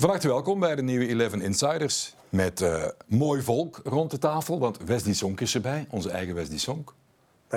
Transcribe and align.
Van 0.00 0.08
harte 0.08 0.28
welkom 0.28 0.60
bij 0.60 0.74
de 0.74 0.82
nieuwe 0.82 1.22
11 1.22 1.34
Insiders. 1.34 2.14
Met 2.28 2.60
uh, 2.60 2.84
mooi 3.06 3.42
volk 3.42 3.80
rond 3.84 4.10
de 4.10 4.18
tafel, 4.18 4.58
want 4.58 4.78
Wesley 4.84 5.14
Sonk 5.14 5.40
is 5.40 5.54
erbij, 5.54 5.86
onze 5.90 6.10
eigen 6.10 6.34
Wesley 6.34 6.58
Sonk. 6.58 6.94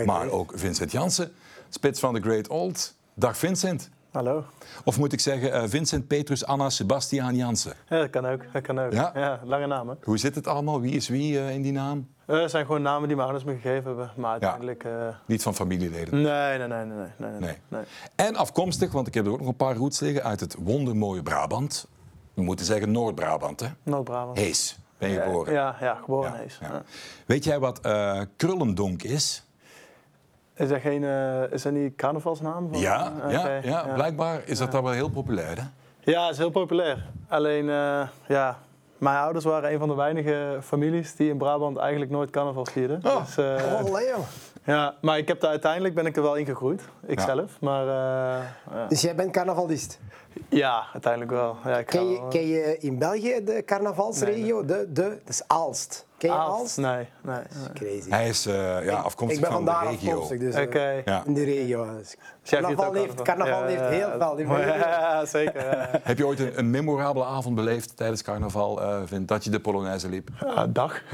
Maar 0.06 0.30
ook 0.30 0.52
Vincent 0.56 0.92
Jansen, 0.92 1.32
spits 1.70 2.00
van 2.00 2.14
de 2.14 2.22
Great 2.22 2.48
Old. 2.48 2.96
Dag 3.14 3.38
Vincent. 3.38 3.90
Hallo. 4.12 4.44
Of 4.84 4.98
moet 4.98 5.14
ik 5.14 5.20
zeggen 5.20 5.50
uh, 5.50 5.64
Vincent 5.66 6.08
Petrus 6.08 6.46
Anna 6.46 6.70
Sebastiaan 6.70 7.36
Jansen? 7.36 7.74
Ja, 7.90 8.00
dat 8.00 8.10
kan 8.10 8.26
ook. 8.26 8.42
Dat 8.54 8.62
kan 8.62 8.80
ook. 8.80 8.92
Ja? 8.94 9.12
ja 9.16 9.40
lange 9.44 9.68
namen. 9.68 9.98
Hoe 10.04 10.18
zit 10.18 10.36
het 10.36 10.48
allemaal? 10.48 10.82
Wie 10.82 10.94
is 10.94 11.08
wie 11.08 11.34
uh, 11.34 11.54
in 11.54 11.62
die 11.62 11.72
naam? 11.72 12.08
Het 12.26 12.42
uh, 12.42 12.48
zijn 12.48 12.66
gewoon 12.66 12.82
namen 12.82 13.08
die 13.08 13.16
mijn 13.16 13.30
ouders 13.30 13.50
me 13.50 13.60
gegeven 13.62 13.86
hebben. 13.86 14.12
Maar 14.16 14.32
uiteindelijk... 14.32 14.84
Ja. 14.84 15.20
Niet 15.26 15.44
van 15.44 15.56
familieleden? 15.56 16.22
Nee 16.22 16.58
nee 16.58 16.68
nee, 16.68 16.86
nee, 16.86 16.96
nee, 16.96 17.08
nee, 17.18 17.40
nee, 17.40 17.58
nee. 17.68 17.84
En 18.16 18.36
afkomstig, 18.36 18.92
want 18.92 19.08
ik 19.08 19.14
heb 19.14 19.26
er 19.26 19.32
ook 19.32 19.40
nog 19.40 19.48
een 19.48 19.56
paar 19.56 19.76
roots 19.76 20.00
liggen, 20.00 20.24
uit 20.24 20.40
het 20.40 20.56
wondermooie 20.60 21.24
Brabant. 21.24 21.88
We 22.34 22.42
moeten 22.42 22.66
zeggen 22.66 22.92
Noord-Brabant, 22.92 23.60
hè? 23.60 23.68
Noord-Brabant. 23.84 24.38
Hees 24.38 24.78
ben 24.98 25.10
je 25.10 25.20
geboren. 25.22 25.54
Ja, 25.54 25.76
ja 25.80 25.96
geboren 25.96 26.32
ja, 26.32 26.38
Hees. 26.38 26.58
Ja. 26.62 26.84
Weet 27.26 27.44
jij 27.44 27.60
wat 27.60 27.80
Krullendonk 28.36 29.04
is? 29.04 29.44
Is 30.56 30.70
dat, 30.70 30.82
geen, 30.82 31.02
uh, 31.02 31.52
is 31.52 31.62
dat 31.62 31.74
niet 31.74 31.96
carnavalsnaam? 31.96 32.70
Van? 32.70 32.80
Ja, 32.80 33.14
okay. 33.18 33.32
ja, 33.32 33.60
ja, 33.64 33.94
blijkbaar 33.94 34.42
is 34.46 34.58
dat 34.58 34.72
daar 34.72 34.84
wel 34.84 34.92
heel 34.92 35.10
populair, 35.10 35.58
hè? 35.58 35.64
Ja, 36.12 36.24
het 36.24 36.32
is 36.32 36.38
heel 36.38 36.50
populair. 36.50 37.06
Alleen, 37.28 37.66
uh, 37.66 38.08
ja, 38.28 38.60
mijn 38.98 39.18
ouders 39.18 39.46
waren 39.46 39.74
een 39.74 39.80
van 39.80 39.88
de 39.88 39.96
weinige 39.96 40.60
families 40.62 41.16
die 41.16 41.30
in 41.30 41.38
Brabant 41.38 41.78
eigenlijk 41.78 42.12
nooit 42.12 42.30
carnaval 42.30 42.66
vierden. 42.66 43.02
Oh, 43.04 43.26
dus, 43.26 43.38
uh, 43.38 43.46
oh. 43.82 44.18
Ja, 44.66 44.96
maar 45.02 45.18
ik 45.18 45.28
heb 45.28 45.40
daar 45.40 45.50
uiteindelijk 45.50 45.96
ben 45.96 46.06
ik 46.06 46.16
er 46.16 46.22
wel 46.22 46.36
in 46.36 46.46
gegroeid, 46.46 46.82
ikzelf. 47.08 47.52
Ja. 47.52 47.58
Maar, 47.60 47.86
ja. 47.86 48.88
Dus 48.88 49.02
jij 49.02 49.16
bent 49.16 49.32
carnavalist? 49.32 50.00
Ja, 50.50 50.84
uiteindelijk 50.94 51.32
wel. 51.32 51.58
Ja, 51.66 51.78
ik 51.78 51.86
ken, 51.86 52.10
je, 52.10 52.28
ken 52.30 52.48
je 52.48 52.78
in 52.80 52.98
België 53.00 53.44
de 53.44 53.64
carnavalsregio? 53.66 54.58
Nee, 54.58 54.66
De, 54.66 54.92
de, 54.92 55.02
dat 55.10 55.30
is 55.30 55.44
Aalst. 55.48 56.06
Ken 56.24 56.32
je 56.32 56.38
Aalst? 56.38 56.78
Nee, 56.78 57.08
nee. 57.22 57.36
Dat 57.36 57.52
is 57.52 57.68
crazy. 57.74 58.10
Hij 58.10 58.28
is 58.28 58.48
uh, 58.48 58.86
ja, 58.86 58.96
afkomstig 58.96 59.40
ik, 59.40 59.46
ik 59.46 59.52
van, 59.52 59.66
de 59.66 59.72
regio. 59.84 60.12
Afkomstig, 60.12 60.40
dus, 60.40 60.56
okay. 60.56 61.02
ja. 61.06 61.24
in 61.26 61.34
de 61.34 61.44
regio. 61.44 61.98
Dus 61.98 62.16
carnaval, 62.44 62.94
heeft, 62.94 63.22
carnaval 63.22 63.60
ja, 63.60 63.66
heeft 63.66 63.90
heel 63.90 64.36
veel. 64.36 64.60
Ja, 64.84 65.26
zeker. 65.26 65.88
Heb 66.04 66.18
je 66.18 66.26
ooit 66.26 66.40
een, 66.40 66.58
een, 66.58 66.70
memorabele 66.70 67.26
avond 67.26 67.56
beleefd 67.56 67.98
tijdens 67.98 68.22
carnaval, 68.22 68.82
uh, 68.82 69.02
Vind, 69.06 69.28
dat 69.28 69.44
je 69.44 69.50
de 69.50 69.60
Polonaise 69.60 70.10
liep? 70.10 70.30
Ja, 70.40 70.68
dag. 70.68 71.02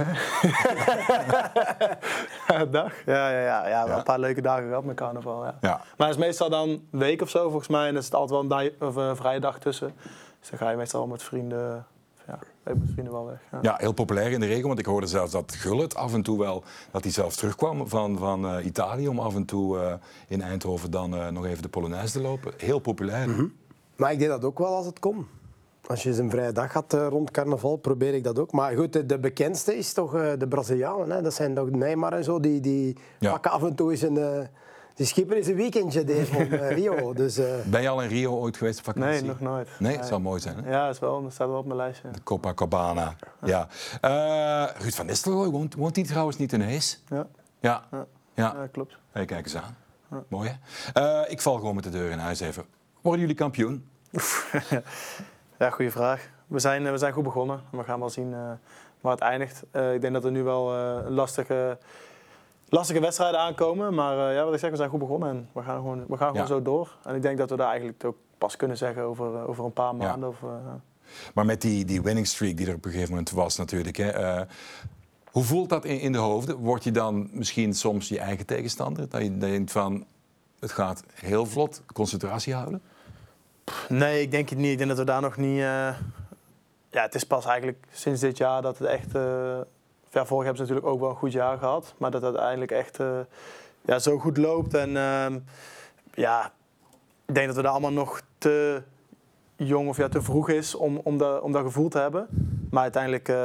dag. 2.72 2.94
Ja, 3.06 3.30
ja, 3.30 3.40
ja, 3.40 3.68
ja, 3.68 3.88
wel 3.88 3.98
een 3.98 4.04
paar 4.04 4.20
leuke 4.20 4.42
dagen 4.42 4.68
gehad 4.68 4.84
met 4.84 4.96
carnaval. 4.96 5.46
Ja. 5.46 5.58
Ja. 5.62 5.82
Maar 5.98 6.08
het 6.08 6.18
is 6.18 6.24
meestal 6.24 6.50
dan 6.50 6.70
een 6.70 6.88
week 6.92 7.22
of 7.22 7.30
zo 7.30 7.50
volgens 7.50 7.68
mij. 7.68 7.88
En 7.88 7.96
er 7.96 8.04
zit 8.04 8.14
altijd 8.14 8.48
wel 8.50 8.60
een, 8.60 8.72
of 8.80 8.96
een 8.96 9.16
vrije 9.16 9.40
dag 9.40 9.60
tussen. 9.60 9.94
Dus 10.40 10.50
dan 10.50 10.60
ga 10.60 10.70
je 10.70 10.78
meestal 10.78 11.08
met 11.08 11.24
vrienden 11.24 11.86
vrienden 12.64 13.14
wel 13.14 13.26
weg. 13.26 13.40
Ja. 13.52 13.60
ja. 13.62 13.76
heel 13.78 13.92
populair 13.92 14.32
in 14.32 14.40
de 14.40 14.46
regio, 14.46 14.68
want 14.68 14.80
ik 14.80 14.86
hoorde 14.86 15.08
zelfs 15.08 15.32
dat 15.32 15.56
Gullit 15.56 15.96
af 15.96 16.14
en 16.14 16.22
toe 16.22 16.40
wel, 16.40 16.64
dat 16.92 17.04
hij 17.04 17.12
zelfs 17.12 17.36
terugkwam 17.36 17.88
van, 17.88 18.18
van 18.18 18.46
uh, 18.46 18.66
Italië 18.66 19.08
om 19.08 19.20
af 19.20 19.36
en 19.36 19.46
toe 19.46 19.78
uh, 19.78 19.94
in 20.28 20.42
Eindhoven 20.42 20.92
dan 20.92 21.14
uh, 21.14 21.28
nog 21.28 21.46
even 21.46 21.62
de 21.62 21.70
Polonaise 21.70 22.14
te 22.14 22.22
lopen. 22.22 22.54
Heel 22.58 22.80
populair. 22.80 23.28
Mm 23.28 23.36
-hmm. 23.36 23.54
Maar 23.96 24.12
ik 24.12 24.20
deed 24.20 24.28
dat 24.28 24.44
ook 24.44 24.60
wel 24.60 24.76
als 24.76 24.86
het 24.86 25.00
kon. 25.00 25.28
Als 25.86 26.04
je 26.04 26.10
eens 26.10 26.18
een 26.18 26.30
vrije 26.30 26.52
dag 26.52 26.74
had 26.74 26.94
rond 26.94 27.32
carnaval, 27.32 27.76
probeer 27.76 28.14
ik 28.14 28.24
dat 28.24 28.40
ook. 28.40 28.52
Maar 28.52 28.76
goed, 28.76 28.94
de, 28.94 29.06
de 29.06 29.20
bekendste 29.20 29.78
is 29.78 29.94
toch 29.94 30.12
de 30.12 30.48
Brazilianen. 30.50 31.12
Hè? 31.12 31.22
Dat 31.22 31.34
zijn 31.34 31.54
toch 31.54 31.70
Neymar 31.70 32.14
en 32.14 32.24
zo, 32.24 32.40
die, 32.40 32.60
die 32.60 32.98
ja. 33.20 33.32
pakken 33.32 33.52
af 33.52 33.64
en 33.64 33.76
toe 33.76 33.92
eens 33.92 34.02
een 34.02 34.48
de 35.00 35.06
schipper 35.06 35.38
is 35.38 35.48
een 35.48 35.56
weekendje 35.56 36.04
deed 36.04 36.28
van 36.28 36.42
uh, 36.42 36.72
Rio. 36.72 37.14
Dus, 37.14 37.40
uh... 37.40 37.46
Ben 37.66 37.82
je 37.82 37.90
al 37.90 38.02
in 38.02 38.10
Rio 38.10 38.38
ooit 38.38 38.58
geweest 38.58 38.80
op 38.80 38.86
vakantie? 38.86 39.12
Nee, 39.12 39.24
nog 39.24 39.40
nooit. 39.40 39.70
Nee, 39.80 39.98
het 39.98 40.06
zou 40.06 40.22
mooi 40.22 40.40
zijn. 40.40 40.64
Hè? 40.64 40.72
Ja, 40.72 40.86
het 40.86 40.94
is 40.94 41.00
wel, 41.00 41.24
dat 41.24 41.34
staat 41.34 41.48
wel 41.48 41.58
op 41.58 41.66
mijn 41.66 41.78
lijstje. 41.78 42.12
De 42.12 42.24
Copacabana. 42.24 43.16
Ja. 43.44 43.68
ja. 44.02 44.68
Uh, 44.72 44.82
Ruud 44.82 44.94
van 44.94 45.06
Nistelrooy, 45.06 45.50
woont, 45.50 45.76
woont 45.76 45.96
hij 45.96 46.06
trouwens 46.06 46.38
niet 46.38 46.54
in 46.54 46.62
Hees? 46.62 47.04
Ja. 47.08 47.28
Ja, 47.60 47.84
ja. 47.92 48.06
ja. 48.34 48.54
ja 48.56 48.68
klopt. 48.68 48.98
Hey, 49.12 49.26
kijk 49.26 49.46
eens 49.46 49.56
aan. 49.56 49.78
Mooi 50.28 50.58
hè? 50.92 51.28
ik 51.28 51.42
val 51.42 51.56
gewoon 51.56 51.76
met 51.76 51.84
de 51.84 51.90
deur 51.90 52.12
in 52.12 52.18
huis 52.18 52.40
even. 52.40 52.66
Worden 53.02 53.22
jullie 53.22 53.36
kampioen? 53.36 53.90
ja, 55.60 55.70
goede 55.70 55.92
vraag. 55.92 56.30
We 56.48 56.60
zijn, 56.60 56.92
we 56.92 56.98
zijn 56.98 57.14
goed 57.14 57.24
begonnen. 57.24 57.62
We 57.72 57.84
gaan 57.84 58.00
wel 58.00 58.10
zien 58.10 58.36
waar 59.02 59.12
het 59.12 59.22
eindigt. 59.22 59.64
ik 59.94 60.02
denk 60.02 60.14
dat 60.14 60.26
er 60.26 60.32
nu 60.32 60.44
wel 60.44 60.74
een 60.76 61.14
lastige 61.14 61.78
lastige 62.70 63.00
wedstrijden 63.00 63.40
aankomen. 63.40 63.94
Maar 63.94 64.30
uh, 64.30 64.36
ja, 64.36 64.44
wat 64.44 64.54
ik 64.54 64.60
zeg, 64.60 64.70
we 64.70 64.76
zijn 64.76 64.90
goed 64.90 65.00
begonnen 65.00 65.30
en 65.30 65.50
we 65.54 65.62
gaan 65.62 65.76
gewoon, 65.76 66.06
we 66.08 66.18
gaan 66.18 66.32
gewoon 66.32 66.48
zo 66.48 66.62
door. 66.62 66.98
En 67.04 67.16
ik 67.16 67.22
denk 67.22 67.38
dat 67.38 67.50
we 67.50 67.56
daar 67.56 67.70
eigenlijk 67.70 68.04
ook 68.04 68.18
pas 68.38 68.56
kunnen 68.56 68.78
zeggen 68.78 69.04
over, 69.04 69.34
uh, 69.34 69.50
over 69.50 69.66
een 69.66 69.74
paar 69.74 69.96
maanden. 69.96 70.30
Of, 70.30 70.42
uh, 70.42 70.50
maar 71.34 71.46
met 71.46 71.62
die, 71.62 71.86
die 71.86 72.02
winning 72.02 72.28
streak 72.28 72.58
die 72.58 72.68
er 72.68 72.76
op 72.76 72.86
een 72.86 72.92
gegeven 72.92 73.10
moment 73.10 73.32
was 73.32 73.58
natuurlijk. 73.58 73.98
Hè, 73.98 74.44
hoe 75.32 75.44
voelt 75.44 75.70
dat 75.70 75.86
in, 75.86 76.00
in 76.00 76.12
de 76.12 76.18
hoofden? 76.18 76.56
Word 76.56 76.84
je 76.84 76.92
dan 76.92 77.30
misschien 77.32 77.74
soms 77.74 78.08
je 78.08 78.20
eigen 78.20 78.46
tegenstander? 78.46 79.10
Dat 79.10 79.22
je 79.22 79.38
denkt 79.38 79.72
van, 79.72 80.06
het 80.60 80.72
gaat 80.72 81.04
heel 81.14 81.46
vlot, 81.46 81.84
concentratie 81.94 82.54
houden? 82.54 82.82
Nee, 83.90 84.22
ik 84.22 84.32
denk 84.32 84.50
het 84.50 84.58
niet. 84.58 84.72
Ik 84.72 84.78
denk 84.78 84.90
dat 84.90 84.98
we 84.98 85.06
daar 85.06 85.22
nog 85.22 85.38
niet... 85.38 85.58
ja, 85.58 85.96
het 86.90 87.16
is 87.16 87.24
pas 87.24 87.46
eigenlijk 87.46 87.86
sinds 87.92 88.22
dit 88.22 88.38
jaar 88.38 88.62
dat 88.62 88.78
het 88.78 88.88
echt 88.88 89.12
ja, 90.10 90.26
vorig 90.26 90.46
hebben 90.46 90.66
ze 90.66 90.74
natuurlijk 90.74 90.94
ook 90.94 91.00
wel 91.00 91.10
een 91.10 91.16
goed 91.16 91.32
jaar 91.32 91.58
gehad. 91.58 91.94
Maar 91.98 92.12
dat 92.12 92.22
het 92.22 92.32
uiteindelijk 92.32 92.72
echt 92.72 93.00
uh, 93.00 93.20
ja, 93.82 94.00
zo 94.00 94.18
goed 94.18 94.38
loopt. 94.38 94.74
En 94.74 94.90
uh, 94.90 95.36
ja, 96.14 96.52
ik 97.26 97.36
denk 97.36 97.48
dat 97.48 97.56
we 97.56 97.62
daar 97.62 97.72
allemaal 97.72 97.92
nog 97.92 98.22
te 98.38 98.82
jong 99.56 99.90
of 99.90 99.98
ja, 99.98 100.08
te 100.08 100.22
vroeg 100.22 100.50
is 100.50 100.76
om, 100.76 101.02
om, 101.04 101.18
dat, 101.18 101.42
om 101.42 101.52
dat 101.52 101.64
gevoel 101.64 101.90
te 101.90 102.00
hebben. 102.00 102.28
Maar 102.72 102.84
uiteindelijk 102.84 103.28
uh, 103.28 103.36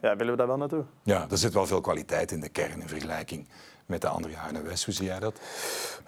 ja, 0.00 0.16
willen 0.16 0.30
we 0.30 0.36
daar 0.36 0.46
wel 0.46 0.56
naartoe. 0.56 0.84
Ja, 1.02 1.26
er 1.30 1.38
zit 1.38 1.52
wel 1.52 1.66
veel 1.66 1.80
kwaliteit 1.80 2.30
in 2.30 2.40
de 2.40 2.48
kern 2.48 2.80
in 2.80 2.88
vergelijking 2.88 3.48
met 3.90 4.00
de 4.00 4.08
andere 4.08 4.34
jaren 4.34 4.64
West. 4.64 4.84
Hoe 4.84 4.94
zie 4.94 5.04
jij 5.04 5.18
dat? 5.18 5.34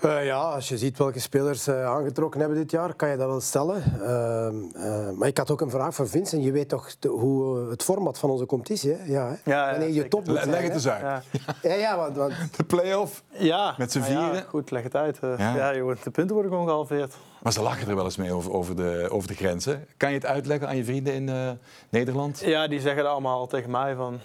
Uh, 0.05 0.25
ja, 0.25 0.37
als 0.37 0.69
je 0.69 0.79
ziet 0.79 0.99
welke 0.99 1.21
spelers 1.21 1.69
uh, 1.69 1.87
aangetrokken 1.87 2.41
hebben 2.41 2.59
dit 2.59 2.71
jaar, 2.71 2.95
kan 2.95 3.09
je 3.09 3.17
dat 3.17 3.29
wel 3.29 3.41
stellen. 3.41 3.83
Uh, 4.01 5.11
maar 5.19 5.29
ik 5.29 5.39
had 5.39 5.51
ook 5.51 5.61
een 5.61 5.71
vraag 5.71 5.95
voor 5.95 6.09
Vincent. 6.09 6.45
Je 6.45 6.53
weet 6.53 6.69
toch 6.69 6.91
de, 6.99 7.09
hoe 7.09 7.71
het 7.71 7.83
format 7.83 8.19
van 8.19 8.31
onze 8.31 8.47
competitie, 8.47 8.93
hè? 8.93 9.05
Ja, 9.05 9.29
hè? 9.29 9.51
ja, 9.51 9.71
Wanneer 9.71 9.89
je 9.89 10.09
top 10.09 10.27
moet 10.27 10.45
Leg 10.45 10.63
het 10.63 10.73
eens 10.73 10.89
uit. 10.89 11.03
Ja, 11.03 11.23
ja, 11.71 11.75
ja 11.75 11.97
want, 11.97 12.17
want... 12.17 12.33
De 12.57 12.65
play-off 12.65 13.23
ja. 13.29 13.75
met 13.79 13.93
z'n 13.93 14.01
vieren. 14.01 14.35
Ja, 14.35 14.45
goed, 14.49 14.71
leg 14.71 14.83
het 14.83 14.97
uit. 14.97 15.19
ja. 15.39 15.75
joh, 15.77 15.97
de 16.03 16.11
punten 16.11 16.35
worden 16.35 16.53
gewoon 16.53 16.67
gehalveerd. 16.67 17.15
Maar 17.43 17.53
ze 17.53 17.63
lachen 17.63 17.89
er 17.89 17.95
wel 17.95 18.05
eens 18.05 18.17
mee 18.17 18.33
over, 18.33 18.53
over, 18.53 18.77
de, 18.77 19.07
over 19.11 19.29
de 19.29 19.35
grenzen. 19.35 19.87
Kan 19.97 20.09
je 20.09 20.15
het 20.15 20.27
uitleggen 20.27 20.69
aan 20.69 20.77
je 20.77 20.85
vrienden 20.85 21.15
in 21.15 21.59
Nederland? 21.89 22.41
Ja, 22.41 22.69
die 22.69 22.81
zeggen 22.81 23.11
allemaal 23.11 23.47
tegen 23.47 23.71
mij 23.71 23.95
van 23.95 24.21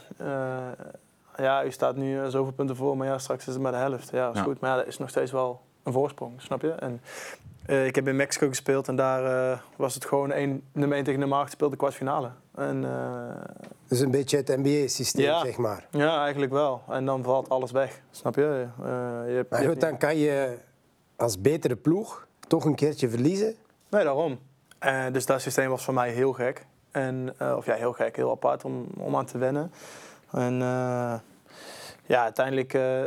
ja, 1.37 1.65
u 1.65 1.71
staat 1.71 1.95
nu 1.95 2.19
eh, 2.19 2.27
zoveel 2.27 2.53
punten 2.53 2.75
voor, 2.75 2.97
maar 2.97 3.07
ja, 3.07 3.17
straks 3.17 3.47
is 3.47 3.53
het 3.53 3.61
maar 3.61 3.71
de 3.71 3.77
helft. 3.77 4.09
Ja, 4.11 4.25
dat 4.25 4.35
is 4.35 4.41
goed. 4.41 4.59
Maar 4.59 4.69
ja, 4.69 4.75
dat 4.75 4.87
is 4.87 4.97
nog 4.97 5.09
steeds 5.09 5.31
wel 5.31 5.61
een 5.83 5.93
voorsprong, 5.93 6.41
snap 6.41 6.61
je? 6.61 6.71
En 6.71 7.01
uh, 7.67 7.85
ik 7.85 7.95
heb 7.95 8.07
in 8.07 8.15
Mexico 8.15 8.47
gespeeld 8.47 8.87
en 8.87 8.95
daar 8.95 9.51
uh, 9.51 9.59
was 9.75 9.93
het 9.93 10.05
gewoon 10.05 10.31
één, 10.31 10.63
nummer 10.71 10.95
1 10.95 11.05
tegen 11.05 11.19
nummer 11.19 11.37
8 11.37 11.51
speelde 11.51 11.75
kwartfinale. 11.75 12.31
En, 12.55 12.83
uh, 12.83 12.91
dus 13.87 13.99
een 13.99 14.11
beetje 14.11 14.37
het 14.37 14.57
NBA-systeem, 14.57 15.25
ja, 15.25 15.39
zeg 15.39 15.57
maar. 15.57 15.87
Ja, 15.91 16.21
eigenlijk 16.21 16.51
wel. 16.51 16.81
En 16.89 17.05
dan 17.05 17.23
valt 17.23 17.49
alles 17.49 17.71
weg, 17.71 18.01
snap 18.11 18.35
je? 18.35 18.67
je 19.27 19.33
hebt, 19.33 19.49
maar 19.49 19.63
goed, 19.63 19.81
dan 19.81 19.97
kan 19.97 20.17
je 20.17 20.57
als 21.15 21.41
betere 21.41 21.75
ploeg 21.75 22.27
toch 22.47 22.65
een 22.65 22.75
keertje 22.75 23.09
verliezen. 23.09 23.55
Nee, 23.89 24.03
daarom. 24.03 24.39
dus 25.11 25.25
dat 25.25 25.41
systeem 25.41 25.69
was 25.69 25.83
voor 25.83 25.93
mij 25.93 26.11
heel 26.11 26.33
gek. 26.33 26.65
En, 26.91 27.33
of 27.55 27.65
ja, 27.65 27.73
heel 27.73 27.93
gek, 27.93 28.15
heel 28.15 28.31
apart 28.31 28.65
om, 28.65 28.87
om 28.97 29.15
aan 29.15 29.25
te 29.25 29.37
wennen. 29.37 29.71
En 30.31 30.53
uh, 30.53 31.13
ja, 32.05 32.23
uiteindelijk 32.23 32.73
uh, 32.73 33.03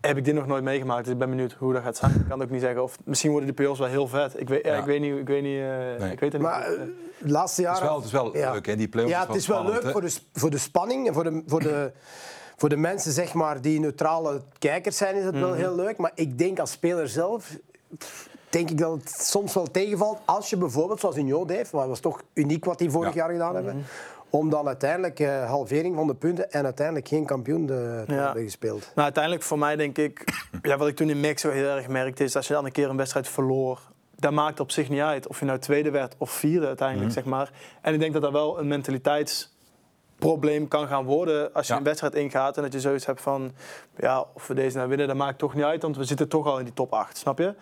heb 0.00 0.16
ik 0.16 0.24
dit 0.24 0.34
nog 0.34 0.46
nooit 0.46 0.64
meegemaakt. 0.64 1.04
Dus 1.04 1.12
ik 1.12 1.18
ben 1.18 1.30
benieuwd 1.30 1.52
hoe 1.52 1.72
dat 1.72 1.82
gaat 1.82 1.96
zijn. 1.96 2.14
Ik 2.14 2.28
kan 2.28 2.42
ook 2.42 2.50
niet 2.50 2.60
zeggen. 2.60 2.82
Of 2.82 2.98
misschien 3.04 3.30
worden 3.30 3.54
de 3.54 3.62
PL's 3.62 3.78
wel 3.78 3.88
heel 3.88 4.08
vet. 4.08 4.40
Ik 4.40 4.48
weet, 4.48 4.64
ja. 4.64 4.76
ik 4.76 4.84
weet 4.84 5.00
niet. 5.00 5.16
Ik 5.16 5.26
weet, 5.26 5.42
niet 5.42 5.58
uh, 5.58 5.68
nee. 5.98 6.12
ik 6.12 6.20
weet 6.20 6.32
het 6.32 6.42
maar, 6.42 6.68
niet. 6.68 6.78
Uh, 6.78 7.30
laatste 7.30 7.62
jaren... 7.62 7.94
Het 7.94 8.04
is 8.04 8.10
wel, 8.12 8.24
het 8.24 8.34
is 8.34 8.40
wel 8.40 8.46
ja. 8.46 8.52
leuk, 8.52 8.66
hè? 8.66 8.76
Die 8.76 8.88
play-offs 8.88 9.14
Ja, 9.14 9.26
het 9.26 9.34
is 9.34 9.46
wel 9.46 9.58
spannend, 9.58 9.82
leuk 9.82 9.92
voor 9.92 10.00
de, 10.00 10.18
voor 10.32 10.50
de 10.50 10.58
spanning 10.58 11.06
en 11.06 11.14
voor 11.14 11.24
de... 11.24 11.42
Voor 11.46 11.60
de 11.60 11.92
voor 12.58 12.68
de 12.68 12.76
mensen 12.76 13.12
zeg 13.12 13.34
maar, 13.34 13.60
die 13.60 13.80
neutrale 13.80 14.40
kijkers 14.58 14.96
zijn, 14.96 15.16
is 15.16 15.24
het 15.24 15.34
mm 15.34 15.40
-hmm. 15.40 15.50
wel 15.50 15.58
heel 15.58 15.74
leuk. 15.74 15.96
Maar 15.96 16.12
ik 16.14 16.38
denk 16.38 16.58
als 16.58 16.70
speler 16.70 17.08
zelf, 17.08 17.58
denk 18.48 18.70
ik 18.70 18.78
dat 18.78 18.92
het 18.92 19.10
soms 19.20 19.54
wel 19.54 19.70
tegenvalt. 19.70 20.18
Als 20.24 20.50
je 20.50 20.56
bijvoorbeeld, 20.56 21.00
zoals 21.00 21.16
in 21.16 21.26
Jood 21.26 21.50
heeft, 21.50 21.72
maar 21.72 21.80
dat 21.80 21.90
was 21.90 22.00
toch 22.00 22.22
uniek 22.34 22.64
wat 22.64 22.78
die 22.78 22.90
vorig 22.90 23.14
ja. 23.14 23.20
jaar 23.20 23.30
gedaan 23.30 23.54
hebben. 23.54 23.74
Mm 23.74 23.80
-hmm 23.80 24.17
om 24.30 24.50
dan 24.50 24.66
uiteindelijk 24.66 25.20
uh, 25.20 25.44
halvering 25.44 25.94
van 25.94 26.06
de 26.06 26.14
punten 26.14 26.50
en 26.50 26.64
uiteindelijk 26.64 27.08
geen 27.08 27.24
kampioen 27.24 27.66
te, 27.66 28.04
ja. 28.06 28.14
hebben 28.14 28.42
gespeeld. 28.42 28.80
Nou, 28.80 29.04
uiteindelijk 29.04 29.44
voor 29.44 29.58
mij 29.58 29.76
denk 29.76 29.98
ik, 29.98 30.24
ja, 30.62 30.76
wat 30.76 30.88
ik 30.88 30.96
toen 30.96 31.10
in 31.10 31.20
Mexico 31.20 31.52
heel 31.52 31.68
erg 31.68 31.88
merkte, 31.88 32.24
is 32.24 32.36
als 32.36 32.46
je 32.46 32.54
dan 32.54 32.64
een 32.64 32.72
keer 32.72 32.88
een 32.88 32.96
wedstrijd 32.96 33.28
verloor, 33.28 33.80
dat 34.16 34.32
maakt 34.32 34.60
op 34.60 34.70
zich 34.70 34.88
niet 34.88 35.00
uit 35.00 35.26
of 35.26 35.38
je 35.38 35.44
nou 35.44 35.58
tweede 35.58 35.90
werd 35.90 36.14
of 36.18 36.30
vierde 36.30 36.66
uiteindelijk, 36.66 37.08
mm. 37.08 37.14
zeg 37.14 37.24
maar. 37.24 37.50
En 37.80 37.94
ik 37.94 38.00
denk 38.00 38.12
dat 38.12 38.22
dat 38.22 38.32
wel 38.32 38.58
een 38.58 38.68
mentaliteitsprobleem 38.68 40.68
kan 40.68 40.86
gaan 40.86 41.04
worden 41.04 41.54
als 41.54 41.66
je 41.66 41.72
ja. 41.72 41.78
een 41.78 41.84
wedstrijd 41.84 42.14
ingaat 42.14 42.56
en 42.56 42.62
dat 42.62 42.72
je 42.72 42.80
zoiets 42.80 43.06
hebt 43.06 43.20
van, 43.20 43.52
ja, 43.96 44.24
of 44.34 44.46
we 44.46 44.54
deze 44.54 44.76
nou 44.76 44.88
winnen, 44.88 45.06
dat 45.06 45.16
maakt 45.16 45.38
toch 45.38 45.54
niet 45.54 45.64
uit, 45.64 45.82
want 45.82 45.96
we 45.96 46.04
zitten 46.04 46.28
toch 46.28 46.46
al 46.46 46.58
in 46.58 46.64
die 46.64 46.74
top 46.74 46.92
8, 46.92 47.16
snap 47.16 47.38
je? 47.38 47.54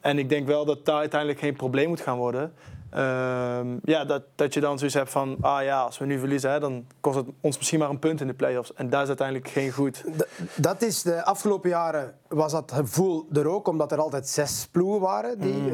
En 0.00 0.18
ik 0.18 0.28
denk 0.28 0.46
wel 0.46 0.64
dat 0.64 0.84
daar 0.84 0.98
uiteindelijk 0.98 1.40
geen 1.40 1.56
probleem 1.56 1.88
moet 1.88 2.00
gaan 2.00 2.18
worden. 2.18 2.52
Ehm, 2.90 3.76
ja, 3.84 4.04
dat, 4.04 4.22
dat 4.34 4.54
je 4.54 4.60
dan 4.60 4.78
zoiets 4.78 4.96
hebt 4.96 5.10
van, 5.10 5.36
ah 5.40 5.62
ja, 5.62 5.80
als 5.82 5.98
we 5.98 6.04
nu 6.06 6.18
verliezen, 6.18 6.50
hè, 6.50 6.60
dan 6.60 6.86
kost 7.00 7.16
het 7.16 7.26
ons 7.40 7.56
misschien 7.56 7.78
maar 7.78 7.90
een 7.90 7.98
punt 7.98 8.20
in 8.20 8.26
de 8.26 8.34
play-offs. 8.34 8.74
En 8.74 8.90
dat 8.90 9.02
is 9.02 9.08
uiteindelijk 9.08 9.48
geen 9.48 9.70
goed. 9.72 10.04
D- 10.16 10.26
Dat 10.56 10.82
is 10.82 11.02
de 11.02 11.24
afgelopen 11.24 11.70
jaren 11.70 12.14
was 12.28 12.52
dat 12.52 12.72
gevoel 12.72 13.26
er 13.32 13.46
ook, 13.48 13.68
omdat 13.68 13.92
er 13.92 13.98
altijd 13.98 14.28
zes 14.28 14.68
ploegen 14.70 15.00
waren. 15.00 15.40
Die, 15.40 15.72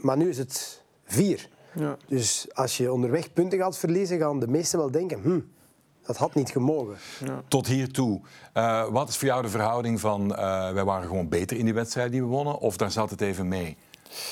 Maar 0.00 0.16
nu 0.16 0.28
is 0.28 0.38
het 0.38 0.82
vier. 1.04 1.48
Ja. 1.72 1.96
Dus 2.06 2.46
als 2.54 2.76
je 2.76 2.92
onderweg 2.92 3.32
punten 3.32 3.58
gaat 3.58 3.78
verliezen, 3.78 4.18
gaan 4.18 4.40
de 4.40 4.48
meesten 4.48 4.78
wel 4.78 4.90
denken: 4.90 5.20
hm, 5.22 5.40
dat 6.06 6.16
had 6.16 6.34
niet 6.34 6.50
gemogen. 6.50 6.96
Tot 7.48 7.66
hiertoe. 7.66 8.20
Eh 8.52 8.84
wat 8.88 9.08
is 9.08 9.16
voor 9.16 9.28
jou 9.28 9.42
de 9.42 9.48
verhouding 9.48 10.00
van 10.00 10.34
eh, 10.36 10.72
wij 10.72 10.84
waren 10.84 11.06
gewoon 11.08 11.28
beter 11.28 11.56
in 11.56 11.64
die 11.64 11.74
wedstrijd 11.74 12.10
die 12.12 12.20
we 12.20 12.26
wonnen, 12.26 12.58
of 12.58 12.76
daar 12.76 12.90
zat 12.90 13.10
het 13.10 13.20
even 13.20 13.48
mee? 13.48 13.76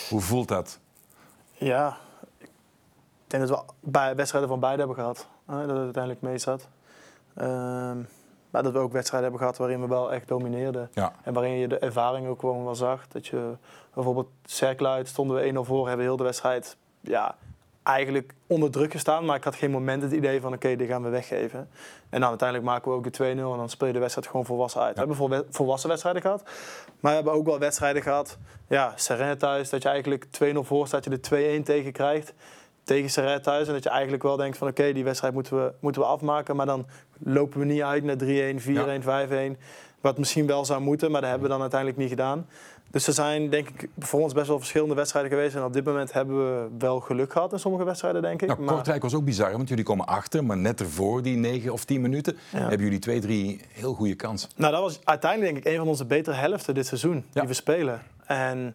Hoe 0.08 0.20
voelt 0.20 0.48
dat? 0.48 0.78
Ja, 1.58 1.96
ik 2.38 2.50
denk 3.26 3.48
dat 3.48 3.64
we 3.66 3.90
bij 3.90 4.14
wedstrijden 4.14 4.50
van 4.50 4.60
beide 4.60 4.78
hebben 4.78 4.96
gehad. 4.96 5.28
Hè, 5.46 5.66
dat 5.66 5.76
het 5.76 5.84
uiteindelijk 5.84 6.22
mee 6.22 6.38
zat. 6.38 6.68
Ehm, 7.34 7.98
maar 8.50 8.62
dat 8.62 8.72
we 8.72 8.78
ook 8.78 8.92
wedstrijden 8.92 9.30
hebben 9.30 9.46
gehad 9.46 9.56
waarin 9.56 9.80
we 9.80 9.86
wel 9.86 10.12
echt 10.12 10.28
domineerden. 10.28 10.90
Ja. 10.92 11.12
En 11.22 11.32
waarin 11.32 11.52
je 11.52 11.68
de 11.68 11.78
ervaring 11.78 12.28
ook 12.28 12.40
gewoon 12.40 12.64
wel 12.64 12.74
zag. 12.74 13.08
Dat 13.08 13.26
je 13.26 13.56
bijvoorbeeld 13.94 14.28
Cercle 14.44 14.88
uit 14.88 15.08
stonden 15.08 15.36
we 15.36 15.42
1-0 15.42 15.64
voor, 15.64 15.88
hebben 15.88 16.06
heel 16.06 16.16
de 16.16 16.24
wedstrijd 16.24 16.76
ja, 17.00 17.36
eigenlijk 17.86 18.32
onder 18.46 18.70
druk 18.70 18.92
gestaan. 18.92 19.24
Maar 19.24 19.36
ik 19.36 19.44
had 19.44 19.54
geen 19.54 19.70
moment 19.70 20.02
het 20.02 20.12
idee 20.12 20.40
van 20.40 20.52
oké, 20.52 20.76
dit 20.76 20.88
gaan 20.88 21.02
we 21.02 21.08
weggeven. 21.08 21.68
En 22.10 22.20
dan 22.20 22.28
uiteindelijk 22.28 22.68
maken 22.68 22.90
we 22.90 22.96
ook 22.96 23.12
de 23.12 23.18
2-0 23.18 23.20
en 23.22 23.36
dan 23.36 23.68
speel 23.68 23.86
je 23.86 23.92
de 23.92 23.98
wedstrijd 23.98 24.28
gewoon 24.28 24.46
volwassen 24.46 24.80
uit. 24.80 24.94
We 24.94 25.00
hebben 25.00 25.46
volwassen 25.50 25.88
wedstrijden 25.88 26.22
gehad. 26.22 26.42
Maar 27.00 27.10
we 27.10 27.16
hebben 27.16 27.32
ook 27.32 27.46
wel 27.46 27.58
wedstrijden 27.58 28.02
gehad. 28.02 28.38
Ja, 28.68 28.92
Serena 28.96 29.36
thuis, 29.36 29.70
dat 29.70 29.82
je 29.82 29.88
eigenlijk 29.88 30.26
2-0 30.26 30.58
voor 30.60 30.86
staat, 30.86 31.04
je 31.04 31.18
de 31.18 31.60
2-1 31.60 31.62
tegen 31.62 31.92
krijgt. 31.92 32.34
Tegen 32.84 33.10
Serena 33.10 33.40
thuis. 33.40 33.66
En 33.66 33.72
dat 33.72 33.82
je 33.82 33.90
eigenlijk 33.90 34.22
wel 34.22 34.36
denkt 34.36 34.58
van 34.58 34.68
oké, 34.68 34.92
die 34.92 35.04
wedstrijd 35.04 35.34
moeten 35.34 35.56
we, 35.64 35.72
moeten 35.80 36.02
we 36.02 36.08
afmaken. 36.08 36.56
Maar 36.56 36.66
dan 36.66 36.86
lopen 37.18 37.58
we 37.58 37.64
niet 37.64 37.82
uit 37.82 38.04
naar 38.04 38.16
3-1, 38.16 38.60
4-1, 38.60 39.56
5-1. 39.56 39.60
Wat 40.00 40.18
misschien 40.18 40.46
wel 40.46 40.64
zou 40.64 40.80
moeten, 40.80 41.10
maar 41.10 41.20
dat 41.20 41.30
hebben 41.30 41.48
we 41.48 41.54
dan 41.54 41.62
uiteindelijk 41.62 42.00
niet 42.00 42.10
gedaan. 42.10 42.46
Dus 42.90 43.06
er 43.06 43.12
zijn 43.12 43.50
denk 43.50 43.68
ik 43.68 43.88
voor 43.98 44.20
ons 44.20 44.32
best 44.32 44.46
wel 44.48 44.58
verschillende 44.58 44.94
wedstrijden 44.94 45.30
geweest. 45.30 45.54
En 45.54 45.64
op 45.64 45.72
dit 45.72 45.84
moment 45.84 46.12
hebben 46.12 46.36
we 46.38 46.68
wel 46.78 47.00
geluk 47.00 47.32
gehad 47.32 47.52
in 47.52 47.58
sommige 47.58 47.84
wedstrijden, 47.84 48.22
denk 48.22 48.42
ik. 48.42 48.48
Nou, 48.48 48.60
maar, 48.60 48.74
Kortrijk 48.74 49.02
was 49.02 49.14
ook 49.14 49.24
bizar, 49.24 49.52
want 49.52 49.68
jullie 49.68 49.84
komen 49.84 50.06
achter, 50.06 50.44
maar 50.44 50.56
net 50.56 50.80
ervoor 50.80 51.22
die 51.22 51.36
9 51.36 51.72
of 51.72 51.84
10 51.84 52.00
minuten 52.00 52.36
Ja. 52.52 52.58
hebben 52.58 52.80
jullie 52.80 52.98
twee, 52.98 53.20
drie 53.20 53.60
heel 53.72 53.94
goede 53.94 54.14
kansen. 54.14 54.48
Nou, 54.56 54.72
dat 54.72 54.80
was 54.82 55.00
uiteindelijk 55.04 55.52
denk 55.52 55.66
ik 55.66 55.72
een 55.72 55.78
van 55.78 55.88
onze 55.88 56.04
betere 56.04 56.36
helften 56.36 56.74
dit 56.74 56.86
seizoen 56.86 57.24
Ja. 57.32 57.40
die 57.40 57.48
we 57.48 57.54
spelen. 57.54 58.02
En 58.26 58.74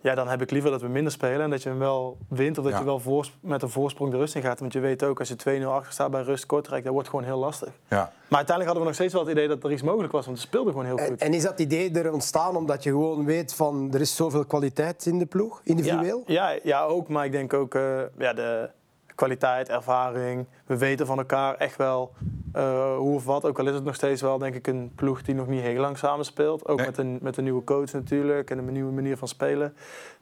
ja, 0.00 0.14
dan 0.14 0.28
heb 0.28 0.42
ik 0.42 0.50
liever 0.50 0.70
dat 0.70 0.80
we 0.80 0.88
minder 0.88 1.12
spelen 1.12 1.40
en 1.40 1.50
dat 1.50 1.62
je 1.62 1.68
hem 1.68 1.78
wel 1.78 2.18
wint 2.28 2.58
of 2.58 2.64
dat 2.64 2.72
Ja. 2.72 2.78
je 2.78 2.84
wel 2.84 3.24
met 3.40 3.62
een 3.62 3.68
voorsprong 3.68 4.10
de 4.10 4.16
rust 4.16 4.34
in 4.34 4.42
gaat. 4.42 4.60
Want 4.60 4.72
je 4.72 4.80
weet 4.80 5.04
ook, 5.04 5.18
als 5.18 5.28
je 5.28 5.36
2-0 5.36 5.64
achter 5.66 5.92
staat 5.92 6.10
bij 6.10 6.22
rust 6.22 6.46
Kortrijk, 6.46 6.84
dat 6.84 6.92
wordt 6.92 7.08
gewoon 7.08 7.24
heel 7.24 7.38
lastig. 7.38 7.68
Ja. 7.88 7.96
Maar 8.28 8.38
uiteindelijk 8.38 8.64
hadden 8.66 8.80
we 8.80 8.84
nog 8.84 8.94
steeds 8.94 9.12
wel 9.12 9.22
het 9.22 9.30
idee 9.30 9.48
dat 9.48 9.64
er 9.64 9.72
iets 9.72 9.82
mogelijk 9.82 10.12
was, 10.12 10.26
want 10.26 10.38
we 10.38 10.46
speelden 10.46 10.72
gewoon 10.72 10.86
heel 10.86 10.98
goed. 11.06 11.20
en 11.20 11.34
is 11.34 11.42
dat 11.42 11.58
idee 11.60 11.92
er 11.92 12.12
ontstaan 12.12 12.56
omdat 12.56 12.82
je 12.82 12.90
gewoon 12.90 13.24
weet 13.24 13.54
van 13.54 13.90
er 13.92 14.00
is 14.00 14.16
zoveel 14.16 14.44
kwaliteit 14.44 15.06
in 15.06 15.18
de 15.18 15.26
ploeg, 15.26 15.60
individueel? 15.64 16.22
Ja, 16.26 16.50
ja, 16.50 16.60
ja, 16.62 16.84
ook. 16.84 17.08
Maar 17.08 17.24
ik 17.24 17.32
denk 17.32 17.52
ook 17.52 17.74
eh, 17.74 18.00
ja, 18.18 18.32
de 18.32 18.70
kwaliteit, 19.18 19.68
ervaring. 19.68 20.46
We 20.66 20.76
weten 20.78 21.06
van 21.06 21.18
elkaar 21.18 21.54
echt 21.54 21.76
wel 21.76 22.12
eh, 22.52 22.96
hoe 22.96 23.14
of 23.14 23.24
wat. 23.24 23.44
Ook 23.44 23.58
al 23.58 23.66
is 23.66 23.74
het 23.74 23.84
nog 23.84 23.94
steeds 23.94 24.22
wel, 24.22 24.38
denk 24.38 24.54
ik, 24.54 24.66
een 24.66 24.92
ploeg 24.94 25.22
die 25.22 25.34
nog 25.34 25.46
niet 25.46 25.60
heel 25.60 25.80
lang 25.80 25.98
samenspeelt. 25.98 26.68
Ook 26.68 26.76
Nee. 26.76 26.86
met, 26.86 26.98
een, 26.98 27.18
met 27.22 27.36
een 27.36 27.44
nieuwe 27.44 27.64
coach 27.64 27.92
natuurlijk 27.92 28.50
en 28.50 28.58
een 28.58 28.72
nieuwe 28.72 28.92
manier 28.92 29.16
van 29.16 29.28
spelen. 29.28 29.74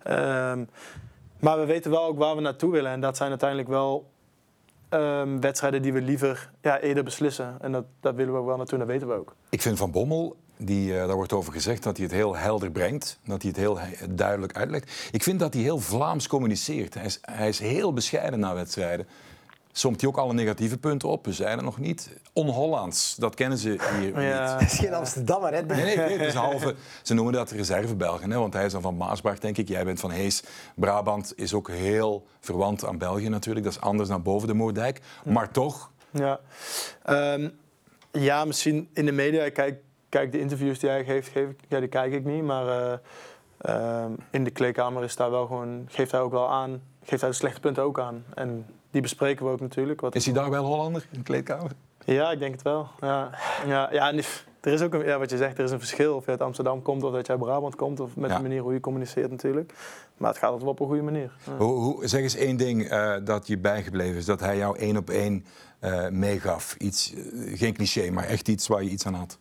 Ehm, 0.02 0.64
maar 1.40 1.58
we 1.58 1.64
weten 1.64 1.90
wel 1.90 2.04
ook 2.04 2.18
waar 2.18 2.34
we 2.36 2.40
naartoe 2.40 2.72
willen. 2.72 2.90
En 2.90 3.00
dat 3.00 3.16
zijn 3.16 3.30
uiteindelijk 3.30 3.68
wel 3.68 4.10
ehm, 4.88 5.40
wedstrijden 5.40 5.82
die 5.82 5.92
we 5.92 6.00
liever 6.00 6.50
ja, 6.60 6.80
eerder 6.80 7.04
beslissen. 7.04 7.56
En 7.60 7.72
dat, 7.72 7.84
dat 8.00 8.14
willen 8.14 8.32
we 8.32 8.38
ook 8.38 8.46
wel 8.46 8.56
naartoe, 8.56 8.78
dat 8.78 8.86
weten 8.86 9.08
we 9.08 9.14
ook. 9.14 9.34
Ik 9.50 9.62
vind 9.62 9.78
Van 9.78 9.90
Bommel, 9.90 10.36
die, 10.56 10.98
eh, 10.98 11.06
daar 11.06 11.16
wordt 11.16 11.32
over 11.32 11.52
gezegd 11.52 11.82
dat 11.82 11.96
hij 11.96 12.06
het 12.06 12.14
heel 12.14 12.36
helder 12.36 12.70
brengt. 12.70 13.18
Dat 13.24 13.42
hij 13.42 13.50
het 13.50 13.60
heel 13.60 13.78
he- 13.78 14.14
duidelijk 14.14 14.56
uitlegt. 14.56 15.08
Ik 15.12 15.22
vind 15.22 15.40
dat 15.40 15.54
hij 15.54 15.62
heel 15.62 15.78
Vlaams 15.78 16.26
communiceert. 16.28 16.94
Hij 16.94 17.04
is, 17.04 17.18
hij 17.22 17.48
is 17.48 17.58
heel 17.58 17.92
bescheiden 17.92 18.40
na 18.40 18.54
wedstrijden. 18.54 19.06
Somt 19.72 20.00
hij 20.00 20.10
ook 20.10 20.16
alle 20.16 20.32
negatieve 20.32 20.78
punten 20.78 21.08
op? 21.08 21.24
We 21.24 21.32
zijn 21.32 21.58
er 21.58 21.64
nog 21.64 21.78
niet. 21.78 22.10
On-Hollands, 22.32 23.14
dat 23.14 23.34
kennen 23.34 23.58
ze 23.58 23.68
hier 24.00 24.20
Ja. 24.22 24.50
niet. 24.52 24.60
Dat 24.60 24.70
is 24.72 24.78
geen 24.78 24.94
Amsterdammer, 24.94 25.52
hè? 25.54 25.62
Nee, 25.62 25.84
nee, 25.84 25.96
nee, 25.96 26.18
het 26.18 26.26
is 26.28 26.34
halve. 26.34 26.74
Ze 27.02 27.14
noemen 27.14 27.32
dat 27.32 27.50
reserve-Belgen, 27.50 28.30
hè, 28.30 28.38
want 28.38 28.52
hij 28.52 28.64
is 28.64 28.72
dan 28.72 28.82
van 28.82 28.96
Maasbach, 28.96 29.38
denk 29.38 29.56
ik. 29.58 29.68
Jij 29.68 29.84
bent 29.84 30.00
van 30.00 30.10
Hees. 30.10 30.42
Brabant 30.74 31.32
is 31.36 31.54
ook 31.54 31.68
heel 31.70 32.26
verwant 32.40 32.84
aan 32.84 32.98
België 32.98 33.28
natuurlijk. 33.28 33.64
Dat 33.64 33.74
is 33.74 33.80
anders 33.80 34.08
dan 34.08 34.22
boven 34.22 34.48
de 34.48 34.54
Moerdijk. 34.54 35.00
Maar 35.24 35.50
toch, 35.50 35.90
Ja, 36.10 36.40
Ehm, 37.02 37.48
ja 38.12 38.44
misschien 38.44 38.88
in 38.92 39.04
de 39.06 39.12
media. 39.12 39.50
Kijk, 39.50 39.80
kijk 40.18 40.32
de 40.32 40.38
interviews 40.40 40.78
die 40.78 40.90
hij 40.90 41.04
geeft, 41.04 41.28
geef, 41.28 41.48
ik- 41.48 41.60
ja, 41.68 41.78
die 41.80 41.88
kijk 41.88 42.12
ik 42.12 42.24
niet. 42.24 42.42
Maar 42.42 42.66
eh, 42.68 42.98
ehm, 43.58 44.10
in 44.30 44.44
de 44.44 44.50
kleedkamer 44.50 45.02
is 45.04 45.16
daar 45.16 45.30
wel 45.30 45.46
gewoon, 45.46 45.84
geeft 45.88 46.10
hij 46.12 46.20
ook 46.20 46.32
wel 46.32 46.48
aan. 46.50 46.82
Geeft 47.04 47.20
hij 47.20 47.30
de 47.30 47.36
slechte 47.36 47.60
punten 47.60 47.82
ook 47.82 47.98
aan. 48.00 48.24
En 48.34 48.66
die 48.90 49.02
bespreken 49.02 49.44
we 49.46 49.50
ook 49.52 49.60
natuurlijk. 49.60 50.00
Wat 50.00 50.14
is 50.14 50.24
hij 50.24 50.34
daar 50.34 50.50
wel 50.50 50.64
Hollander 50.64 51.06
in 51.10 51.18
de 51.18 51.24
kleedkamer? 51.24 51.70
Ja, 52.04 52.30
ik 52.30 52.38
denk 52.38 52.52
het 52.52 52.62
wel. 52.62 52.88
Ja, 53.00 53.30
ja, 53.66 53.88
ja 53.92 54.08
en 54.10 54.16
er 54.60 54.72
is 54.72 54.82
ook 54.82 54.94
een, 54.94 55.04
ja, 55.04 55.18
wat 55.18 55.30
je 55.30 55.36
zegt, 55.36 55.58
er 55.58 55.64
is 55.64 55.70
een 55.70 55.78
verschil 55.78 56.14
of 56.16 56.24
je 56.24 56.30
uit 56.30 56.40
Amsterdam 56.40 56.82
komt 56.82 57.02
of 57.02 57.12
dat 57.12 57.26
je 57.26 57.32
uit 57.32 57.40
Brabant 57.40 57.74
komt. 57.76 58.00
Of 58.00 58.16
met 58.16 58.30
Ja. 58.30 58.36
de 58.36 58.42
manier 58.42 58.60
hoe 58.62 58.72
je 58.72 58.80
communiceert 58.80 59.30
natuurlijk. 59.30 59.72
Maar 60.16 60.28
het 60.30 60.38
gaat 60.38 60.50
altijd 60.50 60.62
wel 60.64 60.72
op 60.72 60.80
een 60.80 60.86
goede 60.86 61.02
manier. 61.02 61.32
Ja. 61.46 61.56
Hoe, 61.56 61.72
hoe, 61.82 62.06
zeg 62.06 62.20
eens 62.20 62.36
één 62.36 62.56
ding 62.56 62.88
eh, 62.88 63.14
dat 63.24 63.46
je 63.46 63.58
bijgebleven 63.58 64.16
is. 64.16 64.24
Dat 64.24 64.40
hij 64.40 64.56
jou 64.56 64.78
één 64.78 64.96
op 64.96 65.10
één 65.10 65.44
eh, 65.78 66.08
meegaf. 66.08 66.74
Iets, 66.78 67.14
geen 67.54 67.74
cliché, 67.74 68.10
maar 68.10 68.24
echt 68.24 68.48
iets 68.48 68.66
waar 68.66 68.82
je 68.82 68.90
iets 68.90 69.06
aan 69.06 69.14
had. 69.14 69.38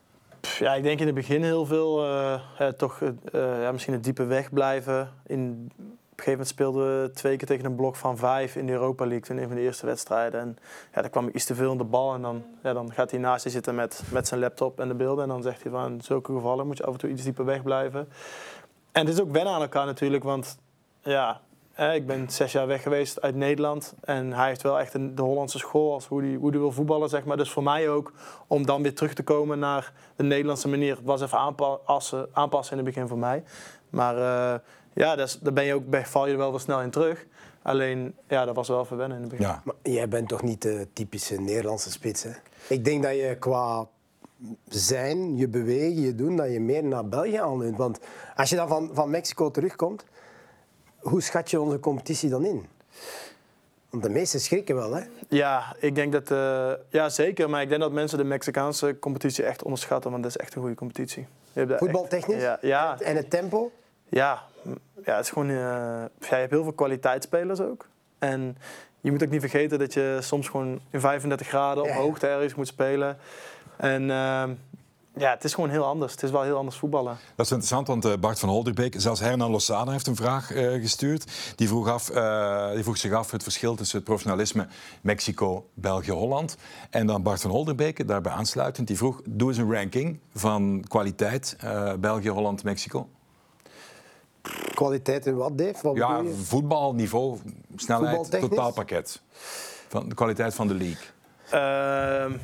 Ja, 0.59 0.74
ik 0.74 0.83
denk 0.83 1.00
in 1.00 1.06
het 1.06 1.15
begin 1.15 1.44
heel 1.44 1.65
veel, 1.65 2.06
eh, 2.06 2.68
toch 2.68 3.01
eh, 3.01 3.07
eh, 3.07 3.62
ja, 3.62 3.71
misschien 3.71 3.94
het 3.94 4.03
diepe 4.03 4.24
weg 4.24 4.53
blijven. 4.53 5.09
In, 5.25 5.71
op 6.15 6.21
een 6.21 6.24
gegeven 6.24 6.31
moment 6.31 6.47
speelden 6.47 7.01
we 7.01 7.12
twee 7.12 7.38
keer 7.38 7.47
tegen 7.47 7.65
een 7.65 7.75
blok 7.75 7.95
van 7.95 8.18
vijf 8.18 8.56
in 8.56 8.65
de 8.65 8.71
Europa 8.71 9.06
League, 9.06 9.36
in 9.36 9.42
een 9.42 9.47
van 9.47 9.57
de 9.57 9.62
eerste 9.62 9.86
wedstrijden. 9.86 10.39
En 10.39 10.57
ja, 10.94 11.01
dan 11.01 11.09
kwam 11.09 11.27
ik 11.27 11.33
iets 11.33 11.45
te 11.45 11.56
veel 11.56 11.71
in 11.71 11.77
de 11.77 11.83
bal 11.83 12.13
en 12.13 12.21
dan, 12.21 12.44
ja, 12.63 12.74
dan 12.74 12.94
gaat 12.94 13.12
hij 13.12 13.19
naast 13.19 13.44
je 13.44 13.50
zitten 13.50 13.75
met, 13.75 14.03
met 14.12 14.27
zijn 14.27 14.39
laptop 14.39 14.80
en 14.80 14.88
de 14.88 14.94
beelden. 14.94 15.24
En 15.24 15.30
dan 15.30 15.42
zegt 15.42 15.63
hij 15.63 15.71
van, 15.71 15.92
in 15.92 16.01
zulke 16.01 16.33
gevallen 16.33 16.68
moet 16.68 16.77
je 16.77 16.86
af 16.86 16.94
en 16.94 17.00
toe 17.00 17.09
iets 17.09 17.24
dieper 17.24 17.45
weg 17.45 17.63
blijven. 17.63 18.07
En 18.92 19.06
het 19.06 19.15
is 19.15 19.21
ook 19.21 19.31
wennen 19.31 19.53
aan 19.53 19.62
elkaar 19.62 19.86
natuurlijk, 19.86 20.24
want 20.24 20.57
ja, 21.01 21.42
hè, 21.76 21.94
ik 21.94 22.06
ben 22.08 22.30
zes 22.30 22.52
jaar 22.52 22.68
weg 22.68 22.82
geweest 22.82 23.22
uit 23.22 23.36
Nederland. 23.36 23.94
En 24.02 24.34
hij 24.34 24.48
heeft 24.48 24.62
wel 24.62 24.80
echt 24.80 24.94
een, 24.94 25.16
de 25.16 25.22
Hollandse 25.22 25.58
school 25.58 25.94
als 25.94 26.08
hoe 26.08 26.22
hij 26.22 26.34
hoe 26.34 26.52
die 26.52 26.60
wil 26.60 26.72
voetballen, 26.72 27.10
zeg 27.10 27.26
maar. 27.26 27.38
Dus 27.38 27.52
voor 27.52 27.64
mij 27.64 27.90
ook, 27.90 28.14
om 28.48 28.66
dan 28.66 28.82
weer 28.82 28.94
terug 28.96 29.14
te 29.14 29.24
komen 29.24 29.60
naar 29.60 29.94
de 30.16 30.24
Nederlandse 30.24 30.68
manier. 30.68 30.98
Was 31.04 31.22
even 31.22 31.38
aanpassen, 31.38 32.28
aanpassen 32.34 32.78
in 32.78 32.86
het 32.86 32.94
begin 32.94 33.08
voor 33.10 33.18
mij. 33.18 33.44
Maar 33.90 34.16
eh, 34.18 34.60
ja, 34.94 35.16
dus, 35.16 35.40
daar 35.40 35.54
ben 35.54 35.64
je 35.64 35.74
ook, 35.74 35.90
bij- 35.90 36.06
val 36.06 36.26
je 36.26 36.32
er 36.32 36.38
wel 36.38 36.50
wel 36.50 36.60
snel 36.60 36.82
in 36.82 36.90
terug. 36.90 37.26
Alleen, 37.62 38.16
ja, 38.28 38.46
dat 38.46 38.56
was 38.56 38.68
wel 38.68 38.82
even 38.82 38.98
wennen 38.98 39.18
in 39.18 39.24
het 39.24 39.32
begin. 39.32 39.48
Ja. 39.48 39.62
Maar 39.64 39.76
jij 39.82 40.08
bent 40.08 40.28
toch 40.28 40.42
niet 40.44 40.62
de 40.62 40.88
typische 40.94 41.42
Nederlandse 41.42 41.92
spits, 41.92 42.24
hè? 42.24 42.32
Ik 42.70 42.86
denk 42.86 43.04
dat 43.04 43.12
je 43.16 43.36
qua 43.40 43.88
zijn, 44.68 45.38
je 45.38 45.48
bewegen, 45.48 46.02
je 46.02 46.16
doen, 46.16 46.36
dat 46.36 46.52
je 46.52 46.60
meer 46.60 46.84
naar 46.84 47.08
België 47.08 47.36
aanleunt. 47.36 47.78
Want 47.78 48.00
als 48.36 48.50
je 48.50 48.56
dan 48.56 48.68
van, 48.68 48.90
van 48.94 49.10
Mexico 49.10 49.52
terugkomt, 49.52 50.06
hoe 51.09 51.21
schat 51.21 51.50
je 51.52 51.59
onze 51.62 51.80
competitie 51.80 52.30
dan 52.30 52.45
in? 52.45 52.66
Want 53.90 54.04
de 54.04 54.09
meesten 54.09 54.40
schrikken 54.40 54.76
wel, 54.76 54.94
hè? 54.95 55.02
Ja, 55.30 55.76
ik 55.80 55.95
denk 55.95 56.12
dat, 56.12 56.31
eh, 56.31 56.71
ja 56.90 57.09
zeker. 57.09 57.50
Maar 57.50 57.62
ik 57.62 57.69
denk 57.69 57.81
dat 57.81 57.92
mensen 57.92 58.18
de 58.18 58.24
Mexicaanse 58.24 59.00
competitie 59.00 59.44
echt 59.44 59.64
onderschatten. 59.64 60.12
Want 60.12 60.24
dat 60.24 60.31
is 60.35 60.42
echt 60.42 60.56
een 60.56 60.62
goede 60.62 60.76
competitie. 60.76 61.28
Voetbaltechnisch? 61.54 62.42
Ja, 62.42 62.57
ja, 62.62 63.00
En 63.00 63.16
het 63.16 63.30
tempo? 63.30 63.71
Ja, 64.09 64.44
ja, 65.06 65.16
het 65.16 65.26
is 65.26 65.31
gewoon. 65.31 65.50
eh, 65.50 65.56
ja, 65.56 66.09
je 66.19 66.35
hebt 66.35 66.52
heel 66.52 66.64
veel 66.64 66.74
kwaliteitsspelers 66.74 67.59
ook. 67.59 67.88
En 68.19 68.57
je 69.02 69.12
moet 69.12 69.24
ook 69.24 69.30
niet 69.30 69.40
vergeten 69.42 69.80
dat 69.80 69.94
je 69.94 70.18
soms 70.21 70.47
gewoon 70.50 70.80
in 70.90 71.00
35 71.00 71.47
graden 71.47 71.83
op 71.83 71.90
Ja. 71.90 71.95
hoogte 71.95 72.28
ergens 72.28 72.56
moet 72.56 72.68
spelen. 72.68 73.18
En 73.78 74.09
ehm, 74.12 74.54
ja, 75.18 75.30
het 75.30 75.44
is 75.44 75.54
gewoon 75.54 75.69
heel 75.69 75.86
anders. 75.86 76.12
Het 76.12 76.24
is 76.24 76.31
wel 76.31 76.42
heel 76.42 76.57
anders 76.57 76.78
voetballen. 76.78 77.18
Dat 77.36 77.45
is 77.45 77.52
interessant, 77.52 77.88
want 77.88 78.06
eh, 78.06 78.14
Bart 78.19 78.40
van 78.40 78.50
Holderbeek, 78.50 78.94
zelfs 78.98 79.19
Hernan 79.19 79.52
Lozada 79.52 79.92
heeft 79.92 80.07
een 80.07 80.16
vraag 80.16 80.52
eh, 80.52 80.72
gestuurd. 80.81 81.31
Die 81.56 81.68
vroeg, 81.68 81.88
af, 81.90 82.10
eh, 82.10 82.72
die 82.74 82.84
vroeg 82.84 82.98
zich 82.98 83.14
af 83.14 83.31
het 83.31 83.44
verschil 83.44 83.76
tussen 83.76 83.95
het 83.98 84.06
professionalisme 84.06 84.68
Mexico, 85.02 85.69
België, 85.74 86.12
Holland. 86.12 86.57
En 86.90 87.07
dan 87.07 87.24
Bart 87.24 87.42
van 87.42 87.52
Holderbeek, 87.52 88.07
daarbij 88.07 88.31
aansluitend, 88.31 88.88
die 88.88 88.98
vroeg, 88.98 89.22
doe 89.26 89.50
eens 89.50 89.57
een 89.57 89.74
ranking 89.74 90.19
van 90.34 90.84
kwaliteit 90.88 91.56
eh, 91.60 91.94
België, 91.94 92.30
Holland, 92.30 92.64
Mexico. 92.64 93.10
Kwaliteit 94.74 95.26
in 95.26 95.36
wat, 95.36 95.57
Dave? 95.57 95.76
Wat 95.81 95.95
Ja, 95.95 96.18
bedoel 96.18 96.31
je? 96.31 96.38
voetbalniveau, 96.38 97.38
snelheid, 97.76 98.31
totaalpakket. 98.40 99.22
Van 99.88 100.10
de 100.10 100.16
kwaliteit 100.16 100.54
van 100.54 100.68
de 100.68 100.74
league. 100.74 102.40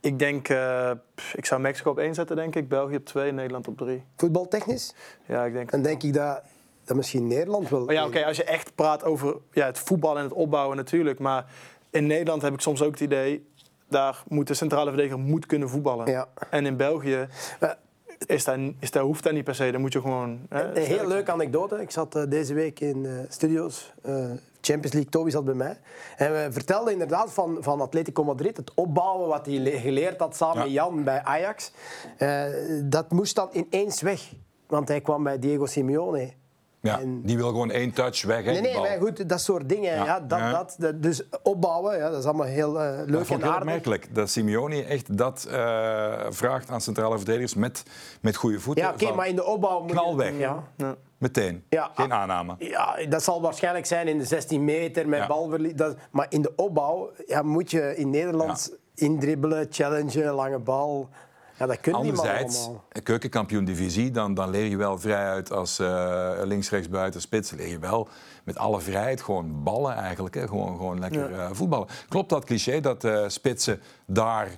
Ik 0.00 0.18
denk, 0.18 0.48
eh, 0.48 0.90
ik 1.34 1.46
zou 1.46 1.60
Mexico 1.60 1.90
op 1.90 1.98
één 1.98 2.14
zetten, 2.14 2.36
denk 2.36 2.54
ik. 2.54 2.68
België 2.68 2.96
op 2.96 3.04
twee, 3.04 3.32
Nederland 3.32 3.68
op 3.68 3.78
drie. 3.78 4.04
Voetbaltechnisch? 4.16 4.94
Ja, 5.26 5.44
ik 5.44 5.52
denk. 5.52 5.70
Dan 5.70 5.82
denk 5.82 6.02
ik 6.02 6.12
dat 6.12 6.42
dat 6.88 6.96
misschien 6.96 7.26
Nederland 7.26 7.68
wel... 7.68 7.84
Maar 7.84 7.94
ja, 7.94 8.06
oké, 8.06 8.24
als 8.24 8.36
je 8.36 8.44
echt 8.44 8.74
praat 8.74 9.04
over 9.04 9.36
ja, 9.52 9.66
het 9.66 9.78
voetbal 9.78 10.18
en 10.18 10.22
het 10.22 10.32
opbouwen 10.32 10.76
natuurlijk. 10.76 11.18
Maar 11.18 11.46
in 11.90 12.06
Nederland 12.06 12.42
heb 12.42 12.52
ik 12.52 12.60
soms 12.60 12.82
ook 12.82 12.90
het 12.90 13.00
idee... 13.00 13.48
daar 13.88 14.22
moet 14.28 14.46
de 14.46 14.54
centrale 14.54 14.88
verdediger 14.88 15.18
moet 15.18 15.46
kunnen 15.46 15.68
voetballen. 15.68 16.10
Ja. 16.10 16.28
En 16.50 16.66
in 16.66 16.76
België 16.76 17.28
Maar 17.60 17.78
is 18.26 18.44
dat, 18.44 18.58
is 18.80 18.90
dat, 18.90 19.02
hoeft 19.02 19.22
dat 19.24 19.32
niet 19.32 19.44
per 19.44 19.54
se. 19.54 19.70
Dan 19.70 19.80
moet 19.80 19.92
je 19.92 20.00
gewoon... 20.00 20.40
Hè, 20.48 20.62
Een 20.64 20.82
heel 20.82 20.96
zijn. 20.96 21.08
leuke 21.08 21.32
anekdote. 21.32 21.80
Ik 21.80 21.90
zat 21.90 22.16
eh, 22.16 22.22
deze 22.28 22.54
week 22.54 22.80
in 22.80 23.06
eh, 23.06 23.12
studio's. 23.28 23.92
eh, 24.02 24.14
Champions 24.60 24.92
League, 24.92 25.10
Toby 25.10 25.30
zat 25.30 25.44
bij 25.44 25.54
mij. 25.54 25.78
En 26.16 26.32
we 26.32 26.48
vertelden 26.50 26.92
inderdaad 26.92 27.32
van, 27.32 27.56
van 27.60 27.80
Atletico 27.80 28.24
Madrid, 28.24 28.56
het 28.56 28.74
opbouwen 28.74 29.28
wat 29.28 29.46
hij 29.46 29.58
le- 29.58 29.70
geleerd 29.78 30.18
had 30.20 30.36
samen 30.36 30.56
Ja. 30.56 30.62
met 30.62 30.72
Jan 30.72 31.04
bij 31.04 31.22
Ajax. 31.22 31.72
Eh, 32.16 32.44
dat 32.84 33.10
moest 33.12 33.34
dan 33.34 33.48
ineens 33.52 34.00
weg. 34.00 34.32
Want 34.66 34.88
hij 34.88 35.00
kwam 35.00 35.22
bij 35.22 35.38
Diego 35.38 35.66
Simeone. 35.66 36.32
Ja, 36.88 37.00
En- 37.00 37.22
die 37.22 37.36
wil 37.36 37.48
gewoon 37.48 37.70
één 37.70 37.92
touch 37.92 38.22
weg. 38.24 38.44
hè, 38.44 38.50
Nee, 38.50 38.60
nee, 38.60 38.78
maar 38.78 38.96
goed, 39.00 39.28
dat 39.28 39.40
soort 39.40 39.68
dingen. 39.68 39.94
Ja. 39.94 40.04
Ja. 40.04 40.20
dat, 40.20 40.38
Ja. 40.38 40.50
Dat, 40.52 40.76
dat- 40.78 41.02
dus 41.02 41.22
opbouwen, 41.42 41.98
ja, 41.98 42.10
dat 42.10 42.18
is 42.18 42.24
allemaal 42.24 42.46
heel 42.46 42.72
Dat 42.72 42.82
leuk 42.82 42.96
vond 42.96 43.10
en 43.10 43.20
ik 43.20 43.28
heel 43.28 43.38
aardig. 43.42 43.58
opmerkelijk 43.60 44.14
dat 44.14 44.30
Simeone 44.30 44.84
echt 44.84 45.16
dat 45.18 45.46
eh, 45.50 46.12
vraagt 46.28 46.70
aan 46.70 46.80
centrale 46.80 47.16
verdedigers 47.16 47.54
met, 47.54 47.82
met 48.20 48.36
goede 48.36 48.60
voeten. 48.60 48.84
Ja, 48.84 48.90
oké, 48.92 49.14
maar 49.14 49.28
in 49.28 49.36
de 49.36 49.44
opbouw 49.44 49.80
moet 49.80 49.88
je- 49.90 49.94
knal 49.96 50.16
weg. 50.16 50.38
Ja. 50.38 50.62
Ja. 50.76 50.94
Meteen. 51.18 51.64
Ja. 51.68 51.90
Geen 51.94 52.12
aanname. 52.12 52.54
Ja, 52.58 52.96
dat 53.08 53.22
zal 53.22 53.40
waarschijnlijk 53.40 53.86
zijn 53.86 54.08
in 54.08 54.18
de 54.18 54.24
16 54.24 54.64
meter 54.64 55.08
met 55.08 55.18
Ja. 55.18 55.26
balverlies. 55.26 55.74
Dat, 55.74 55.96
maar 56.10 56.26
in 56.28 56.42
de 56.42 56.52
opbouw 56.56 57.10
ja, 57.26 57.42
moet 57.42 57.70
je 57.70 57.96
in 57.96 58.10
Nederland 58.10 58.76
indribbelen, 58.94 59.66
challengen, 59.70 60.32
lange 60.34 60.58
bal. 60.58 61.08
Ja, 61.58 61.66
dat 61.66 61.86
mannen 61.86 62.10
Anderzijds, 62.10 62.68
keukenkampioen-divisie, 63.02 64.10
dan, 64.10 64.34
dan 64.34 64.50
leer 64.50 64.64
je 64.64 64.76
wel 64.76 64.98
vrij 64.98 65.26
uit 65.26 65.52
als 65.52 65.78
eh, 65.78 66.30
links, 66.44 66.70
rechts, 66.70 66.88
buiten, 66.88 67.20
spits. 67.20 67.50
Leer 67.50 67.68
je 67.68 67.78
wel 67.78 68.08
met 68.44 68.58
alle 68.58 68.80
vrijheid 68.80 69.20
gewoon 69.22 69.62
ballen 69.62 69.94
eigenlijk. 69.94 70.34
Hè. 70.34 70.46
Gewoon, 70.48 70.76
gewoon 70.76 70.98
lekker 70.98 71.32
eh, 71.38 71.48
voetballen. 71.52 71.86
Klopt 72.08 72.28
dat 72.30 72.44
cliché 72.44 72.80
dat 72.80 73.04
eh, 73.04 73.24
spitsen 73.28 73.80
daar 74.06 74.48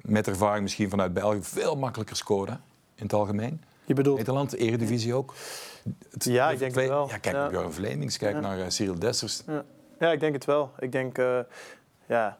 met 0.00 0.26
ervaring 0.26 0.62
misschien 0.62 0.90
vanuit 0.90 1.12
België 1.14 1.42
veel 1.42 1.76
makkelijker 1.76 2.16
scoren 2.16 2.60
in 2.94 3.02
het 3.02 3.12
algemeen? 3.12 3.62
Je 3.84 3.94
bedoelt... 3.94 4.16
Nederland, 4.18 4.54
eredivisie 4.54 5.14
ook? 5.14 5.34
Het- 6.10 6.24
Ja, 6.24 6.50
ik 6.50 6.58
denk 6.58 6.74
het 6.74 6.88
wel. 6.88 7.08
Ja, 7.08 7.18
kijk 7.18 7.34
Ja. 7.34 7.40
naar 7.40 7.50
Björn 7.50 7.72
Vlemings, 7.72 8.16
kijk 8.16 8.40
naar 8.40 8.58
eh, 8.58 8.64
Cyril 8.68 8.98
Dessers. 8.98 9.42
Ja. 9.46 9.64
ja, 9.98 10.12
ik 10.12 10.20
denk 10.20 10.34
het 10.34 10.44
wel. 10.44 10.70
Ik 10.78 10.92
denk, 10.92 11.18
eh, 11.18 11.38
ja... 12.06 12.38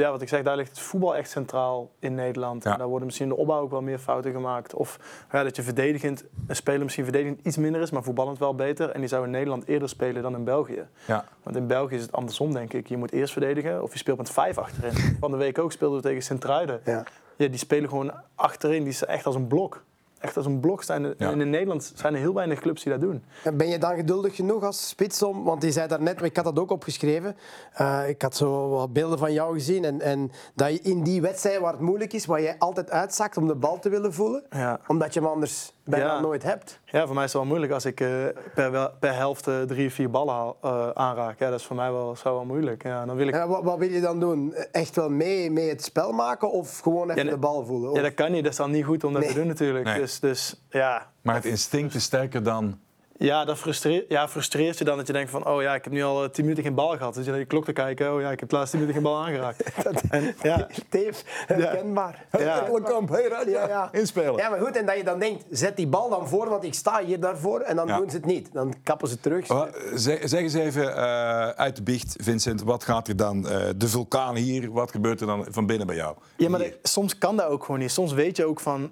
Ja, 0.00 0.10
wat 0.10 0.22
ik 0.22 0.28
zeg, 0.28 0.42
daar 0.42 0.56
ligt 0.56 0.70
het 0.70 0.78
voetbal 0.78 1.16
echt 1.16 1.30
centraal 1.30 1.90
in 1.98 2.14
Nederland. 2.14 2.64
Ja. 2.64 2.72
En 2.72 2.78
daar 2.78 2.86
worden 2.86 3.06
misschien 3.06 3.28
in 3.28 3.34
de 3.34 3.40
opbouw 3.40 3.60
ook 3.60 3.70
wel 3.70 3.82
meer 3.82 3.98
fouten 3.98 4.32
gemaakt. 4.32 4.74
Of 4.74 4.98
ja, 5.32 5.42
dat 5.42 5.56
je 5.56 5.62
verdedigend, 5.62 6.24
een 6.46 6.56
speler 6.56 6.82
misschien 6.82 7.04
verdedigend 7.04 7.40
iets 7.46 7.56
minder 7.56 7.80
is, 7.80 7.90
maar 7.90 8.02
voetballend 8.02 8.38
wel 8.38 8.54
beter. 8.54 8.90
En 8.90 9.00
die 9.00 9.08
zou 9.08 9.24
in 9.24 9.30
Nederland 9.30 9.66
eerder 9.66 9.88
spelen 9.88 10.22
dan 10.22 10.34
in 10.34 10.44
België. 10.44 10.86
Ja. 11.06 11.24
Want 11.42 11.56
in 11.56 11.66
België 11.66 11.94
is 11.94 12.02
het 12.02 12.12
andersom, 12.12 12.52
denk 12.52 12.72
ik. 12.72 12.86
Je 12.86 12.96
moet 12.96 13.12
eerst 13.12 13.32
verdedigen 13.32 13.82
of 13.82 13.92
je 13.92 13.98
speelt 13.98 14.18
met 14.18 14.30
vijf 14.30 14.58
achterin. 14.58 14.92
Van 15.20 15.30
de 15.30 15.36
week 15.36 15.58
ook 15.58 15.72
speelden 15.72 15.96
we 15.96 16.04
tegen 16.04 16.22
Sint-Truiden. 16.22 16.80
Ja. 16.84 17.04
Ja, 17.36 17.48
die 17.48 17.58
spelen 17.58 17.88
gewoon 17.88 18.12
achterin. 18.34 18.82
Die 18.82 18.92
is 18.92 19.04
echt 19.04 19.26
als 19.26 19.34
een 19.34 19.46
blok. 19.46 19.82
Echt 20.20 20.36
als 20.36 20.46
een 20.46 20.60
blok. 20.60 20.82
Ja. 20.82 21.14
En 21.18 21.40
in 21.40 21.50
Nederland 21.50 21.92
zijn 21.94 22.14
er 22.14 22.20
heel 22.20 22.34
weinig 22.34 22.60
clubs 22.60 22.82
die 22.82 22.92
dat 22.92 23.00
doen. 23.00 23.24
En 23.44 23.56
Ben 23.56 23.68
je 23.68 23.78
dan 23.78 23.96
geduldig 23.96 24.36
genoeg 24.36 24.62
als 24.62 24.88
spits 24.88 25.22
om... 25.22 25.44
Want 25.44 25.62
je 25.62 25.72
zei 25.72 25.88
daarnet, 25.88 26.22
ik 26.22 26.36
had 26.36 26.44
dat 26.44 26.58
ook 26.58 26.70
opgeschreven. 26.70 27.36
Eh, 27.72 28.08
ik 28.08 28.22
had 28.22 28.36
zo 28.36 28.68
wat 28.68 28.92
beelden 28.92 29.18
van 29.18 29.32
jou 29.32 29.54
gezien. 29.54 29.84
En, 29.84 30.00
en 30.00 30.30
dat 30.54 30.72
je 30.72 30.80
in 30.80 31.02
die 31.02 31.20
wedstrijd 31.20 31.60
waar 31.60 31.72
het 31.72 31.80
moeilijk 31.80 32.12
is, 32.12 32.26
waar 32.26 32.40
je 32.40 32.58
altijd 32.58 32.90
uitzakt 32.90 33.36
om 33.36 33.46
de 33.46 33.54
bal 33.54 33.78
te 33.78 33.88
willen 33.88 34.14
voelen. 34.14 34.42
Ja. 34.50 34.80
Omdat 34.86 35.14
je 35.14 35.20
hem 35.20 35.28
anders 35.28 35.72
bijna 35.90 36.06
Ja. 36.14 36.20
nooit 36.20 36.42
hebt. 36.42 36.80
Ja, 36.84 37.06
voor 37.06 37.14
mij 37.14 37.24
is 37.24 37.32
het 37.32 37.40
wel 37.40 37.48
moeilijk 37.50 37.72
als 37.72 37.84
ik 37.84 38.00
eh, 38.00 38.08
per, 38.54 38.90
per 39.00 39.14
helft 39.14 39.46
eh, 39.46 39.60
drie, 39.62 39.90
vier 39.92 40.10
ballen 40.10 40.34
haal- 40.34 40.56
eh, 40.62 40.90
aanraak. 40.94 41.38
Ja, 41.38 41.50
dat 41.50 41.58
is 41.60 41.66
voor 41.66 41.76
mij 41.76 41.92
wel, 41.92 42.16
zou 42.16 42.34
wel 42.34 42.44
moeilijk. 42.44 42.82
Ja, 42.82 43.04
dan 43.06 43.16
wil 43.16 43.26
ik... 43.28 43.34
Ja, 43.34 43.48
wat, 43.48 43.62
wat 43.62 43.78
wil 43.78 43.88
je 43.90 44.00
dan 44.00 44.20
doen? 44.20 44.54
Echt 44.54 44.96
wel 44.96 45.08
mee, 45.10 45.50
mee 45.50 45.68
het 45.68 45.84
spel 45.84 46.12
maken 46.12 46.50
of 46.50 46.78
gewoon 46.78 47.10
even 47.10 47.24
Ja, 47.24 47.30
de 47.30 47.36
bal 47.38 47.64
voelen? 47.64 47.90
Of- 47.90 47.96
Ja, 47.96 48.02
dat 48.02 48.14
kan 48.14 48.32
niet. 48.32 48.42
Dat 48.42 48.52
is 48.52 48.58
dan 48.58 48.70
niet 48.70 48.84
goed 48.84 49.04
om 49.04 49.12
dat 49.12 49.22
Nee. 49.22 49.30
te 49.30 49.38
doen 49.38 49.46
natuurlijk. 49.46 49.84
Nee. 49.84 49.98
Dus, 49.98 50.20
dus 50.20 50.62
ja, 50.70 51.06
Maar 51.22 51.34
het 51.34 51.44
instinct 51.44 51.94
is 51.94 52.02
sterker 52.02 52.42
dan... 52.42 52.78
Ja, 53.22 53.44
dat 53.44 53.58
frustreert, 53.58 54.04
ja, 54.08 54.28
frustreert 54.28 54.78
je 54.78 54.84
dan 54.84 54.96
dat 54.96 55.06
je 55.06 55.12
denkt 55.12 55.30
van... 55.30 55.46
oh 55.46 55.62
ja, 55.62 55.74
ik 55.74 55.84
heb 55.84 55.92
nu 55.92 56.02
al 56.02 56.24
eh, 56.24 56.30
tien 56.30 56.44
minuten 56.44 56.64
geen 56.64 56.74
bal 56.74 56.96
gehad. 56.96 57.14
Dus 57.14 57.24
je 57.24 57.30
naar 57.30 57.38
je 57.40 57.46
klok 57.46 57.64
te 57.64 57.72
kijken. 57.72 58.14
Oh 58.14 58.20
ja, 58.20 58.30
ik 58.30 58.40
heb 58.40 58.48
de 58.48 58.56
laatste 58.56 58.76
tien 58.76 58.86
minuten 58.86 59.02
geen 59.02 59.12
bal 59.12 59.24
aangeraakt. 59.26 59.62
en, 60.10 60.34
ja, 60.42 60.66
Teef, 60.88 61.22
herkenbaar. 61.46 62.26
Ja. 62.38 62.68
Hey, 63.10 63.28
Radja, 63.28 63.60
Ja, 63.62 63.68
ja. 63.68 63.88
inspelen. 63.92 64.36
Ja, 64.36 64.48
maar 64.48 64.60
goed, 64.60 64.76
en 64.76 64.86
dat 64.86 64.96
je 64.96 65.04
dan 65.04 65.18
denkt, 65.18 65.44
zet 65.50 65.76
die 65.76 65.86
bal 65.86 66.08
dan 66.08 66.28
voor, 66.28 66.48
want 66.48 66.64
ik 66.64 66.74
sta 66.74 67.04
hier 67.04 67.20
daarvoor. 67.20 67.60
En 67.60 67.76
dan 67.76 67.86
Ja. 67.86 67.96
doen 67.96 68.10
ze 68.10 68.16
het 68.16 68.24
niet. 68.26 68.52
Dan 68.52 68.74
kappen 68.82 69.08
ze 69.08 69.20
terug. 69.20 69.48
Maar, 69.48 69.68
Zeg, 69.94 70.18
zeg 70.28 70.40
eens 70.40 70.54
even 70.54 70.96
eh, 70.96 71.48
uit 71.48 71.76
de 71.76 71.82
biecht, 71.82 72.16
Vincent. 72.18 72.62
Wat 72.62 72.84
gaat 72.84 73.08
er 73.08 73.16
dan? 73.16 73.48
eh, 73.48 73.68
de 73.76 73.88
vulkaan 73.88 74.36
hier, 74.36 74.70
wat 74.72 74.90
gebeurt 74.90 75.20
er 75.20 75.26
dan 75.26 75.46
van 75.50 75.66
binnen 75.66 75.86
bij 75.86 75.96
jou? 75.96 76.16
ja 76.36 76.48
maar 76.48 76.58
de- 76.60 76.78
soms 76.82 77.18
kan 77.18 77.36
dat 77.36 77.46
ook 77.46 77.64
gewoon 77.64 77.80
niet. 77.80 77.90
Soms 77.90 78.12
weet 78.12 78.36
je 78.36 78.44
ook 78.44 78.60
van... 78.60 78.90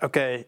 Oké, 0.00 0.44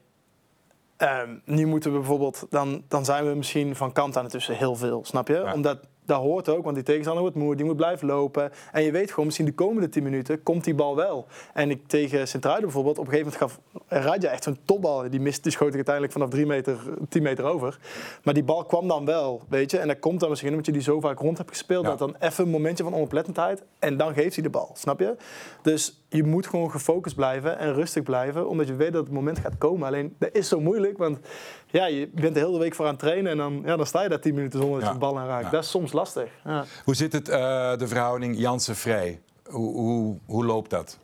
ehm, 1.00 1.36
nu 1.44 1.66
moeten 1.66 1.92
we 1.92 1.98
bijvoorbeeld... 1.98 2.46
Dan, 2.50 2.82
dan 2.88 3.04
zijn 3.04 3.26
we 3.26 3.34
misschien 3.34 3.76
van 3.76 3.92
kant 3.92 4.16
aan 4.16 4.22
het 4.22 4.32
tussen 4.32 4.56
heel 4.56 4.76
veel, 4.76 5.04
snap 5.04 5.28
je? 5.28 5.34
Ja. 5.34 5.54
Omdat 5.54 5.78
dat 6.04 6.20
hoort 6.20 6.48
ook, 6.48 6.62
want 6.64 6.74
die 6.74 6.84
tegenstander 6.84 7.22
wordt 7.22 7.36
moe, 7.36 7.56
die 7.56 7.64
moet 7.64 7.76
blijven 7.76 8.06
lopen. 8.06 8.52
En 8.72 8.82
je 8.82 8.90
weet 8.90 9.08
gewoon, 9.10 9.24
misschien 9.24 9.46
de 9.46 9.54
komende 9.54 9.88
10 9.88 10.02
minuten 10.02 10.42
komt 10.42 10.64
die 10.64 10.74
bal 10.74 10.96
wel. 10.96 11.26
En 11.54 11.70
ik 11.70 11.86
tegen 11.86 12.28
Sint-Truiden 12.28 12.64
bijvoorbeeld, 12.64 12.98
op 12.98 13.06
een 13.06 13.12
gegeven 13.12 13.32
moment 13.40 13.58
gaf 13.88 14.04
Radja 14.04 14.30
echt 14.30 14.42
zo'n 14.42 14.58
topbal. 14.64 15.10
Die, 15.10 15.20
mist, 15.20 15.42
die 15.42 15.52
schoot 15.52 15.68
ik 15.68 15.74
uiteindelijk 15.74 16.12
vanaf 16.12 16.28
3 16.28 16.46
meter, 16.46 16.78
10 17.08 17.22
meter 17.22 17.44
over. 17.44 17.78
Maar 18.22 18.34
die 18.34 18.44
bal 18.44 18.64
kwam 18.64 18.88
dan 18.88 19.04
wel, 19.04 19.42
weet 19.48 19.70
je. 19.70 19.78
En 19.78 19.88
dat 19.88 19.98
komt 19.98 20.20
dan 20.20 20.28
misschien 20.28 20.50
omdat 20.50 20.66
je 20.66 20.72
die 20.72 20.82
zo 20.82 21.00
vaak 21.00 21.18
rond 21.18 21.38
hebt 21.38 21.50
gespeeld, 21.50 21.84
Ja. 21.84 21.90
dat 21.90 21.98
dan 21.98 22.16
even 22.18 22.44
een 22.44 22.50
momentje 22.50 22.84
van 22.84 22.94
onoplettendheid 22.94 23.62
en 23.78 23.96
dan 23.96 24.14
geeft 24.14 24.34
hij 24.34 24.44
de 24.44 24.50
bal, 24.50 24.70
snap 24.74 25.00
je? 25.00 25.16
Dus 25.62 25.99
je 26.10 26.24
moet 26.24 26.46
gewoon 26.46 26.70
gefocust 26.70 27.16
blijven 27.16 27.58
en 27.58 27.74
rustig 27.74 28.02
blijven, 28.02 28.48
omdat 28.48 28.66
je 28.66 28.74
weet 28.74 28.92
dat 28.92 29.04
het 29.04 29.12
moment 29.12 29.38
gaat 29.38 29.58
komen. 29.58 29.86
Alleen, 29.86 30.14
dat 30.18 30.28
is 30.32 30.48
zo 30.48 30.60
moeilijk, 30.60 30.98
want 30.98 31.18
ja, 31.66 31.86
je 31.86 32.08
bent 32.14 32.34
de 32.34 32.40
hele 32.40 32.58
week 32.58 32.74
voor 32.74 32.84
aan 32.84 32.90
het 32.90 33.00
trainen 33.00 33.30
en 33.32 33.36
dan, 33.36 33.62
ja, 33.64 33.76
dan 33.76 33.86
sta 33.86 34.02
je 34.02 34.08
daar 34.08 34.20
10 34.20 34.34
minuten 34.34 34.60
zonder 34.60 34.78
dat 34.78 34.88
je 34.88 34.94
de 34.94 35.00
bal 35.00 35.18
aanraakt. 35.18 35.44
Ja. 35.44 35.50
Dat 35.50 35.64
is 35.64 35.70
soms 35.70 35.92
lastig. 35.92 36.30
Ja. 36.44 36.64
Hoe 36.84 36.94
zit 36.94 37.12
het, 37.12 37.28
eh, 37.28 37.76
de 37.76 37.88
verhouding 37.88 38.38
Jansen-Vrij? 38.38 39.20
Hoe, 39.48 39.74
hoe, 39.74 40.16
hoe 40.26 40.44
loopt 40.44 40.70
dat? 40.70 40.98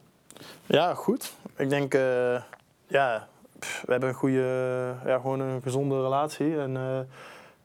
Ja, 0.67 0.95
goed. 0.95 1.35
Ik 1.57 1.69
denk, 1.69 1.95
eh, 1.95 2.41
ja, 2.87 3.29
pff, 3.59 3.83
we 3.87 3.91
hebben 3.91 4.09
een 4.09 4.15
goede, 4.15 4.95
ja, 5.05 5.19
gewoon 5.19 5.41
een 5.41 5.63
gezonde 5.63 6.03
relatie. 6.03 6.59
En 6.59 6.77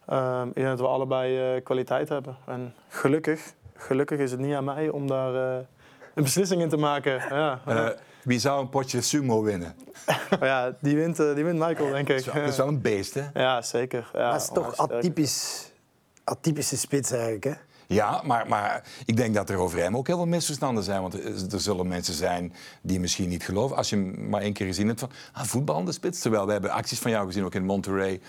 ehm, 0.05 0.47
ik 0.47 0.53
denk 0.53 0.67
dat 0.67 0.79
we 0.79 0.87
allebei 0.87 1.61
kwaliteit 1.61 2.09
hebben. 2.09 2.37
En 2.45 2.73
gelukkig, 2.87 3.53
gelukkig 3.75 4.19
is 4.19 4.31
het 4.31 4.39
niet 4.39 4.53
aan 4.53 4.63
mij 4.63 4.89
om 4.89 5.07
daar 5.07 5.65
een 6.13 6.23
beslissing 6.23 6.61
in 6.61 6.69
te 6.69 6.77
maken. 6.77 7.13
Ja, 7.29 7.61
Eh, 7.65 7.87
wie 8.23 8.39
zou 8.39 8.61
een 8.61 8.69
potje 8.69 9.01
sumo 9.01 9.43
winnen? 9.43 9.75
Maar 10.39 10.45
ja 10.47 10.75
die, 10.79 10.95
wint, 10.95 11.19
eh, 11.19 11.35
die 11.35 11.43
wint 11.43 11.59
Michael, 11.59 11.91
denk 11.91 12.09
ik. 12.09 12.25
Dat 12.25 12.35
is 12.35 12.57
wel 12.57 12.67
een 12.67 12.81
beest, 12.81 13.13
hè? 13.13 13.23
Ja, 13.33 13.61
zeker. 13.61 14.09
Ja, 14.13 14.31
dat 14.31 14.41
is 14.41 14.49
toch 14.53 14.77
atypisch, 14.77 15.71
atypische 16.23 16.77
spits 16.77 17.11
eigenlijk. 17.11 17.43
Hè? 17.43 17.53
Ja, 17.87 18.21
maar, 18.25 18.47
maar 18.47 18.83
ik 19.05 19.17
denk 19.17 19.35
dat 19.35 19.49
er 19.49 19.57
over 19.57 19.79
hem 19.79 19.97
ook 19.97 20.07
heel 20.07 20.15
veel 20.15 20.25
misverstanden 20.25 20.83
zijn. 20.83 21.01
Want 21.01 21.13
er 21.13 21.53
er 21.53 21.59
zullen 21.59 21.87
mensen 21.87 22.13
zijn 22.13 22.53
die 22.81 22.99
misschien 22.99 23.29
niet 23.29 23.43
geloven. 23.43 23.77
Als 23.77 23.89
je 23.89 23.95
hem 23.95 24.29
maar 24.29 24.41
één 24.41 24.53
keer 24.53 24.67
gezien 24.67 24.87
hebt 24.87 24.99
van 24.99 25.11
ah, 25.33 25.43
voetballende 25.43 25.91
spits. 25.91 26.19
Terwijl 26.19 26.45
we 26.45 26.51
hebben 26.51 26.71
acties 26.71 26.99
van 26.99 27.11
jou 27.11 27.25
gezien, 27.25 27.43
ook 27.43 27.55
in 27.55 27.65
Monterrey. 27.65 28.21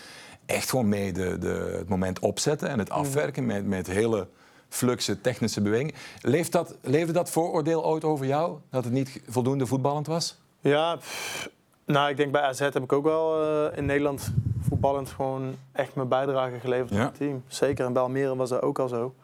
Echt 0.47 0.71
gewoon 0.71 0.89
mee 0.89 1.13
de, 1.13 1.39
de, 1.39 1.75
het 1.79 1.89
moment 1.89 2.19
opzetten 2.19 2.69
en 2.69 2.79
het 2.79 2.91
afwerken 2.91 3.47
met, 3.47 3.67
met 3.67 3.87
hele 3.87 4.29
fluxe 4.73 5.21
technische 5.21 5.61
bewegingen. 5.61 5.95
Leeft 6.21 6.53
dat, 6.53 6.77
leefde 6.81 7.13
dat 7.13 7.31
vooroordeel 7.31 7.85
ooit 7.85 8.05
over 8.05 8.27
jou? 8.27 8.59
Dat 8.71 8.85
het 8.85 8.93
niet 8.93 9.21
voldoende 9.29 9.67
voetballend 9.67 10.07
was? 10.07 10.39
Ja, 10.61 10.97
pff, 10.97 11.49
nou, 11.85 12.11
ik 12.11 12.17
denk 12.17 12.33
bij 12.33 12.41
AZ 12.41 12.59
heb 12.59 12.77
ik 12.83 12.93
ook 12.93 13.05
wel 13.05 13.43
eh, 13.71 13.79
in 13.79 13.87
Nederland 13.87 14.33
voetballend 14.69 15.09
gewoon 15.09 15.55
echt 15.73 15.95
mijn 15.95 16.09
bijdrage 16.09 16.59
geleverd 16.61 16.91
Ja. 16.91 16.99
aan 17.01 17.07
het 17.07 17.17
team. 17.17 17.43
Zeker, 17.47 17.85
en 17.87 17.93
bij 17.93 18.03
Almere 18.03 18.37
was 18.37 18.49
dat 18.49 18.63
ook 18.63 18.79
al 18.79 18.89
zo. 18.89 19.15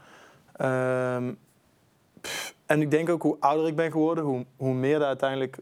Ehm, 0.56 1.32
pff, 2.20 2.54
en 2.66 2.80
ik 2.80 2.90
denk 2.90 3.08
ook 3.08 3.22
hoe 3.22 3.36
ouder 3.40 3.66
ik 3.66 3.76
ben 3.76 3.90
geworden, 3.90 4.24
hoe, 4.24 4.44
hoe 4.56 4.74
meer 4.74 4.98
dat 4.98 5.06
uiteindelijk... 5.08 5.58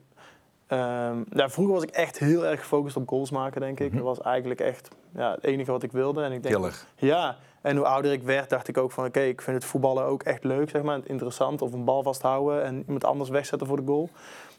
ja, 1.31 1.49
vroeger 1.51 1.75
was 1.75 1.83
ik 1.83 1.91
echt 1.91 2.19
heel 2.19 2.47
erg 2.47 2.61
gefocust 2.61 2.97
op 2.97 3.09
goals 3.09 3.31
maken, 3.31 3.61
denk 3.61 3.81
ik. 3.81 3.93
Dat 3.95 4.03
was 4.03 4.21
eigenlijk 4.21 4.61
echt 4.61 4.89
ja, 5.15 5.31
het 5.35 5.45
enige 5.45 5.71
wat 5.71 5.83
ik 5.83 5.93
wilde. 5.93 6.23
En 6.23 6.33
ik 6.33 6.43
denk, 6.43 6.55
Killer. 6.55 6.85
ja, 6.97 7.37
en 7.67 7.77
hoe 7.77 7.87
ouder 7.87 8.13
ik 8.13 8.23
werd, 8.23 8.51
dacht 8.51 8.69
ik 8.69 8.79
ook 8.79 8.93
van... 8.93 9.05
oké, 9.05 9.21
ik 9.21 9.43
vind 9.43 9.57
het 9.57 9.65
voetballen 9.65 10.05
ook 10.05 10.23
echt 10.23 10.45
leuk, 10.45 10.71
zeg 10.71 10.83
maar. 10.83 11.01
Interessant, 11.05 11.63
of 11.63 11.73
een 11.73 11.85
bal 11.85 12.03
vasthouden 12.03 12.65
en 12.65 12.79
iemand 12.79 13.05
anders 13.05 13.31
wegzetten 13.31 13.67
voor 13.67 13.77
de 13.77 13.87
goal. 13.87 14.11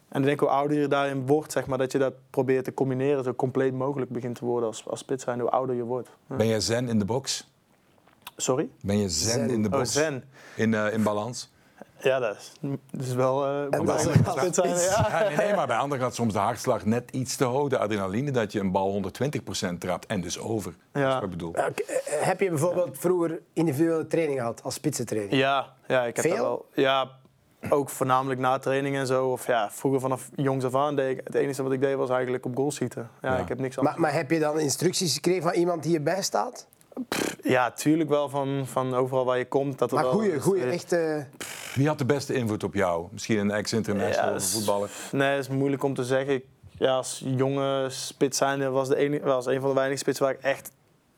En 0.10 0.20
ik 0.20 0.26
denk 0.28 0.40
hoe 0.40 0.50
ouder 0.50 0.80
je 0.80 0.88
daarin 0.88 1.26
wordt, 1.26 1.52
zeg 1.52 1.68
maar, 1.68 1.78
dat 1.78 1.92
je 1.92 1.98
dat 1.98 2.14
probeert 2.30 2.64
te 2.64 2.74
combineren... 2.74 3.24
zo 3.24 3.34
compleet 3.34 3.74
mogelijk 3.74 4.12
begint 4.12 4.36
te 4.36 4.46
worden 4.46 4.68
als, 4.68 4.88
als 4.88 5.00
spits 5.00 5.24
zijn, 5.24 5.40
hoe 5.40 5.50
ouder 5.50 5.76
je 5.76 5.84
wordt. 5.84 6.10
Ja. 6.30 6.36
Ben 6.36 6.48
je 6.48 6.60
zen 6.60 6.90
in 6.90 7.00
de 7.00 7.06
box? 7.06 7.52
Sorry? 8.36 8.70
Ben 8.82 8.98
je 8.98 9.10
zen, 9.10 9.32
Zen. 9.32 9.50
in 9.50 9.62
de 9.62 9.70
Oh, 9.70 9.74
box? 9.78 9.92
zen. 9.92 10.24
In, 10.56 10.74
eh, 10.74 10.94
in 10.94 11.04
balans? 11.04 11.52
Ja, 12.00 12.19
dat 12.19 12.36
is, 12.38 12.51
dat 12.91 13.01
is 13.05 13.13
wel... 13.13 13.46
eh 13.46 13.86
dat 13.86 14.01
zijn, 14.01 14.24
ja. 14.69 15.07
Ja, 15.10 15.27
nee, 15.27 15.38
nee, 15.38 15.55
maar 15.55 15.67
bij 15.67 15.77
anderen 15.77 16.03
gaat 16.03 16.15
soms 16.15 16.34
de 16.34 16.39
hartslag 16.39 16.86
net 16.86 17.12
iets 17.12 17.36
te 17.36 17.43
hoog. 17.43 17.69
De 17.69 17.77
adrenaline, 17.77 18.31
dat 18.31 18.51
je 18.51 18.60
een 18.60 18.72
bal 18.72 19.01
120% 19.74 19.77
trapt 19.79 20.05
en 20.05 20.22
dus 20.22 20.39
over. 20.39 20.72
Dat 20.91 21.01
is 21.03 21.07
Ja. 21.07 21.13
wat 21.13 21.24
ik 21.24 21.29
bedoel. 21.29 21.51
Ja, 21.55 21.67
eh, 21.67 21.96
Heb 22.25 22.39
je 22.39 22.50
bijvoorbeeld 22.50 22.98
vroeger 23.00 23.41
individuele 23.53 24.07
training 24.07 24.39
gehad 24.39 24.63
als 24.63 24.74
spitsentraining? 24.74 25.34
Ja, 25.39 25.74
ja, 25.88 26.03
ik 26.05 26.15
heb 26.15 26.25
Veel? 26.25 26.36
dat 26.36 26.43
wel. 26.46 26.65
Ja, 26.74 27.10
ook 27.69 27.89
voornamelijk 27.89 28.39
na 28.39 28.57
training 28.60 28.96
en 28.96 29.07
zo. 29.07 29.27
Of 29.27 29.48
ja, 29.48 29.69
vroeger 29.72 30.01
vanaf 30.01 30.29
jongs 30.36 30.65
af 30.65 30.75
aan 30.75 30.96
deed 30.96 31.17
ik... 31.17 31.22
Het 31.24 31.36
enige 31.36 31.63
wat 31.63 31.72
ik 31.72 31.81
deed 31.81 31.96
was 31.96 32.10
eigenlijk 32.10 32.46
op 32.46 32.55
goal 32.55 32.72
schieten. 32.72 33.10
Ja, 33.22 33.34
Ja. 33.36 33.38
ik 33.41 33.48
heb 33.48 33.60
niks 33.60 33.77
anders. 33.77 33.96
Maar, 33.98 34.05
maar 34.05 34.19
heb 34.19 34.31
je 34.31 34.39
dan 34.39 34.60
instructies 34.60 35.13
gekregen 35.13 35.43
van 35.43 35.53
iemand 35.53 35.84
die 35.84 35.91
je 35.91 36.01
bijstaat? 36.01 36.67
Ja, 37.41 37.72
tuurlijk 37.72 38.10
wel 38.10 38.29
van, 38.29 38.63
van 38.67 38.93
overal 38.96 39.25
waar 39.25 39.38
je 39.38 39.48
komt. 39.48 39.77
Dat 39.79 39.89
er 39.89 39.96
Maar 39.96 40.03
wel 40.03 40.13
goeie, 40.13 40.31
is- 40.36 40.41
goeie, 40.43 40.63
echt... 40.63 40.91
eh, 40.91 41.17
Wie 41.77 41.88
had 41.88 41.98
de 41.98 42.05
beste 42.05 42.34
invloed 42.34 42.63
op 42.63 42.74
jou? 42.74 43.07
Misschien 43.12 43.38
een 43.38 43.51
ex-international 43.51 44.34
Ja, 44.34 44.39
voetballer? 44.39 44.89
Nee, 45.12 45.36
dat 45.36 45.39
is 45.39 45.48
moeilijk 45.50 45.84
om 45.84 45.93
te 45.93 46.03
zeggen. 46.03 46.34
Ik, 46.34 46.46
ja, 46.72 46.91
als 46.96 47.24
jonge 47.25 47.86
spits 47.89 48.38
zijnde 48.38 48.69
was, 48.69 48.88
de 48.88 48.96
ene, 48.96 49.19
was 49.19 49.46
een 49.46 49.60
van 49.60 49.69
de 49.69 49.75
weinige 49.75 49.98
spitsen 50.00 50.25
waar 50.25 50.34
ik 50.34 50.41
echt 50.41 50.72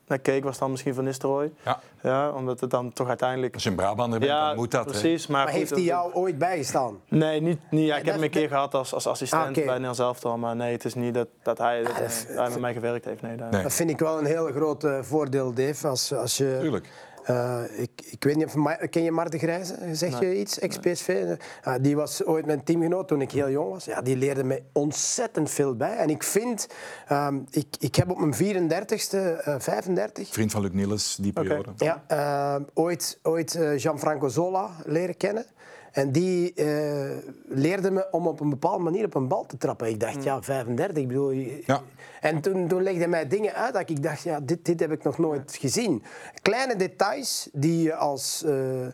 naar 0.08 0.20
keek. 0.20 0.44
Was 0.44 0.58
dan 0.58 0.72
misschien 0.72 0.94
Van 0.94 1.04
Nistelrooy. 1.04 1.52
Ja. 1.66 1.80
Ja, 2.04 2.30
omdat 2.32 2.60
het 2.60 2.70
dan 2.70 2.94
toch 2.94 3.08
uiteindelijk... 3.08 3.54
Als 3.54 3.64
je 3.64 3.70
een 3.70 3.76
Brabander 3.76 4.20
bent, 4.20 4.32
Ja, 4.32 4.48
dan 4.48 4.56
moet 4.56 4.72
dat. 4.72 4.86
hè? 4.86 4.92
precies. 4.92 5.28
Maar, 5.28 5.38
maar 5.44 5.48
goed, 5.50 5.58
heeft 5.58 5.70
hij 5.70 5.80
dat- 5.80 5.88
jou 5.88 6.14
ooit 6.14 6.38
bijgestaan? 6.38 7.00
Nee, 7.08 7.42
niet, 7.42 7.60
niet, 7.70 7.86
ja, 7.88 7.98
ik 7.98 8.06
heb 8.06 8.14
hem 8.14 8.24
een 8.24 8.30
keer 8.30 8.48
gehad 8.48 8.74
als, 8.74 8.94
als 8.94 9.08
assistent 9.08 9.48
Ah, 9.48 9.54
bij 9.54 9.64
Nederland 9.66 9.96
zelf 9.96 10.26
al. 10.26 10.38
Maar 10.38 10.56
nee, 10.56 10.72
het 10.72 10.86
is 10.86 10.94
niet 10.94 11.14
dat, 11.14 11.28
dat 11.44 11.58
hij, 11.58 11.84
dat, 11.84 11.92
Ah, 11.92 11.98
dat- 12.00 12.26
hij- 12.28 12.36
hij 12.36 12.50
met 12.50 12.60
mij 12.60 12.74
gewerkt 12.74 13.06
heeft. 13.06 13.22
Nee, 13.22 13.36
daar- 13.36 13.52
Nee. 13.52 13.64
Dat 13.64 13.74
vind 13.74 13.90
ik 13.90 14.00
wel 14.00 14.18
een 14.20 14.26
heel 14.26 14.46
groot 14.52 14.84
eh, 14.84 15.00
voordeel, 15.02 15.54
Dave. 15.54 15.88
Als, 15.88 16.14
als 16.14 16.38
je, 16.38 16.58
Tuurlijk. 16.62 16.90
Eh, 17.30 17.62
ik, 17.76 17.92
ik 18.10 18.24
weet 18.24 18.36
niet 18.36 18.46
of 18.46 18.78
ken 18.90 19.04
je 19.04 19.12
Marten 19.12 19.40
Grijze? 19.40 19.76
Zeg 19.92 20.20
je 20.20 20.40
iets? 20.40 20.60
Ex-PSV? 20.60 21.36
Ah, 21.64 21.76
die 21.82 21.96
was 21.96 22.24
ooit 22.24 22.46
mijn 22.46 22.64
teamgenoot 22.64 23.08
toen 23.08 23.22
ik 23.22 23.32
heel 23.32 23.50
jong 23.50 23.70
was. 23.70 23.86
Ja, 23.86 24.02
die 24.02 24.18
leerde 24.18 24.44
mij 24.44 24.64
ontzettend 24.74 25.50
veel 25.50 25.76
bij. 25.76 25.96
En 25.96 26.10
ik 26.10 26.24
vind, 26.24 26.68
ehm, 27.08 27.40
ik, 27.50 27.68
ik 27.80 27.96
heb 27.96 28.10
op 28.10 28.20
mijn 28.20 28.34
34ste, 28.34 29.18
eh 29.18 29.56
35, 29.60 30.28
Vriend 30.28 30.52
van 30.52 30.62
Luc 30.62 30.72
Niels, 30.72 31.18
die 31.22 31.34
periode. 31.34 31.72
ja, 31.78 32.04
ehm, 32.08 32.64
ooit, 32.74 33.20
ooit 33.24 33.56
eh, 33.56 33.72
Gianfranco 33.76 34.28
Zola 34.28 34.70
leren 34.86 35.18
kennen. 35.18 35.46
En 35.92 36.12
die 36.12 36.54
eh, 36.54 37.18
leerde 37.48 37.92
me 37.92 38.08
om 38.12 38.28
op 38.28 38.40
een 38.40 38.50
bepaalde 38.50 38.84
manier 38.84 39.06
op 39.06 39.16
een 39.16 39.28
bal 39.28 39.46
te 39.46 39.58
trappen. 39.58 39.88
Ik 39.88 40.00
dacht, 40.00 40.24
ja, 40.24 40.42
35, 40.42 40.98
ik 40.98 41.08
bedoel... 41.08 41.32
Ja. 41.32 41.82
En 42.22 42.42
toen, 42.42 42.68
toen 42.68 42.84
legde 42.84 43.00
hij 43.00 43.08
mij 43.08 43.28
dingen 43.28 43.54
uit 43.54 43.74
dat 43.74 43.90
ik 43.90 44.04
dacht, 44.04 44.22
ja, 44.22 44.40
dit, 44.40 44.66
dit 44.66 44.80
heb 44.80 44.92
ik 44.92 45.04
nog 45.04 45.18
nooit 45.18 45.56
gezien. 45.60 46.04
Kleine 46.42 46.76
details 46.76 47.50
die 47.54 47.82
je 47.82 47.96
als 47.96 48.44
eh, 48.44 48.88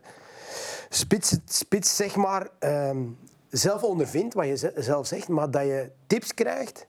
spits, 0.89 1.37
spits, 1.45 1.95
zeg 1.95 2.15
maar, 2.15 2.47
ehm, 2.59 2.97
zelf 3.49 3.83
ondervindt, 3.83 4.33
wat 4.33 4.45
je 4.47 4.57
ze- 4.57 4.73
zelf 4.75 5.07
zegt, 5.07 5.27
maar 5.27 5.51
dat 5.51 5.63
je 5.63 5.89
tips 6.07 6.33
krijgt 6.33 6.87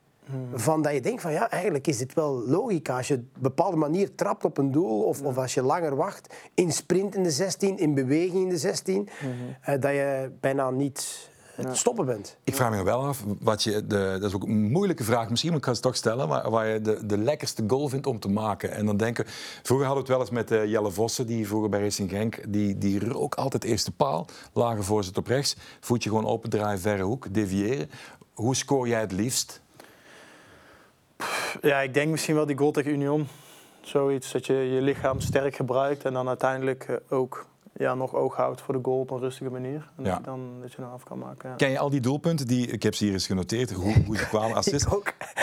van 0.55 0.83
dat 0.83 0.93
je 0.93 1.01
denkt 1.01 1.23
van, 1.23 1.33
ja, 1.33 1.51
eigenlijk 1.51 1.87
is 1.87 1.99
dit 1.99 2.15
wel 2.15 2.43
logica. 2.47 2.97
Als 2.97 3.09
je 3.09 3.15
op 3.15 3.21
een 3.21 3.43
bepaalde 3.43 3.77
manier 3.77 4.15
trapt 4.15 4.45
op 4.45 4.59
een 4.59 4.73
doel 4.73 5.03
of, 5.03 5.23
of 5.23 5.37
als 5.37 5.55
je 5.55 5.63
langer 5.63 5.97
wacht, 5.97 6.35
in 6.55 6.73
sprint 6.73 7.15
in 7.15 7.23
de 7.23 7.31
16, 7.31 7.79
in 7.79 7.95
beweging 7.95 8.43
in 8.43 8.49
de 8.49 8.59
16, 8.59 9.09
eh, 9.61 9.81
dat 9.81 9.93
je 9.93 10.31
bijna 10.41 10.71
niet 10.71 11.29
te 11.65 11.75
stoppen 11.75 12.07
bent. 12.07 12.37
Ik 12.45 12.55
vraag 12.55 12.71
me 12.71 12.83
wel 12.83 13.05
af, 13.05 13.25
wat 13.41 13.63
je 13.63 13.87
de, 13.87 14.17
dat 14.21 14.23
is 14.23 14.35
ook 14.35 14.43
een 14.43 14.71
moeilijke 14.71 15.05
vraag, 15.05 15.31
misschien 15.31 15.51
maar 15.51 15.59
ik 15.59 15.65
ga 15.65 15.73
het 15.73 15.83
toch 15.83 15.97
stellen, 15.97 16.29
maar 16.29 16.51
waar 16.51 16.67
je 16.67 16.81
de, 16.81 17.07
de 17.07 17.19
lekkerste 17.19 17.65
goal 17.67 17.89
vindt 17.89 18.07
om 18.07 18.21
te 18.21 18.29
maken. 18.29 18.71
En 18.71 18.87
dan 18.87 18.97
denken, 18.97 19.25
vroeger 19.63 19.87
hadden 19.87 20.05
we 20.05 20.13
het 20.13 20.19
wel 20.19 20.21
eens 20.21 20.49
met 20.49 20.61
eh, 20.61 20.71
Jelle 20.71 20.91
Vossen, 20.91 21.27
die 21.27 21.47
vroeger 21.47 21.69
bij 21.69 21.81
Racing 21.81 22.11
Genk, 22.11 22.53
die, 22.53 22.79
die 22.79 23.09
rook 23.09 23.35
altijd 23.35 23.65
eerste 23.65 23.93
paal, 23.93 24.27
lage 24.53 24.83
voorzet 24.83 25.19
op 25.19 25.27
rechts, 25.27 25.57
voetje 25.81 26.09
gewoon 26.09 26.27
open 26.27 26.51
draaien, 26.51 26.81
verre 26.81 27.03
hoek, 27.03 27.35
deviëren. 27.35 27.91
Hoe 28.35 28.55
scoor 28.55 28.89
jij 28.89 29.01
het 29.01 29.13
liefst? 29.13 29.65
Ja, 31.61 31.81
ik 31.81 31.95
denk 31.95 32.11
misschien 32.11 32.35
wel 32.35 32.47
die 32.47 32.57
goal 32.59 32.71
tegen 32.71 32.91
Union. 32.93 33.29
Zoiets, 33.81 34.33
dat 34.33 34.47
je 34.47 34.55
je 34.55 34.81
lichaam 34.81 35.21
sterk 35.21 35.57
gebruikt 35.57 36.05
en 36.05 36.13
dan 36.13 36.29
uiteindelijk 36.29 36.85
eh, 36.89 36.97
ook 37.19 37.47
ja, 37.73 37.95
nog 37.95 38.15
oog 38.15 38.37
houdt 38.37 38.61
voor 38.61 38.75
de 38.75 38.81
goal 38.83 38.99
op 39.01 39.11
een 39.11 39.19
rustige 39.19 39.51
manier. 39.51 39.91
En 39.97 40.05
Ja. 40.05 40.11
dat, 40.11 40.19
je 40.19 40.25
dan, 40.25 40.51
dat 40.61 40.73
je 40.73 40.81
dan 40.81 40.91
af 40.93 41.03
kan 41.05 41.19
maken. 41.19 41.51
Ja. 41.51 41.57
Ken 41.57 41.71
je 41.71 41.79
al 41.79 41.91
die 41.91 42.01
doelpunten? 42.01 42.47
Die, 42.47 42.67
ik 42.67 42.83
heb 42.83 42.95
ze 42.95 43.05
hier 43.05 43.13
eens 43.13 43.27
genoteerd, 43.27 43.73
hoe, 43.73 43.93
hoe 44.07 44.17
die 44.17 44.27
kwamen, 44.35 44.57
assist. 44.57 44.87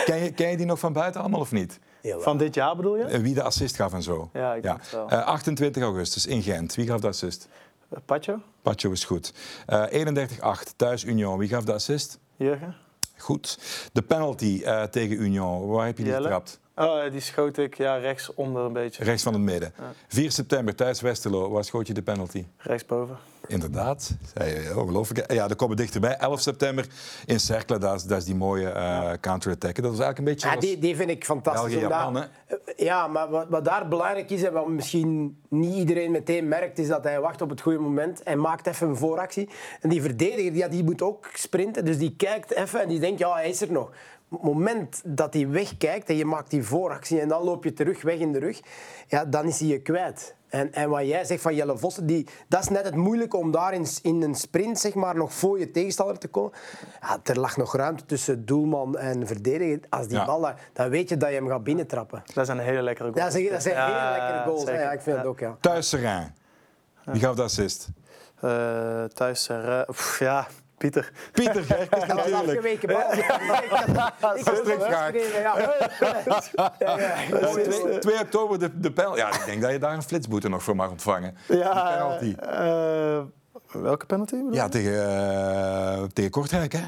Ken 0.04 0.16
je, 0.24 0.32
ken 0.32 0.50
je 0.50 0.56
die 0.56 0.66
nog 0.66 0.78
van 0.78 0.92
buiten 0.92 1.20
allemaal 1.20 1.40
of 1.40 1.52
niet? 1.52 1.78
Jawel. 2.02 2.20
Van 2.20 2.38
dit 2.38 2.54
jaar 2.54 2.76
bedoel 2.76 2.96
je? 2.96 3.04
Eh, 3.04 3.20
Wie 3.20 3.34
de 3.34 3.42
assist 3.42 3.76
gaf 3.76 3.92
en 3.92 4.02
zo? 4.02 4.30
Ja, 4.32 4.54
ik 4.54 4.62
denk 4.62 4.80
het 4.80 4.90
wel. 4.90 5.08
Eh, 5.08 5.24
28 5.26 5.82
augustus 5.82 6.26
in 6.26 6.42
Gent, 6.42 6.74
wie 6.74 6.86
gaf 6.86 7.00
de 7.00 7.06
assist? 7.08 7.48
Uh, 7.92 7.98
Pacho, 8.04 8.38
Patjo 8.62 8.90
is 8.90 9.04
goed. 9.04 9.32
Eh 9.66 10.06
31-8, 10.68 10.76
thuis 10.76 11.04
Union. 11.04 11.38
Wie 11.38 11.48
gaf 11.48 11.64
de 11.64 11.72
assist? 11.72 12.18
Jurgen. 12.36 12.74
Goed. 13.18 13.58
De 13.92 14.02
penalty 14.02 14.62
eh, 14.64 14.82
tegen 14.82 15.22
Union, 15.22 15.66
waar 15.66 15.86
heb 15.86 15.96
je 15.96 16.02
die 16.02 16.12
Jelle. 16.12 16.22
getrapt? 16.24 16.60
Oh, 16.76 17.10
die 17.10 17.20
schoot 17.20 17.56
ik 17.58 17.76
ja, 17.76 17.96
rechts 17.96 18.34
onder 18.34 18.62
een 18.62 18.72
beetje. 18.72 19.04
Rechts 19.04 19.22
van 19.22 19.32
het 19.32 19.42
midden. 19.42 19.72
4 20.08 20.30
september, 20.32 20.74
thuis 20.74 21.00
Westerlo. 21.00 21.50
Waar 21.50 21.64
schoot 21.64 21.86
je 21.86 21.94
de 21.94 22.02
penalty? 22.02 22.44
Rechtsboven. 22.56 23.16
Inderdaad. 23.46 24.10
Zei 24.34 24.50
je, 24.62 24.78
Ongelooflijk. 24.80 25.32
Ja, 25.32 25.46
daar 25.46 25.56
komen 25.56 25.76
we 25.76 25.82
dichterbij. 25.82 26.16
11 26.16 26.40
september 26.40 26.86
in 27.26 27.40
Cercle, 27.40 27.78
dat 27.78 27.94
is, 27.94 28.02
dat 28.02 28.18
is 28.18 28.24
die 28.24 28.34
mooie 28.34 28.68
eh 28.68 29.10
counter-attack. 29.20 29.74
Dat 29.74 29.90
was 29.90 30.00
eigenlijk 30.00 30.18
een 30.18 30.24
beetje 30.24 30.48
Ja, 30.48 30.56
die, 30.56 30.78
die 30.78 30.96
vind 30.96 31.10
ik 31.10 31.24
fantastisch. 31.24 31.62
België, 31.62 31.80
Japan, 31.80 32.14
hè? 32.14 32.22
Ja, 32.76 33.06
maar 33.06 33.28
wat, 33.28 33.46
wat 33.48 33.64
daar 33.64 33.88
belangrijk 33.88 34.30
is 34.30 34.42
en 34.42 34.52
wat 34.52 34.68
misschien 34.68 35.42
niet 35.48 35.74
iedereen 35.74 36.10
meteen 36.10 36.48
merkt, 36.48 36.78
is 36.78 36.88
dat 36.88 37.04
hij 37.04 37.20
wacht 37.20 37.42
op 37.42 37.50
het 37.50 37.60
goede 37.60 37.78
moment 37.78 38.22
en 38.22 38.40
maakt 38.40 38.66
even 38.66 38.88
een 38.88 38.96
vooractie. 38.96 39.48
En 39.80 39.88
die 39.88 40.02
verdediger 40.02 40.70
die 40.70 40.84
moet 40.84 41.02
ook 41.02 41.30
sprinten, 41.34 41.84
dus 41.84 41.98
die 41.98 42.16
kijkt 42.16 42.50
even 42.50 42.80
en 42.80 42.88
die 42.88 43.00
denkt, 43.00 43.18
ja, 43.18 43.32
hij 43.32 43.48
is 43.48 43.60
er 43.60 43.72
nog. 43.72 43.90
Op 44.30 44.42
het 44.42 44.52
moment 44.52 45.02
dat 45.04 45.34
hij 45.34 45.48
wegkijkt 45.48 46.08
en 46.08 46.16
je 46.16 46.24
maakt 46.24 46.50
die 46.50 46.62
vooractie 46.64 47.20
en 47.20 47.28
dan 47.28 47.42
loop 47.42 47.64
je 47.64 47.72
terug 47.72 48.02
weg 48.02 48.18
in 48.18 48.32
de 48.32 48.38
rug, 48.38 48.60
ja, 49.08 49.24
dan 49.24 49.44
is 49.46 49.58
hij 49.60 49.68
je 49.68 49.82
kwijt. 49.82 50.34
En, 50.48 50.72
en 50.72 50.88
wat 50.90 51.06
jij 51.06 51.24
zegt 51.24 51.42
van 51.42 51.54
Jelle 51.54 51.78
Vossen, 51.78 52.06
die, 52.06 52.26
dat 52.48 52.62
is 52.62 52.68
net 52.68 52.84
het 52.84 52.94
moeilijke 52.94 53.36
om 53.36 53.50
daar 53.50 53.72
in, 53.74 53.86
in 54.02 54.22
een 54.22 54.34
sprint 54.34 54.78
zeg 54.78 54.94
maar, 54.94 55.16
nog 55.16 55.32
voor 55.34 55.58
je 55.58 55.70
tegenstander 55.70 56.18
te 56.18 56.28
komen. 56.28 56.52
Ja, 57.00 57.18
er 57.24 57.40
lag 57.40 57.56
nog 57.56 57.76
ruimte 57.76 58.04
tussen 58.04 58.44
doelman 58.46 58.96
en 58.98 59.26
verdediger. 59.26 59.80
Als 59.88 60.08
die 60.08 60.16
Ja. 60.18 60.24
bal, 60.24 60.40
daar- 60.40 60.68
dan 60.72 60.88
weet 60.88 61.08
je 61.08 61.16
dat 61.16 61.28
je 61.28 61.34
hem 61.34 61.48
gaat 61.48 61.64
binnentrappen. 61.64 62.22
Dat 62.34 62.46
zijn 62.46 62.58
hele 62.58 62.82
lekkere 62.82 63.08
goals. 63.12 63.24
Ja, 63.24 63.30
zeg 63.30 63.42
je, 63.42 63.50
dat 63.50 63.62
zijn 63.62 63.74
Ja, 63.74 63.86
hele 63.86 64.18
lekkere 64.18 64.42
goals. 64.50 64.64
Ja, 64.82 64.92
ik 64.92 65.00
vind 65.00 65.16
het 65.16 65.26
ook, 65.26 65.38
ja. 65.40 65.56
thuis 65.60 65.88
Serrain. 65.88 66.34
Wie 67.04 67.20
gaf 67.20 67.34
de 67.34 67.42
assist? 67.42 67.88
Eh, 68.40 69.04
thuis, 69.04 69.50
pff, 69.90 70.18
ja, 70.18 70.46
Pieter. 70.78 71.12
Pieter 71.32 71.62
Gerkes 71.62 72.06
was 72.14 72.30
natuurlijk. 72.30 72.86
bal. 72.86 73.12
Ik 74.36 74.44
het 74.44 74.72
opgeschreven, 74.72 75.40
ja. 75.46 75.58
Ja, 76.54 76.72
ja. 76.78 76.98
Ja, 77.40 77.46
2, 77.50 77.98
2 77.98 78.20
oktober 78.20 78.58
de, 78.58 78.80
de 78.80 78.92
penalty. 78.92 79.18
Ja, 79.18 79.28
ik 79.34 79.42
denk 79.46 79.62
dat 79.62 79.70
je 79.70 79.78
daar 79.78 79.94
een 79.94 80.02
flitsboete 80.02 80.48
nog 80.48 80.62
voor 80.62 80.76
mag 80.76 80.90
ontvangen. 80.90 81.36
Ja, 81.48 81.92
penalty. 81.92 82.34
eh, 82.40 83.20
welke 83.82 84.06
penalty? 84.06 84.34
bedoel 84.34 84.50
je? 84.50 84.56
Ja, 84.56 84.68
tegen, 84.68 84.92
eh, 85.98 86.02
tegen 86.12 86.30
Kortrijk, 86.30 86.72
hè? 86.72 86.82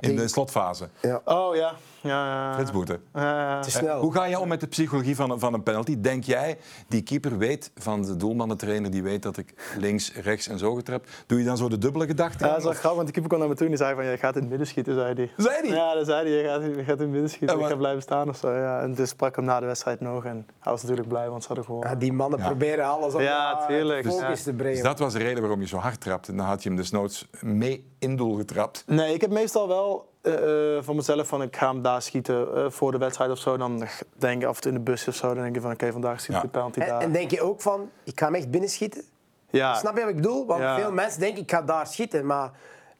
In 0.00 0.16
de 0.16 0.28
slotfase. 0.28 0.88
Oh 1.24 1.56
ja. 1.56 1.72
Ja, 2.00 2.26
ja. 2.26 2.54
Flitsboete. 2.54 3.00
Eh, 3.12 3.60
Te 3.60 3.70
snel. 3.70 4.00
Hoe 4.00 4.12
ga 4.12 4.24
je 4.24 4.38
om 4.38 4.48
met 4.48 4.60
de 4.60 4.66
psychologie 4.66 5.16
van, 5.16 5.40
van 5.40 5.54
een 5.54 5.62
penalty? 5.62 6.00
Denk 6.00 6.24
jij, 6.24 6.58
die 6.88 7.02
keeper 7.02 7.38
weet 7.38 7.70
van 7.76 8.02
de 8.02 8.16
doelmannentrainer, 8.16 8.90
die 8.90 9.02
weet 9.02 9.22
dat 9.22 9.36
ik 9.36 9.54
links, 9.78 10.12
rechts 10.14 10.48
en 10.48 10.58
zo 10.58 10.74
getrapt. 10.74 11.24
Doe 11.26 11.38
je 11.38 11.44
dan 11.44 11.56
zo 11.56 11.68
de 11.68 11.78
dubbele 11.78 12.06
gedachte? 12.06 12.44
ja, 12.44 12.48
dat 12.50 12.58
is 12.58 12.64
wel 12.64 12.72
grappig, 12.72 12.94
want 12.96 13.06
de 13.06 13.12
keeper 13.12 13.28
kwam 13.30 13.40
naar 13.40 13.48
me 13.48 13.54
toe 13.54 13.64
en 13.66 13.72
die 13.72 13.82
zei 13.84 13.94
van, 13.94 14.04
je 14.04 14.16
gaat 14.16 14.34
in 14.34 14.40
het 14.40 14.48
midden 14.50 14.66
schieten, 14.66 14.94
zei 14.94 15.14
hij. 15.14 15.30
Zei 15.36 15.62
die? 15.62 15.72
Ja, 15.72 15.94
dat 15.94 16.06
zei 16.06 16.28
hij, 16.28 16.38
je 16.42 16.44
gaat, 16.48 16.62
je 16.76 16.84
gaat 16.84 16.96
in 16.96 17.02
het 17.02 17.10
midden 17.10 17.30
schieten, 17.30 17.58
Ja, 17.58 17.62
ik 17.64 17.70
ga 17.70 17.76
blijven 17.76 18.02
staan 18.02 18.28
of 18.28 18.36
zo. 18.36 18.52
Ja. 18.52 18.80
En 18.80 18.94
dus 18.94 19.08
sprak 19.08 19.36
hem 19.36 19.44
na 19.44 19.60
de 19.60 19.66
wedstrijd 19.66 20.00
nog 20.00 20.24
en 20.24 20.46
hij 20.60 20.72
was 20.72 20.82
natuurlijk 20.82 21.08
blij, 21.08 21.28
want 21.30 21.40
ze 21.42 21.46
hadden 21.46 21.64
gewonnen. 21.66 21.90
Ja, 21.90 21.96
die 21.96 22.12
mannen 22.12 22.38
Ja. 22.38 22.46
proberen 22.46 22.84
alles 22.84 23.14
op 23.14 23.20
Ja, 23.20 23.54
de 23.54 23.66
tuurlijk. 23.66 24.06
focus 24.06 24.20
Ja. 24.20 24.34
te 24.34 24.42
Dus 24.44 24.54
brengen. 24.62 24.82
dat 24.82 24.98
was 24.98 25.12
de 25.12 25.18
reden 25.18 25.40
waarom 25.40 25.60
je 25.60 25.66
zo 25.66 25.76
hard 25.76 26.00
trapte. 26.00 26.34
Dan 26.34 26.46
had 26.46 26.62
je 26.62 26.68
hem 26.68 26.78
desnoods 26.78 27.28
mee 27.40 27.84
in 27.98 28.16
doel 28.16 28.36
getrapt. 28.36 28.82
Nee, 28.86 29.14
ik 29.14 29.20
heb 29.20 29.30
meestal 29.30 29.68
wel 29.68 30.16
eh, 30.20 30.76
eh, 30.76 30.82
van 30.82 30.96
mezelf 30.96 31.28
van 31.28 31.42
ik 31.42 31.56
ga 31.56 31.70
hem 31.72 31.82
daar 31.82 32.02
schieten 32.02 32.54
eh, 32.54 32.70
voor 32.70 32.92
de 32.92 32.98
wedstrijd 32.98 33.30
of 33.30 33.38
zo. 33.38 33.56
Dan 33.56 33.86
denk 34.16 34.42
ik 34.42 34.48
af 34.48 34.54
en 34.56 34.62
toe 34.62 34.72
in 34.72 34.76
de 34.78 34.84
bus 34.84 35.08
of 35.08 35.14
zo, 35.14 35.34
dan 35.34 35.42
denk 35.42 35.54
je 35.54 35.60
van 35.60 35.72
oké, 35.72 35.92
vandaag 35.92 36.20
schiet 36.20 36.34
ik 36.34 36.34
Ja. 36.34 36.40
de 36.42 36.48
penalty 36.48 36.80
En, 36.80 36.86
daar. 36.88 37.00
en 37.00 37.12
denk 37.12 37.30
je 37.30 37.40
ook 37.40 37.60
van, 37.60 37.90
ik 38.04 38.18
ga 38.18 38.24
hem 38.26 38.34
echt 38.34 38.50
binnenschieten? 38.50 39.02
ja. 39.50 39.74
Snap 39.74 39.94
je 39.94 40.00
wat 40.00 40.10
ik 40.10 40.16
bedoel? 40.16 40.46
Want 40.46 40.60
Ja. 40.60 40.76
veel 40.78 40.92
mensen 40.92 41.20
denken, 41.20 41.42
ik 41.42 41.50
ga 41.50 41.62
daar 41.62 41.86
schieten. 41.86 42.26
Maar 42.26 42.50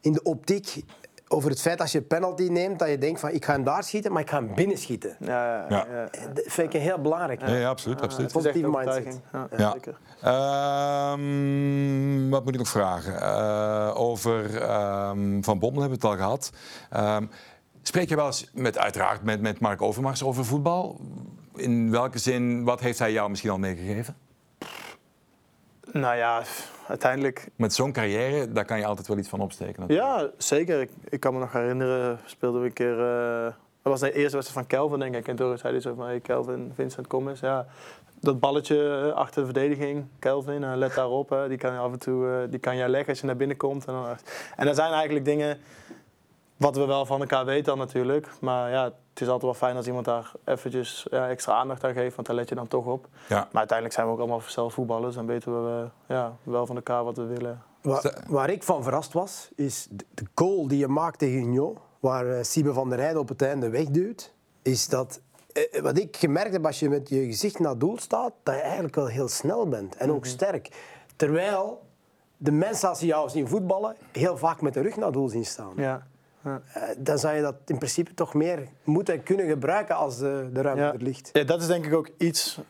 in 0.00 0.12
de 0.12 0.22
optiek 0.22 0.84
over 1.28 1.50
het 1.50 1.60
feit 1.60 1.80
als 1.80 1.92
je 1.92 2.02
penalty 2.02 2.42
neemt, 2.42 2.78
dat 2.78 2.88
je 2.88 2.98
denkt 2.98 3.20
van, 3.20 3.30
ik 3.30 3.44
ga 3.44 3.52
hem 3.52 3.64
daar 3.64 3.82
schieten, 3.84 4.12
maar 4.12 4.22
ik 4.22 4.30
ga 4.30 4.36
hem 4.36 4.54
binnenschieten. 4.54 5.16
Ja, 5.20 5.54
ja, 5.54 5.66
Ja. 5.68 5.86
ja. 5.92 6.08
Dat 6.34 6.44
vind 6.46 6.74
ik 6.74 6.80
heel 6.80 6.98
belangrijk. 7.00 7.40
Ja, 7.40 7.54
ja 7.54 7.68
absoluut. 7.68 8.00
Absoluut. 8.02 8.32
Positieve 8.32 8.70
mindset. 8.70 9.20
Ja, 9.32 9.48
Ja. 9.56 9.72
zeker. 9.72 9.98
Ehm, 11.18 12.28
wat 12.28 12.44
moet 12.44 12.52
ik 12.52 12.58
nog 12.58 12.68
vragen? 12.68 13.20
Eh, 13.20 13.90
over 14.00 14.62
ehm, 14.62 15.42
Van 15.42 15.58
Bommel 15.58 15.80
hebben 15.80 16.00
we 16.00 16.06
het 16.06 16.16
al 16.18 16.24
gehad. 16.24 16.50
Ehm, 16.90 17.26
spreek 17.82 18.08
je 18.08 18.16
wel 18.16 18.26
eens 18.26 18.50
met, 18.54 18.78
uiteraard 18.78 19.22
met, 19.22 19.40
met 19.40 19.60
Mark 19.60 19.82
Overmars 19.82 20.22
over 20.22 20.44
voetbal? 20.44 21.00
In 21.54 21.90
welke 21.90 22.18
zin, 22.18 22.64
wat 22.64 22.80
heeft 22.80 22.98
hij 22.98 23.12
jou 23.12 23.28
misschien 23.30 23.50
al 23.50 23.58
meegegeven? 23.58 24.16
Nou 25.92 26.16
ja, 26.16 26.42
uiteindelijk 26.86 27.48
Met 27.56 27.74
zo'n 27.74 27.92
carrière, 27.92 28.52
daar 28.52 28.64
kan 28.64 28.78
je 28.78 28.84
altijd 28.86 29.06
wel 29.08 29.18
iets 29.18 29.28
van 29.28 29.40
opsteken. 29.40 29.80
natuurlijk. 29.80 30.08
Ja, 30.08 30.30
zeker. 30.36 30.80
Ik, 30.80 30.90
ik 31.08 31.20
kan 31.20 31.32
me 31.34 31.38
nog 31.40 31.52
herinneren, 31.52 32.18
speelden 32.24 32.60
we 32.60 32.66
een 32.66 32.72
keer... 32.72 33.00
eh, 33.00 33.42
dat 33.82 33.92
was 33.92 34.00
de 34.00 34.12
eerste 34.12 34.36
wedstrijd 34.36 34.66
van 34.68 34.78
Kelvin, 34.78 34.98
denk 34.98 35.14
ik. 35.14 35.28
En 35.28 35.36
toen 35.36 35.58
zei 35.58 35.72
hij 35.72 35.82
zo 35.82 35.94
van, 35.94 36.06
hey, 36.06 36.20
Kelvin, 36.20 36.72
Vincent, 36.74 37.06
kom 37.06 37.28
eens. 37.28 37.40
Ja, 37.40 37.66
dat 38.20 38.40
balletje 38.40 39.08
eh, 39.08 39.16
achter 39.16 39.40
de 39.40 39.44
verdediging, 39.52 40.04
Kelvin, 40.18 40.64
eh, 40.64 40.72
let 40.74 40.94
daarop. 40.94 41.28
Hè. 41.28 41.48
Die 41.48 41.58
kan 41.58 41.72
je 41.72 41.78
af 41.78 41.92
en 41.92 41.98
toe 41.98 42.46
die 42.50 42.58
kan 42.58 42.76
jij 42.76 42.88
leggen 42.88 43.08
als 43.08 43.20
je 43.20 43.26
naar 43.26 43.36
binnen 43.36 43.56
komt. 43.56 43.84
En, 43.86 43.92
dan, 43.92 44.06
en 44.56 44.66
dat 44.66 44.76
zijn 44.76 44.92
eigenlijk 44.92 45.24
dingen 45.24 45.58
wat 46.58 46.76
we 46.76 46.84
wel 46.84 47.06
van 47.06 47.20
elkaar 47.20 47.44
weten 47.44 47.64
dan 47.64 47.78
natuurlijk. 47.78 48.28
Maar 48.40 48.70
ja, 48.70 48.84
het 48.84 49.20
is 49.20 49.26
altijd 49.26 49.42
wel 49.42 49.54
fijn 49.54 49.76
als 49.76 49.86
iemand 49.86 50.04
daar 50.04 50.32
eventjes 50.44 51.06
ja, 51.10 51.28
extra 51.28 51.54
aandacht 51.54 51.84
aan 51.84 51.92
geeft. 51.92 52.14
Want 52.14 52.26
daar 52.26 52.36
let 52.36 52.48
je 52.48 52.54
dan 52.54 52.68
toch 52.68 52.84
op. 52.86 53.06
Ja. 53.28 53.36
Maar 53.36 53.48
uiteindelijk 53.58 53.92
zijn 53.96 54.06
we 54.06 54.12
ook 54.12 54.18
allemaal 54.18 54.40
zelf 54.46 54.72
voetballers. 54.72 55.16
En 55.16 55.26
weten 55.26 55.64
we 55.64 55.88
ja, 56.06 56.36
wel 56.42 56.66
van 56.66 56.76
elkaar 56.76 57.04
wat 57.04 57.16
we 57.16 57.24
willen. 57.24 57.62
Waar, 57.82 58.24
waar 58.28 58.50
ik 58.50 58.62
van 58.62 58.82
verrast 58.82 59.12
was, 59.12 59.48
is 59.54 59.86
de, 59.90 60.24
goal 60.34 60.68
die 60.68 60.78
je 60.78 60.88
maakt 60.88 61.18
tegen 61.18 61.38
Union, 61.38 61.78
waar 62.00 62.26
eh, 62.30 62.42
Siebe 62.42 62.72
van 62.72 62.88
der 62.88 62.98
Rijden 62.98 63.20
op 63.20 63.28
het 63.28 63.42
einde 63.42 63.68
wegduwt, 63.68 64.34
is 64.62 64.88
dat... 64.88 65.20
eh, 65.52 65.80
Wat 65.82 65.98
ik 65.98 66.16
gemerkt 66.16 66.52
heb 66.52 66.66
als 66.66 66.78
je 66.80 66.88
met 66.88 67.08
je 67.08 67.24
gezicht 67.24 67.58
naar 67.58 67.70
het 67.70 67.80
doel 67.80 67.98
staat, 67.98 68.32
dat 68.42 68.54
je 68.54 68.60
eigenlijk 68.60 68.94
wel 68.94 69.06
heel 69.06 69.28
snel 69.28 69.68
bent 69.68 69.96
en 69.96 70.12
ook 70.12 70.26
sterk. 70.26 70.70
Terwijl 71.16 71.82
de 72.36 72.52
mensen, 72.52 72.88
als 72.88 72.98
ze 72.98 73.06
jou 73.06 73.28
zien 73.28 73.48
voetballen, 73.48 73.96
heel 74.12 74.36
vaak 74.36 74.60
met 74.60 74.74
de 74.74 74.80
rug 74.80 74.96
naar 74.96 75.04
het 75.04 75.14
doel 75.14 75.28
zien 75.28 75.44
staan. 75.46 75.72
Ja. 75.76 76.06
Ja. 76.44 76.62
Eh, 76.72 76.82
Dan 76.98 77.18
zou 77.18 77.34
je 77.36 77.42
dat 77.42 77.54
in 77.66 77.78
principe 77.78 78.14
toch 78.14 78.34
meer 78.34 78.68
moeten 78.84 79.14
en 79.14 79.22
kunnen 79.22 79.46
gebruiken 79.48 79.96
als 79.96 80.18
de, 80.18 80.48
de 80.52 80.60
ruimte 80.60 80.82
Ja. 80.82 80.92
er 80.92 81.02
ligt. 81.02 81.30
Ja, 81.32 81.44
dat 81.44 81.60
is 81.60 81.66
denk 81.66 81.86
ik 81.86 81.94
ook 81.94 82.08
iets, 82.18 82.60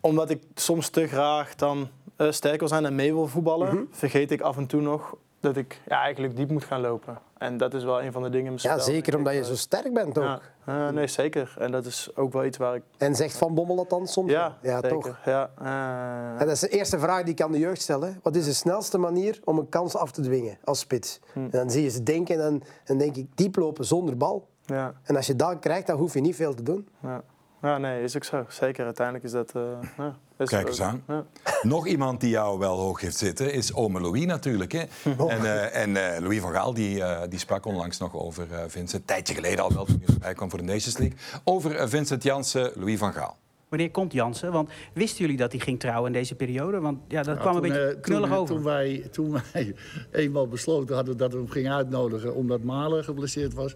omdat 0.00 0.30
ik 0.30 0.42
soms 0.54 0.88
te 0.88 1.06
graag 1.06 1.54
dan 1.54 1.88
eh, 2.16 2.30
sterk 2.30 2.58
wil 2.58 2.68
zijn 2.68 2.84
en 2.84 2.94
mee 2.94 3.12
wil 3.14 3.26
voetballen, 3.26 3.74
Mhm. 3.74 3.84
vergeet 3.90 4.30
ik 4.30 4.40
af 4.40 4.56
en 4.56 4.66
toe 4.66 4.80
nog 4.80 5.16
dat 5.44 5.56
ik 5.56 5.80
ja, 5.88 6.00
eigenlijk 6.00 6.36
diep 6.36 6.50
moet 6.50 6.64
gaan 6.64 6.80
lopen. 6.80 7.18
En 7.38 7.56
dat 7.56 7.74
is 7.74 7.84
wel 7.84 8.02
een 8.02 8.12
van 8.12 8.22
de 8.22 8.30
dingen 8.30 8.52
Ja, 8.56 8.78
zeker 8.78 9.16
omdat 9.16 9.32
ik. 9.32 9.38
je 9.38 9.44
zo 9.44 9.54
sterk 9.54 9.92
bent 9.94 10.18
ook. 10.18 10.24
Ja, 10.24 10.40
Eh, 10.64 10.88
nee, 10.88 11.06
zeker. 11.06 11.54
En 11.58 11.70
dat 11.72 11.84
is 11.86 12.10
ook 12.16 12.32
wel 12.32 12.44
iets 12.44 12.56
waar 12.58 12.74
ik... 12.74 12.82
En 12.98 13.14
zegt 13.14 13.36
Van 13.36 13.54
Bommel 13.54 13.76
dat 13.76 13.90
dan 13.90 14.06
soms? 14.06 14.30
Ja, 14.30 14.56
ja 14.62 14.74
zeker. 14.80 14.88
toch. 14.88 15.18
Ja, 15.24 15.50
eh, 15.58 16.30
En 16.40 16.46
dat 16.46 16.54
is 16.54 16.60
de 16.60 16.68
eerste 16.68 16.98
vraag 16.98 17.22
die 17.22 17.32
ik 17.32 17.40
aan 17.42 17.52
de 17.52 17.58
jeugd 17.58 17.82
stel. 17.82 18.00
hè. 18.00 18.10
Wat 18.22 18.36
is 18.36 18.44
de 18.44 18.52
snelste 18.52 18.98
manier 18.98 19.40
om 19.44 19.58
een 19.58 19.68
kans 19.68 19.96
af 19.96 20.10
te 20.12 20.20
dwingen 20.22 20.58
als 20.64 20.78
spits? 20.78 21.20
Hm. 21.32 21.38
En 21.38 21.50
dan 21.50 21.70
zie 21.70 21.82
je 21.82 21.90
ze 21.90 22.02
denken 22.02 22.34
en 22.34 22.40
dan, 22.42 22.62
dan 22.84 22.98
denk 22.98 23.16
ik 23.16 23.26
diep 23.34 23.56
lopen 23.56 23.84
zonder 23.84 24.16
bal. 24.16 24.48
ja, 24.66 24.94
En 25.02 25.16
als 25.16 25.26
je 25.26 25.36
dat 25.36 25.58
krijgt, 25.58 25.86
dan 25.86 25.98
hoef 25.98 26.14
je 26.14 26.20
niet 26.20 26.36
veel 26.36 26.54
te 26.54 26.62
doen. 26.62 26.88
ja. 27.02 27.22
Ja, 27.64 27.78
nee, 27.78 28.02
is 28.02 28.16
ook 28.16 28.24
zo. 28.24 28.44
Zeker, 28.48 28.84
uiteindelijk 28.84 29.24
is 29.26 29.32
dat... 29.32 29.52
eh, 29.54 29.62
ja, 29.98 30.16
is 30.38 30.48
Kijk 30.48 30.66
eens 30.68 30.80
aan. 30.80 31.02
Ja. 31.08 31.24
Nog 31.62 31.86
iemand 31.86 32.20
die 32.20 32.30
jou 32.30 32.58
wel 32.58 32.78
hoog 32.78 33.00
heeft 33.00 33.16
zitten 33.16 33.52
is 33.52 33.74
ome 33.74 34.00
Louis 34.00 34.24
natuurlijk. 34.24 34.72
Hè? 34.72 34.82
Oh. 35.18 35.32
En, 35.32 35.44
eh, 35.44 35.82
en 35.82 36.14
eh, 36.14 36.20
Louis 36.20 36.40
van 36.40 36.52
Gaal 36.52 36.74
die, 36.74 37.02
eh, 37.02 37.28
die 37.28 37.38
sprak 37.38 37.66
onlangs 37.66 37.98
nog 37.98 38.14
over 38.14 38.52
eh, 38.52 38.58
Vincent, 38.66 38.92
een 39.00 39.04
tijdje 39.04 39.34
geleden 39.34 39.64
al 39.64 39.72
wel, 39.72 39.84
toen 39.84 40.02
hij 40.20 40.34
kwam 40.34 40.50
voor 40.50 40.58
de 40.58 40.64
Nations 40.64 40.98
League, 40.98 41.18
over 41.44 41.88
Vincent 41.88 42.22
Jansen, 42.22 42.72
Louis 42.74 42.98
van 42.98 43.12
Gaal. 43.12 43.36
Wanneer 43.68 43.90
komt 43.90 44.12
Jansen? 44.12 44.52
Want 44.52 44.70
wisten 44.92 45.20
jullie 45.20 45.36
dat 45.36 45.52
hij 45.52 45.60
ging 45.60 45.80
trouwen 45.80 46.06
in 46.06 46.12
deze 46.18 46.34
periode? 46.34 46.80
Want 46.80 46.98
ja, 47.08 47.22
dat 47.22 47.34
Ja, 47.36 47.40
kwam 47.40 47.54
een 47.56 47.60
beetje 47.62 47.98
knullig 48.00 48.28
toen, 48.28 48.38
over. 48.38 48.54
Toen 48.54 48.64
wij, 48.64 49.08
toen 49.10 49.40
wij 49.52 49.74
eenmaal 50.10 50.48
besloten 50.48 50.94
hadden 50.94 51.16
dat 51.16 51.32
we 51.32 51.38
hem 51.38 51.48
gingen 51.48 51.72
uitnodigen 51.72 52.34
omdat 52.34 52.62
Malen 52.62 53.04
geblesseerd 53.04 53.54
was, 53.54 53.74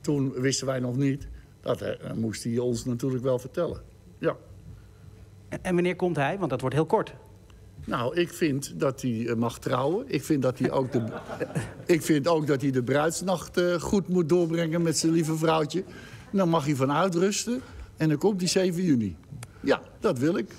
toen 0.00 0.32
wisten 0.32 0.66
wij 0.66 0.80
nog 0.80 0.96
niet. 0.96 1.28
Dat 1.64 1.80
eh, 1.80 2.12
moest 2.12 2.44
hij 2.44 2.58
ons 2.58 2.84
natuurlijk 2.84 3.22
wel 3.22 3.38
vertellen. 3.38 3.80
Ja. 4.18 4.36
En, 5.48 5.58
en 5.62 5.74
wanneer 5.74 5.96
komt 5.96 6.16
hij? 6.16 6.38
Want 6.38 6.50
dat 6.50 6.60
wordt 6.60 6.76
heel 6.76 6.86
kort. 6.86 7.14
Nou, 7.86 8.16
ik 8.16 8.32
vind 8.32 8.80
dat 8.80 9.02
hij 9.02 9.26
eh, 9.28 9.34
mag 9.34 9.58
trouwen. 9.58 10.04
Ik 10.08 10.24
vind, 10.24 10.42
dat 10.42 10.58
hij 10.58 10.70
ook 10.70 10.92
de, 10.92 11.04
ik 11.86 12.02
vind 12.02 12.28
ook 12.28 12.46
dat 12.46 12.60
hij 12.60 12.70
de 12.70 12.82
bruidsnacht 12.82 13.56
eh, 13.56 13.74
goed 13.74 14.08
moet 14.08 14.28
doorbrengen 14.28 14.82
met 14.82 14.98
zijn 14.98 15.12
lieve 15.12 15.36
vrouwtje. 15.36 15.84
Dan 16.32 16.48
mag 16.48 16.64
hij 16.64 16.76
van 16.76 16.92
uitrusten 16.92 17.60
en 17.96 18.08
dan 18.08 18.18
komt 18.18 18.40
hij 18.40 18.48
7 18.48 18.82
juni. 18.82 19.16
Ja, 19.60 19.82
dat 20.00 20.18
wil 20.18 20.36
ik. 20.36 20.54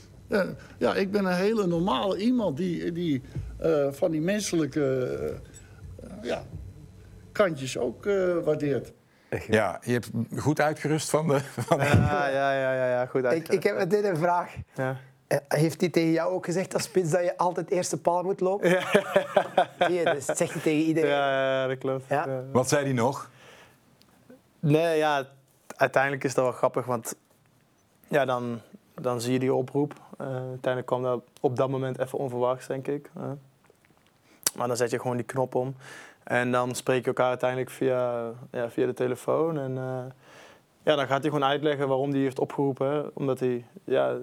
Ja, 0.77 0.95
ik 0.95 1.11
ben 1.11 1.25
een 1.25 1.35
hele 1.35 1.67
normale 1.67 2.17
iemand 2.17 2.57
die, 2.57 2.91
die 2.91 3.21
eh, 3.57 3.91
van 3.91 4.11
die 4.11 4.21
menselijke 4.21 5.39
ja, 6.21 6.45
kantjes 7.31 7.77
ook 7.77 8.05
eh, 8.05 8.37
Ja, 9.43 9.79
je 9.83 9.91
hebt 9.93 10.09
goed 10.37 10.59
uitgerust 10.61 11.09
van 11.09 11.27
de... 11.27 11.39
Van 11.67 11.77
de- 11.79 11.85
Ja, 11.85 12.27
ja, 12.27 12.51
ja, 12.53 12.73
ja, 12.73 12.89
ja, 12.89 13.05
goed 13.05 13.23
Ik, 13.31 13.47
ik 13.47 13.63
heb 13.63 13.77
meteen 13.77 14.05
een 14.05 14.17
vraag. 14.17 14.55
Ja. 14.75 14.97
Eh, 15.27 15.37
Heeft 15.47 15.81
hij 15.81 15.89
tegen 15.89 16.11
jou 16.11 16.31
ook 16.33 16.45
gezegd 16.45 16.73
als 16.73 16.83
spits 16.83 17.09
dat 17.11 17.23
je 17.23 17.37
altijd 17.37 17.69
eerste 17.71 17.97
paal 18.01 18.23
moet 18.23 18.39
lopen? 18.39 18.69
Ja. 18.69 18.83
Dus 20.13 20.25
dat 20.25 20.37
zegt 20.37 20.53
hij 20.53 20.61
tegen 20.61 20.85
iedereen. 20.85 21.09
Ja, 21.09 21.67
dat 21.67 21.77
klopt. 21.77 22.03
Ja. 22.09 22.43
Wat 22.51 22.69
zei 22.69 22.83
hij 22.83 22.93
nog? 22.93 23.29
Nee, 24.59 24.97
ja, 24.97 25.27
uiteindelijk 25.67 26.23
is 26.23 26.33
dat 26.33 26.43
wel 26.43 26.53
grappig, 26.53 26.85
want 26.85 27.15
ja, 28.07 28.25
dan, 28.25 28.61
dan 29.01 29.21
zie 29.21 29.33
je 29.33 29.39
die 29.39 29.53
oproep. 29.53 29.93
Eh, 30.17 30.25
uiteindelijk 30.27 30.85
kwam 30.85 31.03
dat 31.03 31.23
op 31.41 31.55
dat 31.55 31.69
moment 31.69 31.99
even 31.99 32.17
onverwachts, 32.19 32.67
denk 32.67 32.87
ik. 32.87 33.09
maar 34.55 34.67
dan 34.67 34.77
zet 34.77 34.91
je 34.91 34.99
gewoon 34.99 35.15
die 35.17 35.25
knop 35.25 35.55
om. 35.55 35.75
En 36.25 36.51
dan 36.51 36.75
spreek 36.75 37.01
je 37.01 37.07
elkaar 37.07 37.29
uiteindelijk 37.29 37.69
via, 37.69 38.31
ja, 38.51 38.69
via 38.69 38.85
de 38.85 38.93
telefoon. 38.93 39.59
En 39.59 39.77
eh, 39.77 40.03
ja, 40.83 40.95
dan 40.95 41.07
gaat 41.07 41.21
hij 41.21 41.31
gewoon 41.31 41.43
uitleggen 41.43 41.87
waarom 41.87 42.11
hij 42.11 42.19
heeft 42.19 42.39
opgeroepen. 42.39 43.11
Omdat 43.13 43.39
hij, 43.39 43.65
ja, 43.83 44.15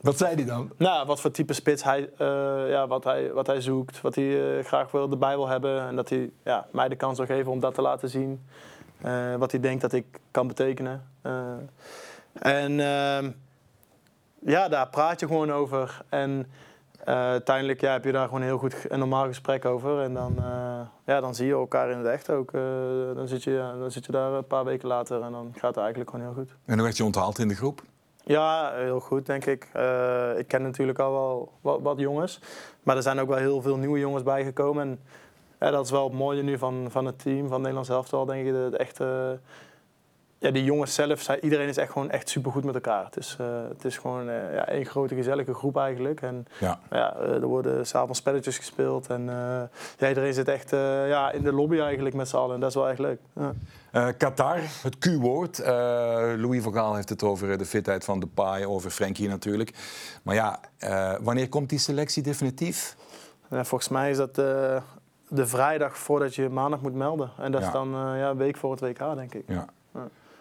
Wat 0.00 0.18
zei 0.18 0.34
hij 0.34 0.44
dan? 0.44 0.70
nou, 0.76 1.06
wat 1.06 1.20
voor 1.20 1.30
type 1.30 1.52
spits 1.52 1.84
hij, 1.84 2.10
eh, 2.16 2.70
ja, 2.70 2.86
wat 2.86 3.04
hij, 3.04 3.32
wat 3.32 3.46
hij 3.46 3.60
zoekt, 3.60 4.00
wat 4.00 4.14
hij 4.14 4.58
eh, 4.58 4.64
graag 4.64 4.90
wil, 4.90 5.10
erbij 5.10 5.36
wil 5.36 5.48
hebben. 5.48 5.80
En 5.80 5.96
dat 5.96 6.08
hij 6.08 6.30
ja, 6.44 6.66
mij 6.72 6.88
de 6.88 6.96
kans 6.96 7.16
wil 7.18 7.26
geven 7.26 7.52
om 7.52 7.60
dat 7.60 7.74
te 7.74 7.82
laten 7.82 8.08
zien. 8.08 8.42
Wat 9.38 9.50
hij 9.50 9.60
denkt 9.60 9.80
dat 9.80 9.92
ik 9.92 10.20
kan 10.30 10.46
betekenen. 10.46 11.08
En 12.32 12.80
ehm, 12.80 13.30
ja, 14.38 14.68
daar 14.68 14.88
praat 14.88 15.20
je 15.20 15.26
gewoon 15.26 15.52
over. 15.52 16.02
En 16.08 16.46
uiteindelijk 17.04 17.80
ja, 17.80 17.92
heb 17.92 18.04
je 18.04 18.12
daar 18.12 18.24
gewoon 18.24 18.40
een 18.40 18.46
heel 18.46 18.58
goed 18.58 18.86
en 18.86 18.98
normaal 18.98 19.26
gesprek 19.26 19.64
over. 19.64 20.00
En 20.00 20.14
dan, 20.14 20.34
eh, 20.38 20.80
ja, 21.06 21.20
dan 21.20 21.34
zie 21.34 21.46
je 21.46 21.52
elkaar 21.52 21.90
in 21.90 21.98
het 21.98 22.06
echt 22.06 22.30
ook. 22.30 22.52
Eh, 22.52 22.62
dan, 23.14 23.28
zit 23.28 23.42
je, 23.42 23.50
ja, 23.50 23.76
dan 23.76 23.90
zit 23.90 24.06
je 24.06 24.12
daar 24.12 24.32
een 24.32 24.46
paar 24.46 24.64
weken 24.64 24.88
later 24.88 25.22
en 25.22 25.32
dan 25.32 25.52
gaat 25.52 25.74
het 25.74 25.76
eigenlijk 25.84 26.10
gewoon 26.10 26.24
heel 26.24 26.34
goed. 26.34 26.50
En 26.64 26.74
dan 26.74 26.84
werd 26.84 26.96
je 26.96 27.04
onthaald 27.04 27.38
in 27.38 27.48
de 27.48 27.54
groep. 27.54 27.82
Ja, 28.24 28.72
heel 28.74 29.00
goed, 29.00 29.26
denk 29.26 29.44
ik. 29.44 29.68
Eh, 29.72 30.38
ik 30.38 30.48
ken 30.48 30.62
natuurlijk 30.62 30.98
al 30.98 31.12
wel 31.12 31.52
wat, 31.60 31.80
wat 31.82 31.98
jongens. 31.98 32.40
Maar 32.82 32.96
er 32.96 33.02
zijn 33.02 33.18
ook 33.18 33.28
wel 33.28 33.38
heel 33.38 33.62
veel 33.62 33.76
nieuwe 33.76 33.98
jongens 33.98 34.22
bijgekomen. 34.22 34.82
En 34.82 35.00
ja, 35.60 35.70
dat 35.70 35.84
is 35.84 35.90
wel 35.90 36.04
het 36.04 36.12
mooie 36.18 36.42
nu 36.42 36.58
van, 36.58 36.86
van 36.90 37.06
het 37.06 37.22
team, 37.22 37.48
van 37.48 37.58
Nederlands 37.58 37.88
elftal, 37.88 38.24
denk 38.24 38.46
ik. 38.46 38.52
De, 38.52 38.68
de 38.70 38.76
echte, 38.76 39.38
ja, 40.40 40.50
die 40.50 40.64
jongens 40.64 40.94
zelf, 40.94 41.20
zijn, 41.20 41.44
iedereen 41.44 41.68
is 41.68 41.76
echt 41.76 41.92
gewoon 41.92 42.10
echt 42.10 42.28
supergoed 42.28 42.64
met 42.64 42.74
elkaar. 42.74 43.04
Het 43.04 43.16
is, 43.16 43.36
eh, 43.40 43.46
het 43.68 43.84
is 43.84 43.98
gewoon 43.98 44.28
eh, 44.28 44.54
ja, 44.54 44.66
één 44.66 44.86
grote 44.86 45.14
gezellige 45.14 45.54
groep 45.54 45.76
eigenlijk. 45.76 46.22
En 46.22 46.46
Ja. 46.58 46.78
ja, 46.90 47.16
eh, 47.16 47.34
er 47.34 47.46
worden 47.46 47.86
s'avonds 47.86 48.18
spelletjes 48.18 48.56
gespeeld. 48.56 49.06
En 49.06 49.28
eh, 49.28 49.62
ja, 49.98 50.08
iedereen 50.08 50.34
zit 50.34 50.48
echt 50.48 50.70
ja, 50.70 51.30
in 51.32 51.42
de 51.42 51.52
lobby 51.52 51.78
eigenlijk 51.78 52.14
met 52.14 52.28
z'n 52.28 52.36
allen. 52.36 52.54
En 52.54 52.60
dat 52.60 52.68
is 52.68 52.74
wel 52.74 52.88
echt 52.88 52.98
leuk. 52.98 53.20
Ja. 53.92 54.12
Qatar, 54.12 54.58
het 54.82 54.98
Q-woord. 54.98 55.58
Louis 56.38 56.62
van 56.62 56.72
Gaal 56.72 56.94
heeft 56.94 57.08
het 57.08 57.22
over 57.22 57.58
de 57.58 57.64
fitheid 57.64 58.04
van 58.04 58.20
Depay, 58.20 58.64
over 58.64 58.90
Frenkie 58.90 59.28
natuurlijk. 59.28 59.72
Maar 60.22 60.34
ja, 60.34 60.60
wanneer 61.20 61.48
komt 61.48 61.68
die 61.68 61.78
selectie 61.78 62.22
definitief? 62.22 62.96
Volgens 63.50 63.88
mij 63.88 64.10
is 64.10 64.16
dat 64.16 64.34
de 64.34 64.82
vrijdag 65.46 65.98
voordat 65.98 66.34
je 66.34 66.48
maandag 66.48 66.80
moet 66.80 66.94
melden. 66.94 67.30
En 67.38 67.52
dat 67.52 67.62
is 67.62 67.70
dan 67.70 67.88
ja, 67.90 68.30
een 68.30 68.36
week 68.36 68.56
voor 68.56 68.70
het 68.70 68.80
WK, 68.80 69.14
denk 69.14 69.34
ik. 69.34 69.44
Ja. 69.46 69.66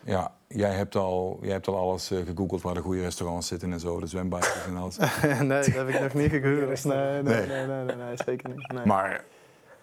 Ja. 0.05 0.31
Jij 0.47 0.71
hebt 0.71 0.95
al, 0.95 1.39
jij 1.41 1.51
hebt 1.51 1.67
al 1.67 1.77
alles 1.77 2.11
eh, 2.11 2.25
gegoogeld 2.25 2.61
waar 2.61 2.73
de 2.73 2.81
goede 2.81 3.01
restaurants 3.01 3.47
zitten 3.47 3.71
en 3.71 3.79
zo, 3.79 3.99
de 3.99 4.07
zwembadjes 4.07 4.65
en 4.65 4.77
alles. 4.77 4.97
nee, 5.41 5.47
dat 5.47 5.65
heb 5.65 5.87
ik 5.89 5.99
nog 6.01 6.13
niet 6.13 6.29
gegoogeld. 6.31 6.83
Nee, 6.93 7.21
nee, 7.21 7.23
Nee. 7.23 7.47
nee, 7.47 7.65
nee, 7.67 7.83
nee, 7.85 7.95
nee, 7.95 8.15
zeker 8.25 8.49
niet. 8.49 8.71
Nee. 8.71 8.85
Maar 8.85 9.23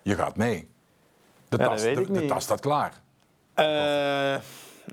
je 0.02 0.14
gaat 0.14 0.37
mee. 0.37 0.68
De, 1.48 1.57
Ja, 1.57 1.62
dat 1.64 1.70
tas, 1.72 1.83
weet 1.83 1.94
de, 1.94 2.00
ik 2.00 2.07
de 2.14 2.20
niet. 2.20 2.29
tas 2.29 2.42
staat 2.44 2.61
klaar. 2.61 2.92
Eh, 3.55 3.64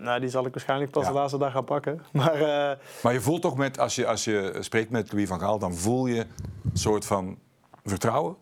nou, 0.01 0.19
die 0.19 0.29
zal 0.29 0.45
ik 0.45 0.53
waarschijnlijk 0.53 0.91
pas 0.91 1.03
Ja. 1.03 1.09
de 1.09 1.15
laatste 1.15 1.37
dag 1.37 1.51
gaan 1.51 1.63
pakken. 1.65 2.01
Maar 2.11 2.33
eh, 2.41 2.77
Maar 3.03 3.13
je 3.13 3.21
voelt 3.21 3.41
toch 3.41 3.57
met, 3.57 3.79
als 3.79 3.95
je, 3.95 4.07
als 4.07 4.23
je 4.23 4.57
spreekt 4.59 4.89
met 4.89 5.11
Louis 5.11 5.27
van 5.27 5.39
Gaal, 5.39 5.59
dan 5.59 5.73
voel 5.75 6.05
je 6.05 6.19
een 6.19 6.77
soort 6.77 7.05
van 7.05 7.37
vertrouwen. 7.85 8.35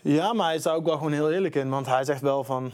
ja, 0.00 0.32
maar 0.32 0.46
hij 0.46 0.54
is 0.56 0.62
daar 0.62 0.74
ook 0.74 0.84
wel 0.84 0.96
gewoon 0.96 1.12
heel 1.12 1.32
eerlijk 1.32 1.54
in. 1.54 1.68
Want 1.68 1.86
hij 1.86 2.04
zegt 2.04 2.20
wel 2.20 2.44
van... 2.44 2.72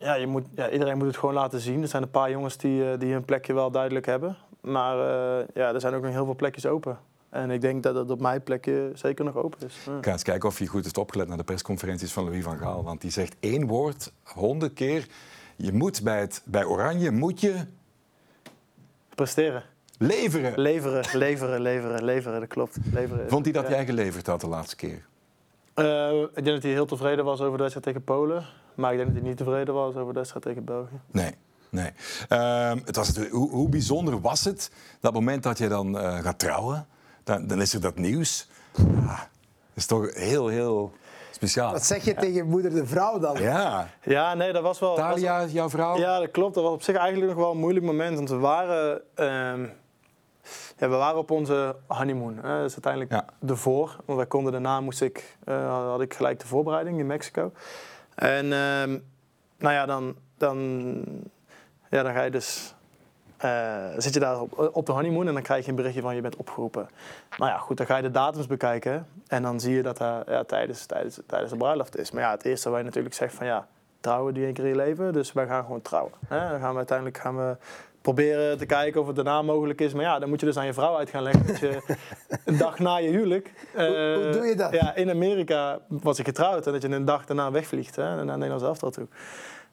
Ja, 0.00 0.14
je 0.14 0.26
moet, 0.26 0.44
ja, 0.54 0.70
iedereen 0.70 0.98
moet 0.98 1.06
het 1.06 1.16
gewoon 1.16 1.34
laten 1.34 1.60
zien. 1.60 1.82
Er 1.82 1.88
zijn 1.88 2.02
een 2.02 2.10
paar 2.10 2.30
jongens 2.30 2.56
die, 2.56 2.90
eh, 2.90 2.98
die 2.98 3.12
hun 3.12 3.24
plekje 3.24 3.52
wel 3.52 3.70
duidelijk 3.70 4.06
hebben. 4.06 4.36
Maar 4.60 4.98
eh, 4.98 5.46
ja, 5.54 5.74
er 5.74 5.80
zijn 5.80 5.94
ook 5.94 6.02
nog 6.02 6.12
heel 6.12 6.24
veel 6.24 6.34
plekjes 6.36 6.66
open. 6.66 6.98
En 7.28 7.50
ik 7.50 7.60
denk 7.60 7.82
dat 7.82 7.94
het 7.94 8.10
op 8.10 8.20
mijn 8.20 8.42
plekje 8.42 8.90
zeker 8.94 9.24
nog 9.24 9.36
open 9.36 9.66
is. 9.66 9.76
Ja. 9.86 9.96
Ik 9.96 10.04
ga 10.04 10.12
eens 10.12 10.22
kijken 10.22 10.48
of 10.48 10.58
je 10.58 10.66
goed 10.66 10.84
hebt 10.84 10.98
opgelet 10.98 11.28
naar 11.28 11.36
de 11.36 11.44
persconferenties 11.44 12.12
van 12.12 12.24
Louis 12.24 12.44
van 12.44 12.58
Gaal. 12.58 12.84
Want 12.84 13.00
die 13.00 13.10
zegt 13.10 13.36
één 13.40 13.66
woord, 13.66 14.12
honderd 14.22 14.72
keer. 14.72 15.06
Je 15.56 15.72
moet 15.72 16.02
bij, 16.02 16.20
het, 16.20 16.42
bij 16.44 16.64
Oranje 16.64 17.10
moet 17.10 17.40
je 17.40 17.54
Presteren. 19.14 19.62
leveren. 19.98 20.60
Leveren, 20.60 21.04
leveren, 21.18 21.60
leveren, 21.60 22.04
leveren, 22.04 22.40
dat 22.40 22.48
klopt. 22.48 22.78
Leveren. 22.92 23.28
Vond 23.28 23.44
hij 23.44 23.54
dat 23.54 23.64
ja. 23.64 23.70
jij 23.70 23.84
geleverd 23.84 24.26
had 24.26 24.40
de 24.40 24.48
laatste 24.48 24.76
keer? 24.76 25.08
Eh, 25.74 26.20
ik 26.20 26.34
denk 26.34 26.46
dat 26.46 26.62
hij 26.62 26.72
heel 26.72 26.86
tevreden 26.86 27.24
was 27.24 27.40
over 27.40 27.56
de 27.56 27.62
wedstrijd 27.62 27.86
tegen 27.86 28.04
Polen. 28.04 28.44
Maar 28.74 28.90
ik 28.90 28.96
denk 28.96 29.08
dat 29.10 29.18
hij 29.20 29.28
niet 29.28 29.36
tevreden 29.38 29.74
was 29.74 29.94
over 29.94 30.12
de 30.12 30.18
wedstrijd 30.18 30.44
tegen 30.44 30.64
België. 30.64 31.00
Nee. 31.10 31.34
Nee. 31.70 31.90
Ehm, 32.28 32.78
het 32.84 32.96
was 32.96 33.06
natuurlijk, 33.08 33.34
hoe, 33.34 33.50
hoe 33.50 33.68
bijzonder 33.68 34.20
was 34.20 34.44
het 34.44 34.70
dat 35.00 35.12
moment 35.12 35.42
dat 35.42 35.58
je 35.58 35.68
dan 35.68 35.98
eh, 35.98 36.18
gaat 36.18 36.38
trouwen? 36.38 36.86
Dan, 37.24 37.46
dan 37.46 37.60
is 37.60 37.74
er 37.74 37.80
dat 37.80 37.96
nieuws. 37.98 38.48
Ah, 39.06 39.18
dat 39.18 39.26
is 39.74 39.86
toch 39.86 40.14
heel, 40.14 40.48
heel 40.48 40.92
speciaal. 41.30 41.72
Wat 41.72 41.84
zeg 41.84 42.04
je 42.04 42.14
tegen 42.14 42.46
moeder 42.46 42.70
de 42.70 42.86
vrouw 42.86 43.18
dan? 43.18 43.40
Ja. 43.40 43.88
Ja, 44.02 44.34
nee, 44.34 44.52
dat 44.52 44.62
was 44.62 44.78
wel... 44.78 44.88
was- 44.90 44.98
Talia, 44.98 45.44
jouw 45.46 45.68
vrouw? 45.70 45.98
Ja, 45.98 46.18
dat 46.18 46.30
klopt. 46.30 46.54
Dat 46.54 46.64
was 46.64 46.72
op 46.72 46.82
zich 46.82 46.96
eigenlijk 46.96 47.32
nog 47.32 47.42
wel 47.42 47.50
een 47.52 47.58
moeilijk 47.58 47.84
moment. 47.86 48.16
Want 48.16 48.28
we 48.28 48.36
waren, 48.36 49.00
ehm, 49.14 49.66
ja, 50.76 50.88
we 50.88 50.96
waren 50.96 51.18
op 51.18 51.30
onze 51.30 51.76
honeymoon. 51.86 52.36
Hè. 52.36 52.56
Dat 52.58 52.64
is 52.66 52.72
uiteindelijk 52.84 53.12
Ja. 53.12 53.24
ervoor. 53.48 53.96
Want 54.04 54.18
wij 54.18 54.26
konden 54.26 54.52
daarna 54.52 54.80
moest 54.80 55.00
ik, 55.02 55.36
eh, 55.44 55.88
had 55.90 56.00
ik 56.00 56.14
gelijk 56.14 56.40
de 56.40 56.46
voorbereiding 56.46 56.98
in 56.98 57.06
Mexico. 57.06 57.52
En 58.14 58.44
ehm, 58.52 58.98
nou 59.58 59.74
ja, 59.74 59.86
dan, 59.86 60.14
dan, 60.38 60.58
ja, 61.90 62.02
dan 62.02 62.12
ga 62.12 62.22
je 62.22 62.30
dus... 62.30 62.74
eh, 63.36 63.84
zit 63.96 64.14
je 64.14 64.20
daar 64.20 64.40
op, 64.40 64.70
op 64.72 64.86
de 64.86 64.92
honeymoon 64.92 65.26
en 65.28 65.34
dan 65.34 65.42
krijg 65.42 65.64
je 65.64 65.70
een 65.70 65.76
berichtje 65.76 66.00
van 66.02 66.14
je 66.14 66.20
bent 66.20 66.36
opgeroepen. 66.36 66.88
Nou 67.38 67.50
ja, 67.50 67.58
goed, 67.58 67.76
dan 67.76 67.86
ga 67.86 67.96
je 67.96 68.02
de 68.02 68.10
datums 68.10 68.46
bekijken 68.46 69.06
en 69.28 69.42
dan 69.42 69.60
zie 69.60 69.74
je 69.74 69.82
dat 69.82 69.96
dat 69.96 70.26
ja, 70.26 70.44
tijdens, 70.44 70.86
tijdens, 70.86 71.20
tijdens 71.26 71.50
de 71.50 71.56
bruiloft 71.56 71.98
is. 71.98 72.10
Maar 72.10 72.22
ja, 72.22 72.30
het 72.30 72.44
eerste 72.44 72.68
wat 72.70 72.78
je 72.78 72.84
natuurlijk 72.84 73.14
zegt 73.14 73.34
van 73.34 73.46
ja, 73.46 73.66
trouwen 74.00 74.34
die 74.34 74.44
één 74.44 74.52
keer 74.54 74.64
in 74.64 74.70
je 74.70 74.76
leven, 74.76 75.12
dus 75.12 75.32
wij 75.32 75.46
gaan 75.46 75.62
gewoon 75.64 75.82
trouwen. 75.82 76.12
Hè? 76.28 76.48
Dan 76.50 76.60
gaan 76.60 76.70
we 76.70 76.76
uiteindelijk 76.76 77.18
gaan 77.18 77.36
we 77.36 77.56
proberen 78.02 78.58
te 78.58 78.66
kijken 78.66 79.00
of 79.00 79.06
het 79.06 79.16
daarna 79.16 79.42
mogelijk 79.42 79.80
is. 79.80 79.92
Maar 79.92 80.04
ja, 80.04 80.18
dan 80.18 80.28
moet 80.28 80.40
je 80.40 80.46
dus 80.46 80.56
aan 80.56 80.66
je 80.66 80.72
vrouw 80.72 80.96
uit 80.96 81.10
gaan 81.10 81.22
leggen 81.22 81.46
dat 81.46 81.58
je 81.58 81.96
een 82.44 82.58
dag 82.58 82.78
na 82.78 82.96
je 82.96 83.08
huwelijk... 83.08 83.52
hoe 83.74 83.82
eh, 84.26 84.32
doe 84.32 84.46
je 84.46 84.54
dat? 84.56 84.72
Ja, 84.72 84.94
in 84.94 85.10
Amerika 85.10 85.78
was 85.88 86.18
ik 86.18 86.26
getrouwd 86.26 86.66
en 86.66 86.72
dat 86.72 86.82
je 86.82 86.88
een 86.88 87.04
dag 87.04 87.26
daarna 87.26 87.50
wegvliegt 87.50 87.96
hè, 87.96 88.24
naar 88.24 88.38
Nederland 88.38 88.60
zelf 88.60 88.92
toe. 88.92 89.06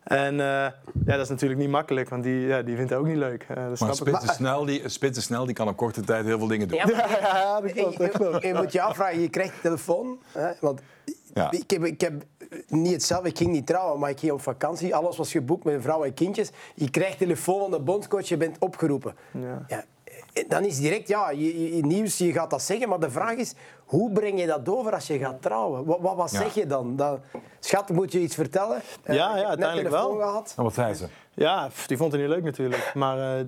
En 0.07 0.39
eh, 0.39 0.45
ja, 0.45 0.73
dat 1.05 1.19
is 1.19 1.29
natuurlijk 1.29 1.59
niet 1.59 1.69
makkelijk, 1.69 2.09
want 2.09 2.23
die, 2.23 2.39
ja, 2.47 2.61
die 2.61 2.75
vindt 2.75 2.89
het 2.89 2.99
ook 2.99 3.05
niet 3.07 3.15
leuk. 3.17 3.45
Eh, 3.47 3.55
dat 3.69 3.79
Maar. 3.79 3.95
Spitsen 3.95 4.33
snel, 4.33 4.65
die, 4.65 4.89
Spitsen 4.89 5.23
snel 5.23 5.45
die 5.45 5.53
kan 5.55 5.67
op 5.67 5.77
korte 5.77 6.01
tijd 6.01 6.25
heel 6.25 6.37
veel 6.37 6.47
dingen 6.47 6.67
doen. 6.67 6.77
Ja, 6.77 6.85
maar- 6.85 7.19
Ja, 7.21 7.61
dat 7.61 7.71
klopt, 7.71 7.97
dat 7.97 8.11
klopt. 8.11 8.41
Je, 8.41 8.47
je 8.47 8.53
moet 8.53 8.71
je 8.71 8.81
afvragen, 8.81 9.21
je 9.21 9.29
krijgt 9.29 9.53
een 9.53 9.61
telefoon. 9.61 10.17
Hè, 10.31 10.51
want 10.61 10.81
Ja. 11.33 11.51
ik, 11.51 11.69
heb, 11.71 11.85
ik 11.85 12.01
heb 12.01 12.13
niet 12.67 12.91
hetzelfde, 12.93 13.29
ik 13.29 13.37
ging 13.37 13.51
niet 13.51 13.67
trouwen, 13.67 13.99
maar 13.99 14.09
ik 14.09 14.19
ging 14.19 14.31
op 14.31 14.41
vakantie. 14.41 14.95
Alles 14.95 15.17
was 15.17 15.31
geboekt 15.31 15.63
met 15.63 15.73
een 15.73 15.81
vrouw 15.81 16.03
en 16.03 16.13
kindjes. 16.13 16.49
Je 16.75 16.89
krijgt 16.89 17.17
telefoon 17.17 17.59
van 17.59 17.71
de 17.71 17.79
bondscoach, 17.79 18.27
je 18.27 18.37
bent 18.37 18.55
opgeroepen. 18.59 19.15
Ja. 19.67 19.85
Eh, 20.37 20.49
dan 20.49 20.63
is 20.65 20.79
direct, 20.79 21.07
ja, 21.07 21.29
je, 21.29 21.85
nieuws, 21.85 22.17
je 22.17 22.31
gaat 22.31 22.49
dat 22.49 22.61
zeggen. 22.61 22.89
Maar 22.89 22.99
de 22.99 23.09
vraag 23.09 23.35
is, 23.35 23.53
hoe 23.85 24.11
breng 24.11 24.39
je 24.39 24.47
dat 24.47 24.69
over 24.69 24.93
als 24.93 25.07
je 25.07 25.17
gaat 25.19 25.41
trouwen? 25.41 25.85
Wat, 25.85 25.99
wat, 26.01 26.15
wat 26.15 26.31
Ja. 26.31 26.37
zeg 26.37 26.53
je 26.53 26.65
dan? 26.67 26.95
dan? 26.95 27.19
Schat, 27.59 27.89
moet 27.89 28.11
je 28.11 28.19
iets 28.19 28.35
vertellen? 28.35 28.81
Eh, 29.03 29.15
Ja, 29.15 29.29
heb 29.33 29.41
ja, 29.41 29.47
uiteindelijk 29.47 29.87
telefoon 29.89 30.17
wel. 30.17 30.27
Gehad. 30.27 30.53
En 30.57 30.63
wat 30.63 30.73
zei 30.73 30.93
ze? 30.93 31.05
Ja, 31.33 31.69
die 31.87 31.97
vond 31.97 32.11
het 32.11 32.21
niet 32.21 32.29
leuk 32.29 32.43
natuurlijk. 32.43 32.91
Maar 32.93 33.37
eh, 33.39 33.45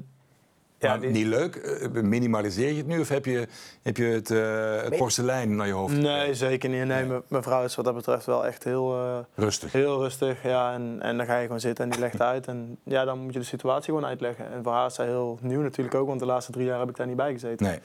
ja, 0.79 0.89
Maar 0.89 0.99
die- 0.99 1.09
Niet 1.09 1.25
leuk? 1.25 1.55
Eh, 1.55 1.89
Minimaliseer 2.01 2.71
je 2.71 2.77
het 2.77 2.87
nu 2.87 2.99
of 2.99 3.09
heb 3.09 3.25
je, 3.25 3.47
heb 3.81 3.97
je 3.97 4.03
het, 4.05 4.31
eh, 4.31 4.81
het 4.89 4.97
porselein 4.97 5.55
naar 5.55 5.67
je 5.67 5.73
hoofd? 5.73 5.95
Nee, 5.97 6.33
zeker 6.33 6.69
niet. 6.69 6.85
Nee, 6.85 7.05
me- 7.05 7.21
mijn 7.27 7.43
vrouw 7.43 7.63
is 7.63 7.75
wat 7.75 7.85
dat 7.85 7.95
betreft 7.95 8.25
wel 8.25 8.45
echt 8.45 8.63
heel, 8.63 8.95
eh, 8.95 9.17
Rustig. 9.35 9.71
heel 9.71 10.01
rustig. 10.01 10.43
Ja, 10.43 10.73
en, 10.73 10.97
en 11.01 11.17
dan 11.17 11.25
ga 11.25 11.37
je 11.37 11.43
gewoon 11.45 11.59
zitten 11.59 11.83
en 11.85 11.91
die 11.91 11.99
legt 11.99 12.21
uit. 12.21 12.47
En 12.47 12.77
ja, 12.83 13.05
dan 13.05 13.19
moet 13.19 13.33
je 13.33 13.39
de 13.39 13.45
situatie 13.45 13.93
gewoon 13.93 14.05
uitleggen. 14.09 14.51
En 14.51 14.63
voor 14.63 14.71
haar 14.73 14.85
is 14.85 14.95
dat 14.95 15.05
heel 15.05 15.37
nieuw 15.41 15.61
natuurlijk 15.61 15.95
ook, 15.95 16.07
want 16.07 16.19
de 16.19 16.25
laatste 16.25 16.51
drie 16.51 16.65
jaar 16.65 16.79
heb 16.79 16.89
ik 16.89 16.95
daar 16.95 17.07
niet 17.07 17.15
bij 17.15 17.31
gezeten. 17.31 17.65
Nee. 17.65 17.79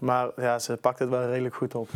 Maar 0.00 0.28
ja, 0.36 0.58
ze 0.58 0.76
pakt 0.76 0.98
het 0.98 1.08
wel 1.08 1.26
redelijk 1.26 1.54
goed 1.54 1.74
op. 1.74 1.88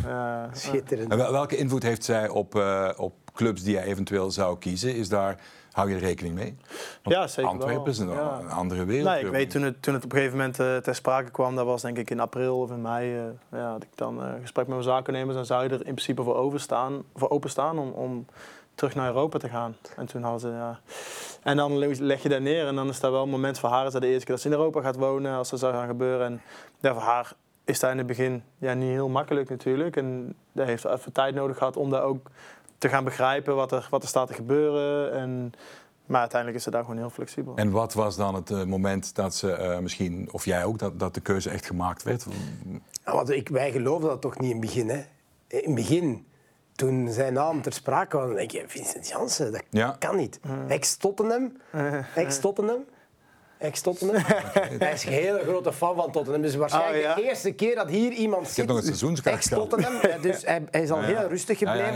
Schitterend. 0.51 1.11
En 1.11 1.17
wel- 1.17 1.31
welke 1.31 1.57
invloed 1.57 1.83
heeft 1.83 2.03
zij 2.03 2.27
op, 2.29 2.55
eh, 2.55 2.89
op 2.97 3.13
clubs 3.33 3.63
die 3.63 3.73
jij 3.73 3.83
eventueel 3.83 4.31
zou 4.31 4.57
kiezen? 4.57 4.95
Is 4.95 5.09
daar, 5.09 5.35
hou 5.79 5.89
je 5.89 5.95
er 5.95 6.01
rekening 6.01 6.35
mee? 6.35 6.55
Want 7.03 7.15
Ja, 7.15 7.27
zeker 7.27 7.51
Antwerpen 7.51 7.77
wel. 7.83 7.91
is 7.93 7.97
een, 7.99 8.09
Ja. 8.09 8.39
een 8.39 8.49
andere 8.49 8.85
wereld. 8.85 9.09
Nee, 9.09 9.25
ik 9.25 9.31
weet 9.31 9.49
toen 9.51 9.61
het, 9.61 9.81
toen 9.81 9.93
het 9.93 10.03
op 10.03 10.11
een 10.11 10.17
gegeven 10.17 10.37
moment 10.37 10.59
eh, 10.59 10.77
ter 10.77 10.95
sprake 10.95 11.31
kwam, 11.31 11.55
dat 11.55 11.65
was 11.65 11.81
denk 11.81 11.97
ik 11.97 12.09
in 12.09 12.19
april 12.19 12.59
of 12.59 12.69
in 12.71 12.81
mei, 12.81 13.15
eh, 13.17 13.23
ja, 13.59 13.71
had 13.71 13.83
ik 13.83 13.89
dan 13.95 14.21
een 14.21 14.41
gesprek 14.41 14.65
met 14.67 14.75
mijn 14.75 14.87
zakennemers 14.89 15.37
en 15.37 15.45
zou 15.45 15.63
je 15.63 15.69
er 15.69 15.75
in 15.75 15.81
principe 15.93 16.23
voor, 16.23 16.35
overstaan, 16.35 17.03
voor 17.15 17.29
openstaan 17.29 17.79
om, 17.79 17.91
om 17.91 18.25
terug 18.75 18.95
naar 18.95 19.07
Europa 19.07 19.37
te 19.37 19.49
gaan. 19.49 19.75
En 19.95 20.05
toen 20.05 20.21
hadden 20.23 20.39
ze, 20.39 20.47
ja. 20.47 20.79
En 21.43 21.57
dan 21.57 21.77
leg 21.99 22.23
je 22.23 22.29
daar 22.29 22.41
neer 22.41 22.67
en 22.67 22.75
dan 22.75 22.89
is 22.89 22.99
dat 22.99 23.11
wel 23.11 23.23
een 23.23 23.29
moment 23.29 23.59
voor 23.59 23.69
haar, 23.69 23.85
is 23.85 23.91
dat 23.93 24.01
de 24.01 24.07
eerste 24.07 24.25
keer 24.25 24.33
dat 24.35 24.43
ze 24.43 24.49
in 24.49 24.53
Europa 24.57 24.81
gaat 24.81 24.95
wonen, 24.95 25.35
als 25.35 25.49
dat 25.49 25.59
zou 25.59 25.73
gaan 25.73 25.87
gebeuren. 25.87 26.25
En 26.25 26.41
ja, 26.79 26.93
voor 26.93 27.01
haar 27.01 27.31
is 27.65 27.79
dat 27.79 27.91
in 27.91 27.97
het 27.97 28.07
begin 28.07 28.43
ja, 28.57 28.73
niet 28.73 28.89
heel 28.89 29.09
makkelijk 29.09 29.49
natuurlijk. 29.49 29.95
En 29.97 30.35
dat 30.51 30.67
heeft 30.67 30.85
even 30.85 31.11
tijd 31.11 31.35
nodig 31.35 31.57
gehad 31.57 31.77
om 31.77 31.89
daar 31.89 32.03
ook 32.03 32.29
te 32.79 32.89
gaan 32.89 33.03
begrijpen 33.03 33.55
wat 33.55 33.71
er, 33.71 33.87
wat 33.89 34.01
er 34.03 34.09
staat 34.09 34.27
te 34.27 34.33
gebeuren. 34.33 35.13
En, 35.13 35.51
maar 36.05 36.19
uiteindelijk 36.19 36.59
is 36.59 36.63
ze 36.65 36.71
daar 36.71 36.81
gewoon 36.83 36.97
heel 36.97 37.09
flexibel. 37.09 37.55
En 37.55 37.71
wat 37.71 37.93
was 37.93 38.15
dan 38.15 38.35
het 38.35 38.49
eh, 38.49 38.63
moment 38.63 39.15
dat 39.15 39.35
ze 39.35 39.51
eh, 39.51 39.79
misschien, 39.79 40.29
of 40.31 40.45
jij 40.45 40.63
ook, 40.65 40.79
dat, 40.79 40.99
dat 40.99 41.13
de 41.13 41.21
keuze 41.21 41.49
echt 41.49 41.65
gemaakt 41.65 42.03
werd? 42.03 42.25
Ja, 43.05 43.13
want 43.13 43.29
ik, 43.29 43.49
wij 43.49 43.71
geloofden 43.71 44.09
dat 44.09 44.21
toch 44.21 44.39
niet 44.39 44.49
in 44.51 44.57
het 44.57 44.65
begin. 44.65 44.89
Hè? 44.89 44.97
In 45.47 45.61
het 45.65 45.75
begin, 45.75 46.25
toen 46.75 47.09
zijn 47.11 47.33
naam 47.33 47.61
ter 47.61 47.73
sprake 47.73 48.07
kwam, 48.07 48.27
dan 48.27 48.35
denk 48.35 48.51
je, 48.51 48.63
Vincent 48.67 49.07
Janssen, 49.07 49.51
dat 49.51 49.63
Ja. 49.69 49.95
kan 49.99 50.15
niet. 50.15 50.39
Ex-Tottenham, 50.67 51.57
ex-Tottenham, 52.15 52.85
ex-Tottenham. 53.59 54.21
Hij 54.79 54.93
is 54.93 55.05
een 55.05 55.11
hele 55.11 55.39
grote 55.39 55.73
fan 55.73 55.95
van 55.95 56.11
Tottenham. 56.11 56.41
Dus 56.41 56.55
waarschijnlijk 56.55 56.97
Oh, 56.97 57.09
ja? 57.09 57.15
de 57.15 57.23
eerste 57.23 57.51
keer 57.51 57.75
dat 57.75 57.89
hier 57.89 58.11
iemand 58.11 58.47
zit... 58.47 58.67
nog 58.67 58.77
een 58.77 58.83
seizoenskaart 58.83 59.45
gehad. 59.45 59.63
Ex-Tottenham, 59.73 60.21
dus 60.21 60.45
hij, 60.45 60.63
hij 60.71 60.81
is 60.81 60.91
al 60.91 61.01
Ja, 61.01 61.07
ja. 61.09 61.17
heel 61.19 61.27
rustig 61.27 61.57
gebleven 61.57 61.93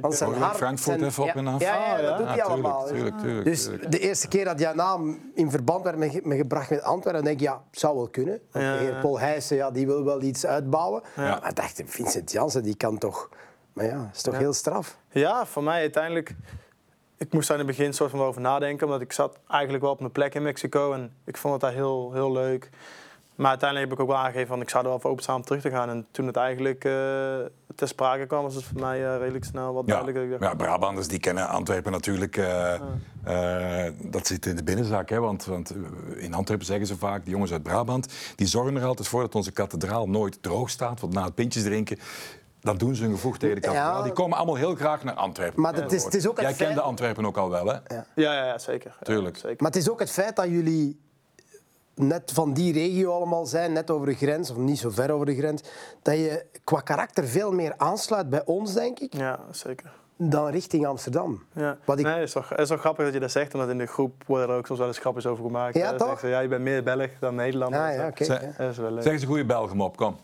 tot. 0.00 0.04
Ah, 0.04 0.10
zijn 0.10 0.30
Ook 0.30 0.36
hart- 0.36 0.56
Frankfurt 0.56 0.98
zijn- 0.98 1.10
even 1.10 1.22
op 1.22 1.28
ja, 1.28 1.34
en 1.34 1.46
af. 1.46 1.60
Ja, 1.60 1.76
Ah, 1.76 1.90
dat 1.96 2.00
ja. 2.08 2.16
doet 2.16 2.26
hij 2.28 2.42
allemaal. 2.42 2.84
tuurlijk, 2.86 3.04
tuurlijk, 3.04 3.22
tuurlijk, 3.22 3.44
dus 3.44 3.64
tuurlijk. 3.64 3.90
de 3.92 3.98
eerste 3.98 4.28
keer 4.28 4.44
dat 4.44 4.58
jouw 4.58 4.74
naam 4.74 5.30
in 5.34 5.50
verband 5.50 5.84
werd 5.84 5.96
met, 5.96 6.24
met 6.24 6.36
gebracht 6.38 6.70
met 6.70 6.82
Antwerpen, 6.82 7.12
dan 7.12 7.24
denk 7.24 7.38
je, 7.40 7.44
ja, 7.46 7.62
het 7.70 7.78
zou 7.80 7.96
wel 7.96 8.08
kunnen. 8.08 8.40
De 8.52 8.58
heer. 8.58 8.98
Paul 9.00 9.18
Heijsen, 9.20 9.56
ja, 9.56 9.70
die 9.70 9.86
wil 9.86 10.04
wel 10.04 10.22
iets 10.22 10.46
uitbouwen. 10.46 11.02
Maar 11.16 11.48
ik 11.48 11.56
dacht, 11.56 11.82
Vincent 11.86 12.32
Janssen, 12.32 12.62
die 12.62 12.76
kan 12.76 12.98
toch... 12.98 13.28
Maar 13.72 13.84
ja, 13.84 14.10
is 14.14 14.22
toch 14.22 14.38
heel 14.38 14.52
straf. 14.52 14.96
Ja, 15.10 15.46
voor 15.46 15.62
mij 15.62 15.80
uiteindelijk. 15.80 16.34
Ik 17.16 17.32
moest 17.32 17.48
daar 17.48 17.58
in 17.58 17.66
het 17.66 17.76
begin 17.76 17.92
soort 17.94 18.10
van 18.10 18.20
over 18.20 18.40
nadenken, 18.40 18.86
omdat 18.86 19.00
ik 19.00 19.12
zat 19.12 19.38
eigenlijk 19.48 19.82
wel 19.82 19.92
op 19.92 20.00
mijn 20.00 20.12
plek 20.12 20.34
in 20.34 20.42
Mexico 20.42 20.92
en 20.92 21.12
ik 21.24 21.36
vond 21.36 21.52
het 21.52 21.62
daar 21.62 21.72
heel, 21.72 22.12
heel 22.12 22.32
leuk. 22.32 22.70
Maar 23.34 23.50
uiteindelijk 23.50 23.90
heb 23.90 23.98
ik 23.98 24.04
ook 24.04 24.12
wel 24.14 24.22
aangegeven 24.24 24.48
van 24.48 24.60
ik 24.60 24.68
zou 24.70 24.84
er 24.84 24.90
wel 24.90 25.00
voor 25.00 25.10
openstaan 25.10 25.36
om 25.36 25.42
terug 25.42 25.60
te 25.60 25.70
gaan. 25.70 25.88
En 25.88 26.06
toen 26.10 26.26
het 26.26 26.36
eigenlijk 26.36 26.84
eh 26.84 27.36
ter 27.74 27.88
sprake 27.88 28.26
kwam, 28.26 28.42
was 28.42 28.54
het 28.54 28.64
voor 28.64 28.80
mij 28.80 29.06
eh, 29.06 29.18
redelijk 29.18 29.44
snel 29.44 29.72
wat 29.72 29.82
Ja, 29.86 29.92
duidelijk. 29.92 30.16
dat 30.16 30.24
ik 30.24 30.40
dacht, 30.40 30.52
ja, 30.52 30.64
Brabanders 30.66 31.08
die 31.08 31.18
kennen 31.18 31.48
Antwerpen 31.48 31.92
natuurlijk. 31.92 32.36
eh, 32.36 33.86
dat 34.02 34.26
zit 34.26 34.46
in 34.46 34.56
de 34.56 34.64
binnenzak. 34.64 35.08
Hè? 35.08 35.20
Want, 35.20 35.44
want 35.44 35.74
in 36.16 36.34
Antwerpen 36.34 36.66
zeggen 36.66 36.86
ze 36.86 36.96
vaak, 36.96 37.22
die 37.22 37.32
jongens 37.32 37.52
uit 37.52 37.62
Brabant... 37.62 38.12
die 38.36 38.46
zorgen 38.46 38.76
er 38.76 38.84
altijd 38.84 39.08
voor 39.08 39.20
dat 39.20 39.34
onze 39.34 39.52
kathedraal 39.52 40.08
nooit 40.08 40.42
droog 40.42 40.70
staat. 40.70 41.00
Want 41.00 41.12
na 41.12 41.24
het 41.24 41.34
pintjes 41.34 41.62
drinken, 41.62 41.98
dan 42.62 42.76
doen 42.76 42.94
ze 42.94 43.02
hun 43.02 43.12
gevoeg 43.12 43.38
tegen 43.38 43.54
de 43.54 43.60
kathedraal. 43.60 43.96
Ja. 43.96 44.02
Die 44.02 44.12
komen 44.12 44.36
allemaal 44.36 44.54
heel 44.54 44.74
graag 44.74 45.04
naar 45.04 45.14
Antwerpen. 45.14 45.60
Maar 45.62 45.74
het 45.74 45.92
is- 45.92 46.04
het 46.04 46.14
is 46.14 46.26
ook 46.28 46.36
het 46.36 46.44
Jij 46.46 46.54
feit- 46.54 46.68
kende 46.68 46.82
Antwerpen 46.82 47.26
ook 47.26 47.36
al 47.36 47.50
wel, 47.50 47.66
hè? 47.66 47.72
Ja, 47.94 48.06
ja, 48.14 48.46
ja 48.46 48.58
zeker. 48.58 48.94
Ja, 48.98 49.04
Tuurlijk. 49.04 49.36
zeker. 49.36 49.56
Maar 49.62 49.70
het 49.70 49.80
is 49.80 49.90
ook 49.90 49.98
het 50.00 50.10
feit 50.10 50.36
dat 50.36 50.46
jullie 50.48 51.00
net 51.94 52.30
van 52.34 52.52
die 52.52 52.72
regio 52.72 53.12
allemaal 53.12 53.46
zijn, 53.46 53.72
net 53.72 53.90
over 53.90 54.06
de 54.06 54.14
grens, 54.14 54.50
of 54.50 54.56
niet 54.56 54.78
zo 54.78 54.90
ver 54.90 55.10
over 55.10 55.26
de 55.26 55.36
grens, 55.36 55.62
dat 56.02 56.14
je 56.14 56.44
qua 56.64 56.80
karakter 56.80 57.24
veel 57.26 57.52
meer 57.52 57.74
aansluit 57.76 58.30
bij 58.30 58.42
ons, 58.44 58.74
denk 58.74 58.98
ik, 58.98 59.14
Ja, 59.16 59.38
zeker. 59.50 59.92
dan 60.16 60.46
richting 60.48 60.86
Amsterdam. 60.86 61.42
Ja. 61.52 61.76
Wat 61.84 61.98
ik- 61.98 62.04
Nee, 62.04 62.14
het 62.14 62.22
is, 62.22 62.32
toch, 62.32 62.48
het 62.48 62.58
is 62.58 62.68
toch 62.68 62.80
grappig 62.80 63.04
dat 63.04 63.14
je 63.14 63.20
dat 63.20 63.30
zegt, 63.30 63.54
omdat 63.54 63.68
in 63.68 63.78
de 63.78 63.86
groep 63.86 64.22
worden 64.26 64.48
er 64.48 64.56
ook 64.56 64.66
soms 64.66 64.78
wel 64.78 64.88
eens 64.88 64.98
grapjes 64.98 65.26
over 65.26 65.44
gemaakt. 65.44 65.74
Ja, 65.74 65.82
Eh, 65.92 65.96
toch? 65.96 66.08
zeggen 66.08 66.28
ze, 66.28 66.34
Ja, 66.34 66.40
je 66.40 66.48
bent 66.48 66.62
meer 66.62 66.82
Belg 66.82 67.10
dan 67.20 67.34
Nederlander. 67.34 67.80
Ah, 67.80 67.94
ja, 67.94 68.06
oké. 68.06 68.24
Zeg- 68.24 68.40
ja. 68.42 68.52
Dat 68.58 68.70
is 68.70 68.76
wel 68.78 68.90
leuk. 68.90 69.02
Zeg 69.02 69.12
eens 69.12 69.22
een 69.22 69.28
goede 69.28 69.44
Belgen 69.44 69.80
op, 69.80 69.96
kom. 69.96 70.16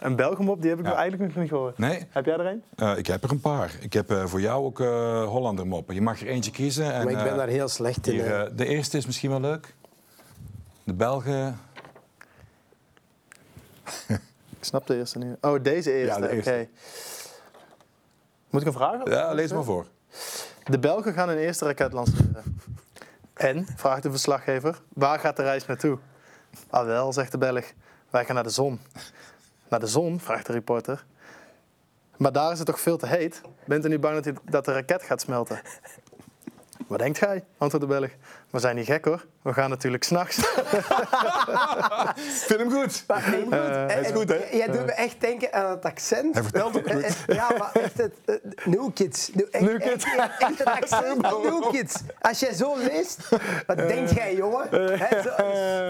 Een 0.00 0.16
Belgum 0.16 0.48
op, 0.48 0.60
die 0.60 0.70
heb 0.70 0.78
ik 0.78 0.86
Ja. 0.86 0.94
eigenlijk 0.94 1.32
nog 1.32 1.42
niet 1.42 1.52
gehoord. 1.52 1.78
Nee? 1.78 2.06
Heb 2.10 2.24
jij 2.24 2.34
er 2.34 2.46
een? 2.46 2.62
Eh, 2.76 2.96
ik 2.96 3.06
heb 3.06 3.22
er 3.24 3.30
een 3.30 3.40
paar. 3.40 3.72
Ik 3.80 3.92
heb 3.92 4.10
eh, 4.10 4.26
voor 4.26 4.40
jou 4.40 4.64
ook 4.64 4.80
eh 4.80 5.24
Hollander 5.24 5.66
moppen. 5.66 5.94
Je 5.94 6.00
mag 6.00 6.20
er 6.20 6.26
eentje 6.26 6.50
kiezen. 6.50 6.92
En, 6.92 7.04
Maar 7.04 7.12
ik 7.12 7.22
ben 7.28 7.36
daar 7.36 7.48
heel 7.48 7.68
slecht 7.68 8.06
in. 8.06 8.12
hier, 8.12 8.50
de 8.56 8.66
eerste 8.66 8.96
is 8.96 9.06
misschien 9.06 9.30
wel 9.30 9.40
leuk. 9.40 9.74
De 10.84 10.94
Belgen... 10.94 11.58
Ik 14.58 14.68
snap 14.68 14.86
de 14.86 14.96
eerste 14.96 15.18
niet. 15.18 15.36
Oh, 15.40 15.62
deze 15.62 15.92
eerste. 15.92 16.20
Ja, 16.20 16.26
de 16.26 16.32
eerste. 16.34 16.50
Oké. 16.50 16.68
Moet 18.50 18.60
ik 18.60 18.66
een 18.66 18.72
vraag? 18.72 19.08
Ja, 19.08 19.32
lees 19.32 19.52
maar 19.52 19.64
voor. 19.64 19.86
De 20.64 20.78
Belgen 20.78 21.12
gaan 21.12 21.28
hun 21.28 21.38
eerste 21.38 21.64
raket 21.64 21.92
lanceren. 21.92 22.60
En, 23.34 23.66
vraagt 23.76 24.02
de 24.02 24.10
verslaggever, 24.10 24.80
waar 24.88 25.18
gaat 25.18 25.36
de 25.36 25.42
reis 25.42 25.66
naartoe? 25.66 25.98
Ah 26.70 26.84
wel, 26.86 27.12
zegt 27.12 27.32
de 27.32 27.38
Belg, 27.38 27.72
wij 28.12 28.24
gaan 28.24 28.34
naar 28.34 28.44
de 28.44 28.50
zon. 28.50 28.80
Naar 29.68 29.80
de 29.80 29.86
zon, 29.86 30.20
vraagt 30.20 30.46
de 30.46 30.52
reporter. 30.52 31.04
Maar 32.16 32.32
daar 32.32 32.52
is 32.52 32.58
het 32.58 32.66
toch 32.66 32.80
veel 32.80 32.96
te 32.96 33.06
heet? 33.06 33.40
Bent 33.64 33.84
u 33.84 33.88
niet 33.88 34.00
bang 34.00 34.20
dat, 34.20 34.34
dat 34.44 34.64
de 34.64 34.72
raket 34.72 35.02
gaat 35.02 35.20
smelten? 35.20 35.60
Wat 36.86 36.98
denkt 36.98 37.18
gij? 37.18 37.44
antwoordt 37.58 37.86
de 37.88 37.94
Belg. 37.94 38.10
We 38.52 38.58
zijn 38.58 38.76
niet 38.76 38.86
gek 38.86 39.04
hoor. 39.04 39.24
We 39.42 39.52
gaan 39.52 39.70
natuurlijk 39.70 40.04
s'nachts. 40.04 40.36
Vind 42.48 42.60
hem 42.60 42.70
goed. 42.70 43.04
Maar 43.06 43.22
heel 43.24 43.42
goed. 43.42 43.52
Eh, 43.52 43.86
hij 43.86 44.00
is 44.00 44.06
en 44.06 44.14
goed, 44.14 44.28
hè? 44.28 44.38
Jij 44.50 44.66
doet 44.66 44.86
me 44.86 44.92
echt 44.92 45.20
denken 45.20 45.52
aan 45.52 45.70
het 45.70 45.84
accent. 45.84 46.34
Hij 46.34 46.42
vertelt 46.42 46.76
ook 46.76 46.90
goed. 46.90 47.16
Ja, 47.26 47.48
maar 47.58 47.70
echt 47.72 47.96
het 47.98 48.12
eh, 48.24 48.34
New 48.64 48.90
Kids. 48.94 49.30
Echt- 49.50 49.64
New 49.64 49.80
Kids. 49.80 50.04
Echt, 50.04 50.42
echt 50.42 50.58
het 50.58 50.66
accent 50.80 51.26
van 51.26 51.42
New 51.42 51.70
Kids. 51.70 51.94
Als 52.20 52.40
jij 52.40 52.52
zo 52.54 52.76
leest, 52.76 53.28
wat 53.66 53.76
denk 53.76 54.08
jij, 54.08 54.34
jongen? 54.34 54.64
Zo- 54.70 54.78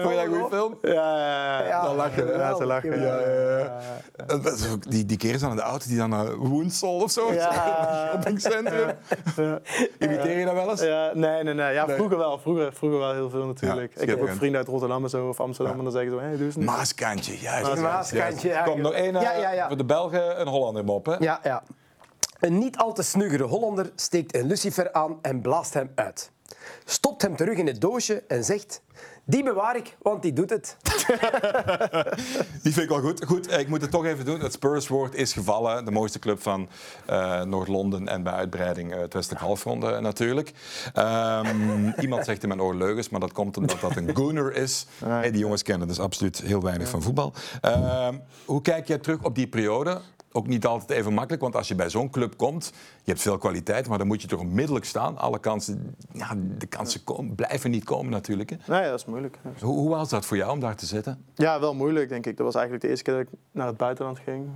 Vond 0.01 0.13
je 0.13 0.15
dat 0.15 0.25
een 0.25 0.27
goede 0.39 0.55
film? 0.55 0.77
Ja, 0.81 0.91
ja, 1.17 1.67
Ja, 1.67 1.81
Dan 1.83 1.95
lach 1.95 2.15
je, 2.15 2.21
hè? 2.23 2.31
Ja, 2.33 2.53
te 2.53 2.65
lachen. 2.65 3.01
Ja, 3.01 3.19
Ja, 3.19 3.57
ja. 3.57 3.79
Dat 4.25 4.45
is 4.59 4.69
ook 4.71 4.91
Die, 4.91 5.05
die 5.05 5.17
kerels 5.17 5.43
aan 5.43 5.55
de 5.55 5.61
auto 5.61 5.85
die 5.87 5.97
dan 5.97 6.09
naar 6.09 6.35
Woensel 6.35 6.95
of 6.95 7.11
zo. 7.11 7.33
Ja. 7.33 7.51
Shoppingcentrum. 8.11 8.89
Imiteer 9.99 10.39
je 10.39 10.45
dat 10.45 10.53
wel 10.53 10.69
eens? 10.69 10.81
Ja, 10.81 11.11
nee, 11.13 11.43
nee, 11.43 11.53
nee. 11.53 11.73
Ja, 11.73 11.87
vroeger 11.87 12.17
wel. 12.17 12.39
Vroeger, 12.39 12.52
vroeger 12.55 12.99
wel 12.99 13.13
heel 13.13 13.29
veel 13.29 13.45
natuurlijk. 13.45 13.95
Ja, 13.95 14.01
ik 14.01 14.07
heb 14.07 14.21
ook 14.21 14.29
vrienden 14.29 14.59
uit 14.59 14.67
Rotterdam 14.67 15.03
en 15.03 15.09
zo, 15.09 15.27
of 15.27 15.39
Amsterdam. 15.39 15.77
En 15.77 15.83
dan 15.83 15.93
zeggen 15.93 16.11
ze, 16.11 16.17
hé, 16.17 16.37
doe 16.37 16.45
eens 16.45 16.55
niet. 16.55 16.65
Maaskantje, 16.65 17.39
juist. 17.39 17.71
Een 17.71 17.81
Maaskantje, 17.81 18.49
ja. 18.49 18.63
Kom 18.63 18.81
nog 18.81 18.93
één 18.93 19.15
eh, 19.15 19.21
Ja, 19.21 19.33
ja, 19.35 19.51
ja. 19.51 19.67
voor 19.67 19.77
de 19.77 19.85
Belgen, 19.85 20.41
een 20.41 20.47
Hollander 20.47 20.83
mop. 20.83 21.05
Hè? 21.05 21.15
Ja, 21.19 21.39
ja. 21.43 21.63
Een 22.39 22.57
niet 22.57 22.77
al 22.77 22.93
te 22.93 23.03
snuggere 23.03 23.43
Hollander 23.43 23.91
steekt 23.95 24.35
een 24.35 24.47
lucifer 24.47 24.93
aan 24.93 25.17
en 25.21 25.41
blaast 25.41 25.73
hem 25.73 25.91
uit. 25.95 26.31
Stopt 26.85 27.21
hem 27.21 27.35
terug 27.35 27.57
in 27.57 27.67
het 27.67 27.81
doosje 27.81 28.23
en 28.27 28.43
zegt... 28.43 28.81
Die 29.25 29.43
bewaar 29.43 29.75
ik, 29.75 29.97
want 30.01 30.21
die 30.21 30.33
doet 30.33 30.49
het. 30.49 30.77
Die 32.63 32.73
vind 32.73 32.77
ik 32.77 32.89
wel 32.89 32.99
goed. 32.99 33.25
Goed, 33.25 33.47
eh, 33.47 33.59
ik 33.59 33.67
moet 33.67 33.81
het 33.81 33.91
toch 33.91 34.05
even 34.05 34.25
doen. 34.25 34.39
Het 34.39 34.53
Spurs-woord 34.53 35.15
is 35.15 35.33
gevallen. 35.33 35.85
De 35.85 35.91
mooiste 35.91 36.19
club 36.19 36.41
van 36.41 36.69
eh, 37.05 37.41
Noord-Londen 37.41 38.07
en 38.07 38.23
bij 38.23 38.33
uitbreiding 38.33 38.93
eh, 38.93 38.99
het 38.99 39.13
westelijk 39.13 39.43
halfrond 39.43 39.83
eh, 39.83 39.99
natuurlijk. 39.99 40.51
Ehm, 40.93 41.91
iemand 42.05 42.25
zegt 42.25 42.41
in 42.41 42.47
mijn 42.47 42.61
oor 42.61 42.75
leugens, 42.75 43.09
maar 43.09 43.19
dat 43.19 43.31
komt 43.31 43.57
omdat 43.57 43.79
dat 43.81 43.95
een 43.95 44.15
gooner 44.15 44.55
is. 44.55 44.85
Hey, 45.05 45.31
die 45.31 45.39
jongens 45.39 45.63
kennen 45.63 45.87
dus 45.87 45.99
absoluut 45.99 46.41
heel 46.41 46.61
weinig 46.61 46.87
van 46.87 47.01
voetbal. 47.01 47.33
Ehm, 47.61 48.17
hoe 48.45 48.61
kijk 48.61 48.87
jij 48.87 48.97
terug 48.97 49.23
op 49.23 49.35
die 49.35 49.47
periode? 49.47 50.01
Ook 50.35 50.47
niet 50.47 50.65
altijd 50.65 50.99
even 50.99 51.13
makkelijk, 51.13 51.41
want 51.41 51.55
als 51.55 51.67
je 51.67 51.75
bij 51.75 51.89
zo'n 51.89 52.09
club 52.09 52.37
komt, 52.37 52.73
je 53.03 53.11
hebt 53.11 53.21
veel 53.21 53.37
kwaliteit, 53.37 53.87
maar 53.87 53.97
dan 53.97 54.07
moet 54.07 54.21
je 54.21 54.27
toch 54.27 54.39
onmiddellijk 54.39 54.85
staan. 54.85 55.17
Alle 55.17 55.39
kansen, 55.39 55.95
ja, 56.11 56.35
de 56.57 56.65
kansen 56.65 57.03
komen, 57.03 57.35
blijven 57.35 57.71
niet 57.71 57.83
komen 57.83 58.11
natuurlijk. 58.11 58.49
Hè. 58.49 58.55
Nee, 58.65 58.89
dat 58.89 58.99
is 58.99 59.05
moeilijk. 59.05 59.37
Hoe, 59.61 59.77
hoe 59.77 59.89
was 59.89 60.09
dat 60.09 60.25
voor 60.25 60.37
jou 60.37 60.51
om 60.51 60.59
daar 60.59 60.75
te 60.75 60.85
zitten? 60.85 61.25
Ja, 61.35 61.59
wel 61.59 61.73
moeilijk, 61.73 62.09
denk 62.09 62.25
ik. 62.25 62.37
Dat 62.37 62.45
was 62.45 62.55
eigenlijk 62.55 62.83
de 62.83 62.89
eerste 62.89 63.03
keer 63.03 63.13
dat 63.13 63.23
ik 63.23 63.39
naar 63.51 63.67
het 63.67 63.77
buitenland 63.77 64.19
ging. 64.19 64.49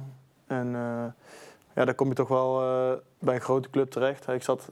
En 0.47 0.75
eh, 0.75 1.05
ja, 1.75 1.85
dan 1.85 1.95
kom 1.95 2.07
je 2.07 2.13
toch 2.13 2.27
wel 2.27 2.61
eh, 2.61 2.97
bij 3.19 3.35
een 3.35 3.41
grote 3.41 3.69
club 3.69 3.91
terecht. 3.91 4.27
Ik 4.27 4.43
zat, 4.43 4.69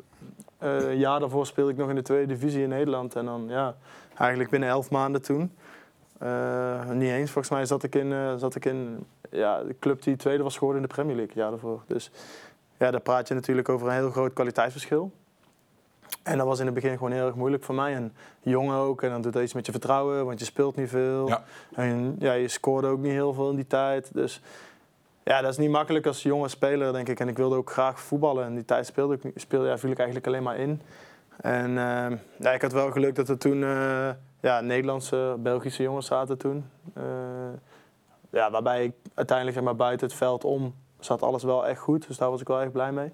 eh, 0.57 0.89
een 0.89 0.97
jaar 0.97 1.19
daarvoor 1.19 1.45
speelde 1.45 1.71
ik 1.71 1.77
nog 1.77 1.89
in 1.89 1.95
de 1.95 2.01
tweede 2.01 2.33
divisie 2.33 2.63
in 2.63 2.69
Nederland. 2.69 3.15
En 3.15 3.25
dan, 3.25 3.45
ja, 3.47 3.75
eigenlijk 4.17 4.49
binnen 4.49 4.69
elf 4.69 4.89
maanden 4.89 5.21
toen. 5.21 5.51
niet 6.93 7.09
eens, 7.09 7.31
volgens 7.31 7.53
mij 7.53 7.65
zat 7.65 7.83
ik 7.83 7.95
in, 7.95 8.39
zat 8.39 8.55
ik 8.55 8.65
in 8.65 9.05
ja, 9.35 9.63
de 9.63 9.75
club 9.79 10.01
die 10.01 10.15
tweede 10.15 10.43
was 10.43 10.57
geworden 10.57 10.81
in 10.81 10.87
de 10.87 10.93
Premier 10.93 11.15
League 11.15 11.33
het 11.33 11.41
jaar 11.41 11.51
daarvoor. 11.51 11.83
Dus 11.87 12.11
ja, 12.77 12.91
daar 12.91 13.01
praat 13.01 13.27
je 13.27 13.33
natuurlijk 13.33 13.69
over 13.69 13.87
een 13.87 13.93
heel 13.93 14.11
groot 14.11 14.33
kwaliteitsverschil. 14.33 15.11
En 16.23 16.37
dat 16.37 16.47
was 16.47 16.59
in 16.59 16.65
het 16.65 16.75
begin 16.75 16.97
gewoon 16.97 17.11
heel 17.11 17.25
erg 17.25 17.35
moeilijk 17.35 17.63
voor 17.63 17.75
mij. 17.75 17.93
En 17.95 18.13
jong 18.41 18.71
ook. 18.71 19.01
En 19.01 19.09
dan 19.09 19.21
doet 19.21 19.33
dat 19.33 19.43
iets 19.43 19.53
met 19.53 19.65
je 19.65 19.71
vertrouwen, 19.71 20.25
want 20.25 20.39
je 20.39 20.45
speelt 20.45 20.75
niet 20.75 20.89
veel. 20.89 21.27
Ja. 21.27 21.43
En 21.73 22.15
ja, 22.19 22.33
je 22.33 22.47
scoorde 22.47 22.87
ook 22.87 22.99
niet 22.99 23.11
heel 23.11 23.33
veel 23.33 23.49
in 23.49 23.55
die 23.55 23.67
tijd. 23.67 24.13
Dus 24.13 24.41
ja, 25.23 25.41
dat 25.41 25.51
is 25.51 25.57
niet 25.57 25.69
makkelijk 25.69 26.05
als 26.05 26.23
jonge 26.23 26.47
speler, 26.47 26.93
denk 26.93 27.07
ik. 27.07 27.19
En 27.19 27.27
ik 27.27 27.37
wilde 27.37 27.55
ook 27.55 27.71
graag 27.71 27.99
voetballen. 27.99 28.45
En 28.45 28.53
die 28.53 28.65
tijd 28.65 28.85
speelde 28.85 29.17
ik, 29.21 29.31
speelde, 29.35 29.67
ja, 29.67 29.77
viel 29.77 29.91
ik 29.91 29.97
eigenlijk 29.97 30.27
alleen 30.27 30.43
maar 30.43 30.57
in. 30.57 30.81
En 31.41 31.69
eh, 31.69 32.17
ja, 32.39 32.51
ik 32.51 32.61
had 32.61 32.71
wel 32.71 32.91
geluk 32.91 33.15
dat 33.15 33.29
er 33.29 33.37
toen 33.37 33.63
eh, 33.63 34.09
ja, 34.39 34.61
Nederlandse, 34.61 35.35
Belgische 35.39 35.83
jongens 35.83 36.05
zaten 36.05 36.37
toen. 36.37 36.65
Eh, 36.93 37.03
ja, 38.35 38.51
waarbij 38.51 38.83
ik 38.83 38.93
uiteindelijk 39.13 39.57
zeg 39.57 39.65
maar, 39.65 39.75
buiten 39.75 40.07
het 40.07 40.15
veld 40.15 40.43
om 40.43 40.73
zat 40.99 41.21
alles 41.21 41.43
wel 41.43 41.67
echt 41.67 41.79
goed. 41.79 42.07
Dus 42.07 42.17
daar 42.17 42.29
was 42.29 42.41
ik 42.41 42.47
wel 42.47 42.61
echt 42.61 42.71
blij 42.71 42.91
mee. 42.91 43.11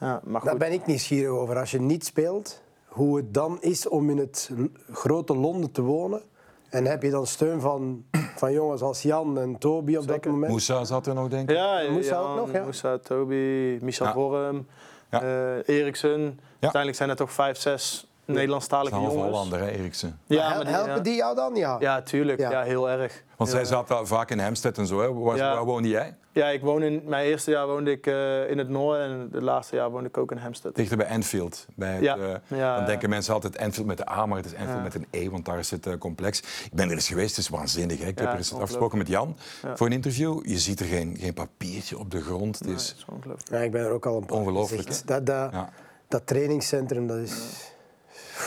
Ja, 0.00 0.20
maar 0.24 0.40
Daar 0.40 0.50
goed. 0.50 0.58
ben 0.58 0.72
ik 0.72 0.86
nieuwsgierig 0.86 1.30
over. 1.30 1.58
Als 1.58 1.70
je 1.70 1.80
niet 1.80 2.04
speelt, 2.04 2.62
hoe 2.86 3.16
het 3.16 3.34
dan 3.34 3.58
is 3.60 3.88
om 3.88 4.10
in 4.10 4.18
het 4.18 4.50
grote 4.92 5.36
Londen 5.36 5.72
te 5.72 5.82
wonen. 5.82 6.22
En 6.70 6.84
heb 6.84 7.02
je 7.02 7.10
dan 7.10 7.26
steun 7.26 7.60
van, 7.60 8.04
van 8.36 8.52
jongens 8.52 8.82
als 8.82 9.02
Jan 9.02 9.38
en 9.38 9.58
Toby 9.58 9.96
op 9.96 10.02
dat 10.06 10.14
Zeker. 10.14 10.30
moment? 10.30 10.50
Moussa 10.50 10.84
zat 10.84 11.06
er 11.06 11.14
nog, 11.14 11.28
denk 11.28 11.50
ik. 11.50 11.56
Ja, 11.56 11.90
Moussa 11.90 12.14
Jan, 12.14 12.30
ook 12.30 12.36
nog, 12.36 12.52
ja. 12.52 12.62
Moussa, 12.62 12.98
Toby, 12.98 13.78
Michel 13.82 14.06
Ja. 14.06 14.12
Vorm, 14.12 14.66
Ja. 15.10 15.22
eh, 15.22 15.76
Eriksen. 15.78 16.40
Uiteindelijk 16.50 16.96
zijn 16.96 17.10
er 17.10 17.16
toch 17.16 17.32
vijf, 17.32 17.58
zes 17.58 18.10
Nederlandstalige 18.26 18.94
Half 18.94 19.06
jongens. 19.12 19.30
Hollander, 19.30 19.58
hè, 19.60 19.68
Eriksen. 19.70 20.18
Ja, 20.26 20.48
maar 20.48 20.64
die- 20.64 20.72
Helpen 20.74 20.94
ja. 20.94 21.00
die 21.00 21.14
jou 21.16 21.34
dan? 21.34 21.54
Ja. 21.54 21.76
Ja, 21.80 22.02
tuurlijk. 22.02 22.38
Ja. 22.38 22.50
Ja. 22.50 22.62
heel 22.62 22.90
erg. 22.90 23.22
Want 23.36 23.50
Heel 23.50 23.58
zij 23.58 23.68
zat 23.68 23.88
wel 23.88 24.06
vaak 24.06 24.30
in 24.30 24.38
Hempstead 24.38 24.78
en 24.78 24.86
zo. 24.86 25.00
Hè. 25.00 25.12
Waar, 25.12 25.36
Ja. 25.36 25.54
waar 25.54 25.64
woonde 25.64 25.88
jij? 25.88 26.14
Ja, 26.32 26.48
ik 26.48 26.60
woon 26.62 26.82
in 26.82 27.02
mijn 27.04 27.26
eerste 27.26 27.50
jaar 27.50 27.66
woonde 27.66 27.90
ik 27.90 28.06
eh, 28.06 28.50
in 28.50 28.58
het 28.58 28.68
noorden 28.68 29.02
en 29.10 29.28
het 29.32 29.42
laatste 29.42 29.76
jaar 29.76 29.90
woonde 29.90 30.08
ik 30.08 30.16
ook 30.18 30.30
in 30.30 30.36
Hampstead. 30.36 30.74
Dichter 30.74 30.96
bij 30.96 31.06
Enfield. 31.06 31.66
Bij 31.76 31.92
het, 31.92 32.02
Ja. 32.02 32.16
eh, 32.16 32.20
Ja, 32.28 32.40
dan 32.48 32.58
ja. 32.58 32.84
denken 32.84 33.08
mensen 33.08 33.34
altijd 33.34 33.56
Enfield 33.56 33.86
met 33.86 33.96
de 33.96 34.08
A, 34.10 34.26
maar 34.26 34.36
het 34.36 34.46
is 34.46 34.52
Enfield 34.52 34.76
Ja. 34.76 34.82
met 34.82 34.94
een 34.94 35.06
E, 35.10 35.30
want 35.30 35.44
daar 35.44 35.58
is 35.58 35.70
het 35.70 35.86
eh, 35.86 35.98
complex. 35.98 36.40
Ik 36.40 36.70
ben 36.72 36.88
er 36.88 36.94
eens 36.94 37.08
geweest, 37.08 37.36
het 37.36 37.44
is 37.44 37.48
waanzinnig. 37.50 37.98
Hè. 37.98 38.06
Ik 38.06 38.18
heb 38.18 38.28
er 38.28 38.36
eens 38.36 38.54
afgesproken 38.54 38.98
met 38.98 39.08
Jan 39.08 39.36
Ja. 39.62 39.76
voor 39.76 39.86
een 39.86 39.92
interview. 39.92 40.46
Je 40.46 40.58
ziet 40.58 40.80
er 40.80 40.86
geen, 40.86 41.16
geen 41.20 41.34
papiertje 41.34 41.98
op 41.98 42.10
de 42.10 42.20
grond. 42.20 42.58
Het 42.58 42.66
Nee, 42.68 42.76
is 42.76 42.88
dat 42.88 42.96
is 42.98 43.04
ongelooflijk. 43.14 43.50
Ja, 43.50 43.58
ik 43.58 43.70
ben 43.70 43.84
er 43.84 43.90
ook 43.90 44.06
al 44.06 44.16
een 44.16 44.26
paar 44.26 44.38
Ongelooflijk. 44.38 45.06
Dat, 45.06 45.26
dat, 45.26 45.48
ja. 45.52 45.70
dat 46.08 46.26
trainingscentrum, 46.26 47.06
dat 47.06 47.16
is... 47.18 47.34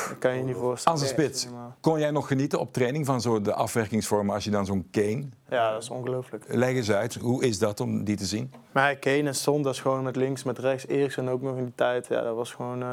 Dat 0.07 0.17
kan 0.19 0.31
je 0.31 0.37
je 0.37 0.43
niet 0.43 0.55
voorstellen. 0.55 0.99
Als 0.99 1.09
een 1.09 1.15
spits, 1.15 1.47
kon 1.79 1.99
jij 1.99 2.11
nog 2.11 2.27
genieten 2.27 2.59
op 2.59 2.73
training 2.73 3.05
van 3.05 3.21
zo 3.21 3.41
de 3.41 3.53
afwerkingsvormen 3.53 4.35
als 4.35 4.43
je 4.43 4.51
dan 4.51 4.65
zo'n 4.65 4.87
Kane... 4.91 5.25
Ja, 5.49 5.71
dat 5.71 5.81
is 5.81 5.89
ongelooflijk. 5.89 6.43
Leg 6.47 6.69
eens 6.69 6.91
uit, 6.91 7.15
hoe 7.15 7.43
is 7.45 7.59
dat 7.59 7.79
om 7.79 8.03
die 8.03 8.15
te 8.15 8.25
zien? 8.25 8.53
Maar 8.71 8.95
Kane 8.95 9.23
en 9.23 9.35
Son, 9.35 9.61
dat 9.61 9.73
is 9.73 9.79
gewoon 9.79 10.03
met 10.03 10.15
links, 10.15 10.43
met 10.43 10.59
rechts. 10.59 10.87
Eriksen 10.87 11.29
ook 11.29 11.41
nog 11.41 11.57
in 11.57 11.63
die 11.63 11.75
tijd. 11.75 12.07
Ja, 12.07 12.21
dat 12.21 12.35
was 12.35 12.51
gewoon 12.53 12.81
eh, 12.81 12.87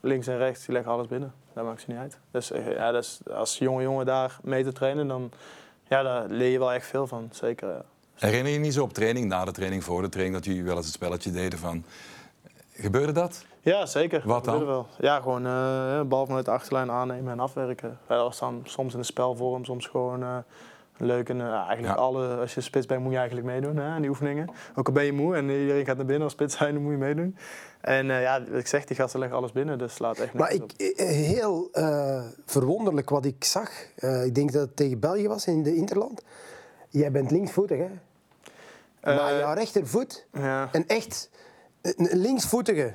links 0.00 0.26
en 0.26 0.36
rechts, 0.36 0.64
die 0.64 0.74
leggen 0.74 0.92
alles 0.92 1.06
binnen. 1.06 1.32
Dat 1.52 1.64
maakt 1.64 1.80
ze 1.80 1.90
niet 1.90 1.98
uit. 1.98 2.18
Dus 2.30 2.48
ja, 2.76 2.90
dat 2.92 3.02
is, 3.02 3.20
als 3.32 3.58
jonge 3.58 3.82
jongen 3.82 4.06
daar 4.06 4.38
mee 4.42 4.64
te 4.64 4.72
trainen, 4.72 5.08
dan 5.08 5.30
ja, 5.88 6.02
daar 6.02 6.28
leer 6.28 6.50
je 6.50 6.58
wel 6.58 6.72
echt 6.72 6.86
veel 6.86 7.06
van. 7.06 7.28
Zeker, 7.32 7.68
ja. 7.68 7.84
Herinner 8.14 8.48
je 8.48 8.58
je 8.58 8.64
niet 8.64 8.74
zo 8.74 8.82
op 8.82 8.92
training, 8.92 9.28
na 9.28 9.44
de 9.44 9.52
training, 9.52 9.84
voor 9.84 10.02
de 10.02 10.08
training, 10.08 10.36
dat 10.36 10.44
jullie 10.44 10.64
wel 10.64 10.76
eens 10.76 10.86
een 10.86 10.92
spelletje 10.92 11.30
deden 11.30 11.58
van... 11.58 11.84
Gebeurde 12.72 13.12
dat? 13.12 13.44
Ja, 13.72 13.86
zeker. 13.86 14.22
Wat 14.24 14.44
Dat 14.44 14.54
dan? 14.58 14.66
Wel. 14.66 14.86
Ja, 14.98 15.20
gewoon 15.20 15.46
eh 15.46 16.00
bal 16.02 16.26
vanuit 16.26 16.44
de 16.44 16.50
achterlijn 16.50 16.90
aannemen 16.90 17.32
en 17.32 17.40
afwerken. 17.40 17.88
Ja, 18.08 18.14
dat 18.14 18.24
was 18.24 18.38
dan 18.38 18.60
soms 18.64 18.92
in 18.92 18.98
de 18.98 19.04
spelvorm, 19.04 19.64
soms 19.64 19.86
gewoon 19.86 20.22
eh, 20.22 20.36
leuk. 20.96 21.28
En 21.28 21.40
eh, 21.40 21.46
eigenlijk 21.52 21.86
Ja. 21.96 22.02
alle, 22.02 22.36
als 22.36 22.54
je 22.54 22.60
spits 22.60 22.86
bent, 22.86 23.02
moet 23.02 23.12
je 23.12 23.18
eigenlijk 23.18 23.46
meedoen 23.46 23.76
hè, 23.76 23.82
aan 23.88 24.00
die 24.00 24.10
oefeningen. 24.10 24.48
Ook 24.74 24.86
al 24.86 24.92
ben 24.92 25.04
je 25.04 25.12
moe 25.12 25.36
en 25.36 25.50
iedereen 25.50 25.84
gaat 25.84 25.96
naar 25.96 26.06
binnen 26.06 26.24
als 26.24 26.32
spits 26.32 26.56
zijn, 26.56 26.72
dan 26.74 26.82
moet 26.82 26.92
je 26.92 26.98
meedoen. 26.98 27.36
En 27.80 28.10
eh, 28.10 28.22
ja, 28.22 28.40
wat 28.50 28.58
ik 28.58 28.66
zeg, 28.66 28.84
die 28.84 28.96
gasten 28.96 29.20
leggen 29.20 29.38
alles 29.38 29.52
binnen, 29.52 29.78
dus 29.78 29.94
slaat 29.94 30.18
echt 30.18 30.32
Maar 30.34 30.52
ik, 30.52 30.94
heel 30.96 31.68
eh, 31.72 32.24
verwonderlijk 32.44 33.10
wat 33.10 33.24
ik 33.24 33.44
zag. 33.44 33.70
Eh, 33.96 34.24
ik 34.24 34.34
denk 34.34 34.52
dat 34.52 34.62
het 34.62 34.76
tegen 34.76 35.00
België 35.00 35.28
was 35.28 35.46
in 35.46 35.62
de 35.62 35.74
Interland. 35.74 36.22
Jij 36.88 37.10
bent 37.10 37.30
linksvoetig, 37.30 37.78
hè? 37.78 37.88
maar 39.14 39.38
jouw 39.38 39.54
rechtervoet, 39.54 40.26
Ja. 40.32 40.68
een 40.72 40.88
echt 40.88 41.30
een 41.82 42.08
linksvoetige, 42.18 42.94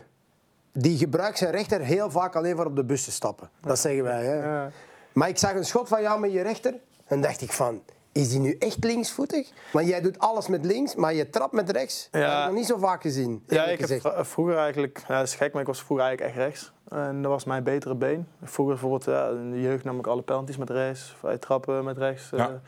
die 0.72 0.98
gebruikt 0.98 1.38
zijn 1.38 1.52
rechter 1.52 1.80
heel 1.82 2.12
vaak 2.12 2.36
alleen 2.36 2.56
voor 2.56 2.66
op 2.66 2.76
de 2.76 2.84
bus 2.84 3.04
te 3.04 3.12
stappen. 3.12 3.50
Dat 3.62 3.80
zeggen 3.80 4.04
wij. 4.04 4.26
Hè? 4.26 4.36
Ja. 4.44 4.72
Maar 5.14 5.30
ik 5.30 5.38
zag 5.38 5.54
een 5.54 5.66
schot 5.66 5.88
van 5.88 6.02
jou 6.02 6.20
met 6.20 6.32
je 6.32 6.42
rechter 6.42 6.74
en 7.06 7.22
dacht 7.22 7.42
ik 7.42 7.52
van, 7.52 7.82
is 8.12 8.30
die 8.30 8.40
nu 8.40 8.56
echt 8.60 8.84
linksvoetig? 8.84 9.50
Want 9.72 9.88
jij 9.88 10.02
doet 10.02 10.20
alles 10.20 10.48
met 10.48 10.66
links, 10.66 10.96
maar 10.96 11.14
je 11.14 11.30
trapt 11.30 11.54
met 11.54 11.70
rechts. 11.72 12.08
Ja. 12.12 12.20
Dat 12.20 12.30
heb 12.30 12.40
ik 12.40 12.46
nog 12.46 12.56
niet 12.56 12.66
zo 12.66 12.78
vaak 12.78 13.02
gezien. 13.02 13.44
Ja, 13.48 13.64
ik 13.64 13.70
heb 13.70 13.80
gezegd. 13.80 14.02
vro- 14.02 14.24
vroeger 14.24 14.58
eigenlijk, 14.58 15.04
ja, 15.08 15.18
dat 15.18 15.28
is 15.28 15.36
gek, 15.36 15.52
maar 15.54 15.62
ik 15.62 15.68
was 15.68 15.84
vroeger 15.84 16.06
eigenlijk 16.06 16.36
echt 16.36 16.46
rechts. 16.48 16.72
En 16.90 17.22
dat 17.22 17.32
was 17.32 17.44
mijn 17.44 17.64
betere 17.64 17.96
been. 17.96 18.28
Vroeger 18.44 18.74
bijvoorbeeld, 18.74 19.06
ja, 19.06 19.28
in 19.30 19.52
de 19.52 19.62
jeugd 19.62 19.84
nam 19.84 20.00
ik 20.00 20.08
alle 20.08 20.22
penalties 20.22 20.58
met 20.58 20.70
rechts, 20.70 21.16
vrij 21.20 21.38
trappen 21.38 21.84
met 21.84 21.98
rechts. 21.98 22.32
eh. 22.32 22.40
Ja. 22.40 22.62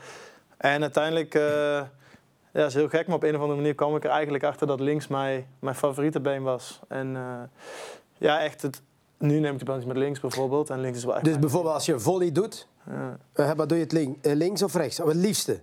En 0.56 0.80
uiteindelijk, 0.82 1.34
eh, 1.34 1.42
ja, 1.42 1.90
dat 2.52 2.66
is 2.68 2.74
heel 2.74 2.88
gek, 2.88 3.06
maar 3.06 3.16
op 3.16 3.22
een 3.22 3.34
of 3.34 3.40
andere 3.40 3.56
manier 3.60 3.74
kwam 3.74 3.96
ik 3.96 4.04
er 4.04 4.10
eigenlijk 4.10 4.44
achter 4.44 4.66
dat 4.66 4.80
links 4.80 5.06
mijn, 5.06 5.46
mijn 5.58 5.74
favoriete 5.76 6.20
been 6.20 6.42
was. 6.42 6.80
En 6.88 7.16
eh, 7.16 7.22
ja, 8.24 8.40
echt, 8.40 8.62
het, 8.62 8.82
nu 9.18 9.38
neem 9.40 9.52
ik 9.52 9.58
de 9.58 9.64
penalties 9.64 9.88
met 9.88 9.96
links 9.96 10.20
bijvoorbeeld. 10.20 10.70
En 10.70 10.80
links 10.80 10.98
is 10.98 11.04
wel 11.04 11.14
echt 11.14 11.24
Dus 11.24 11.38
bijvoorbeeld 11.38 11.74
als 11.74 11.86
je 11.86 11.98
volley 12.00 12.32
doet, 12.32 12.68
ja. 12.90 13.18
eh, 13.32 13.50
wat 13.56 13.68
doe 13.68 13.78
je 13.78 13.84
het 13.84 13.92
link, 13.92 14.24
eh, 14.24 14.34
links 14.34 14.62
of 14.62 14.74
rechts? 14.74 15.00
Of 15.00 15.06
het 15.08 15.16
liefste? 15.16 15.60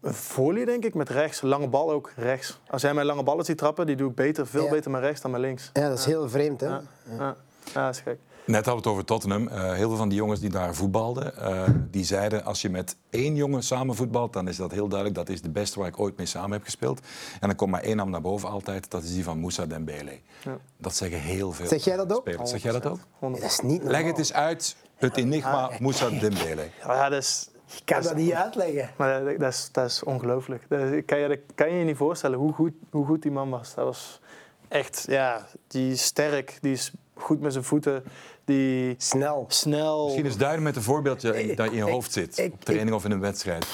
Een 0.00 0.14
volley 0.14 0.64
denk 0.64 0.84
ik, 0.84 0.94
met 0.94 1.08
rechts. 1.08 1.40
Lange 1.40 1.68
bal 1.68 1.90
ook 1.92 2.12
rechts. 2.16 2.60
Als 2.70 2.82
jij 2.82 2.94
mijn 2.94 3.06
lange 3.06 3.22
ballen 3.22 3.44
ziet 3.44 3.58
trappen, 3.58 3.86
die 3.86 3.96
doe 3.96 4.10
ik 4.10 4.14
beter, 4.14 4.46
veel 4.46 4.64
Ja. 4.64 4.70
beter 4.70 4.90
met 4.90 5.00
rechts 5.00 5.20
dan 5.20 5.30
met 5.30 5.40
links. 5.40 5.70
Ja, 5.72 5.88
dat 5.88 5.98
is 5.98 6.04
heel 6.04 6.28
vreemd, 6.28 6.60
hè? 6.60 6.66
Ja, 6.66 6.82
ja. 7.18 7.36
ja 7.74 7.84
dat 7.86 7.94
is 7.94 8.00
gek. 8.00 8.18
Net 8.50 8.66
hadden 8.66 8.82
we 8.84 8.88
het 8.88 8.98
over 8.98 9.04
Tottenham. 9.04 9.48
Eh, 9.48 9.72
heel 9.72 9.88
veel 9.88 9.96
van 9.96 10.08
die 10.08 10.18
jongens 10.18 10.40
die 10.40 10.50
daar 10.50 10.74
voetbalden, 10.74 11.36
eh, 11.36 11.62
die 11.90 12.04
zeiden 12.04 12.44
als 12.44 12.62
je 12.62 12.70
met 12.70 12.96
één 13.10 13.34
jongen 13.34 13.62
samen 13.62 13.94
voetbalt, 13.94 14.32
dan 14.32 14.48
is 14.48 14.56
dat 14.56 14.70
heel 14.70 14.88
duidelijk. 14.88 15.18
Dat 15.18 15.28
is 15.28 15.42
de 15.42 15.50
beste 15.50 15.78
waar 15.78 15.88
ik 15.88 16.00
ooit 16.00 16.16
mee 16.16 16.26
samen 16.26 16.50
heb 16.52 16.64
gespeeld. 16.64 17.00
En 17.40 17.46
dan 17.48 17.56
komt 17.56 17.70
maar 17.70 17.82
één 17.82 17.96
naam 17.96 18.10
naar 18.10 18.20
boven 18.20 18.48
altijd. 18.48 18.90
Dat 18.90 19.02
is 19.02 19.12
die 19.14 19.24
van 19.24 19.38
Moussa 19.38 19.66
Dembele. 19.66 20.18
Ja. 20.44 20.56
Dat 20.76 20.94
zeggen 20.94 21.20
heel 21.20 21.52
veel 21.52 21.66
Zeg 21.66 21.84
jij 21.84 21.96
dat 21.96 22.12
ook? 22.12 22.20
spelers. 22.20 22.50
Zeg 22.50 22.62
jij 22.62 22.72
dat 22.72 22.86
ook? 22.86 22.98
Dat 23.20 23.42
is 23.42 23.60
niet 23.60 23.82
normaal. 23.82 23.92
Leg 24.00 24.04
het 24.10 24.18
eens 24.18 24.32
uit, 24.32 24.76
het 24.96 25.16
enigma 25.16 25.70
Moussa 25.80 26.08
Dembele. 26.08 26.68
Ja, 26.86 27.08
dat 27.08 27.18
is, 27.22 27.48
Ik 27.76 27.82
kan 27.84 28.02
dat 28.02 28.16
niet 28.16 28.32
uitleggen. 28.32 28.90
maar 28.96 29.24
dat, 29.24 29.38
dat 29.38 29.52
is, 29.52 29.68
dat 29.72 29.86
is 29.86 30.02
ongelooflijk. 30.04 30.64
Dat 30.68 30.80
is- 30.80 31.02
kan, 31.06 31.18
je, 31.18 31.28
dat 31.28 31.38
kan 31.54 31.70
je 31.72 31.78
je 31.78 31.84
niet 31.84 31.96
voorstellen 31.96 32.38
hoe 32.38 32.52
goed, 32.52 32.72
hoe 32.90 33.06
goed 33.06 33.22
die 33.22 33.30
man 33.30 33.50
was. 33.50 33.74
Dat 33.74 33.84
was 33.84 34.20
echt, 34.68 35.04
ja, 35.08 35.46
die 35.68 35.92
is 35.92 36.02
sterk, 36.04 36.58
die 36.60 36.72
is 36.72 36.92
goed 37.20 37.40
met 37.40 37.52
zijn 37.52 37.64
voeten, 37.64 38.04
die 38.44 38.94
Snel. 38.98 39.44
snel. 39.48 40.04
Misschien 40.04 40.24
eens 40.24 40.36
duiden 40.36 40.62
met 40.62 40.76
een 40.76 40.82
voorbeeldje 40.82 41.42
Ik- 41.42 41.56
dat 41.56 41.66
in 41.66 41.74
je 41.76 41.84
ik- 41.84 41.92
hoofd 41.92 42.12
zit. 42.12 42.38
ik- 42.38 42.52
op 42.52 42.64
training 42.64 42.92
of 42.96 43.04
in 43.04 43.10
een 43.10 43.20
wedstrijd. 43.20 43.66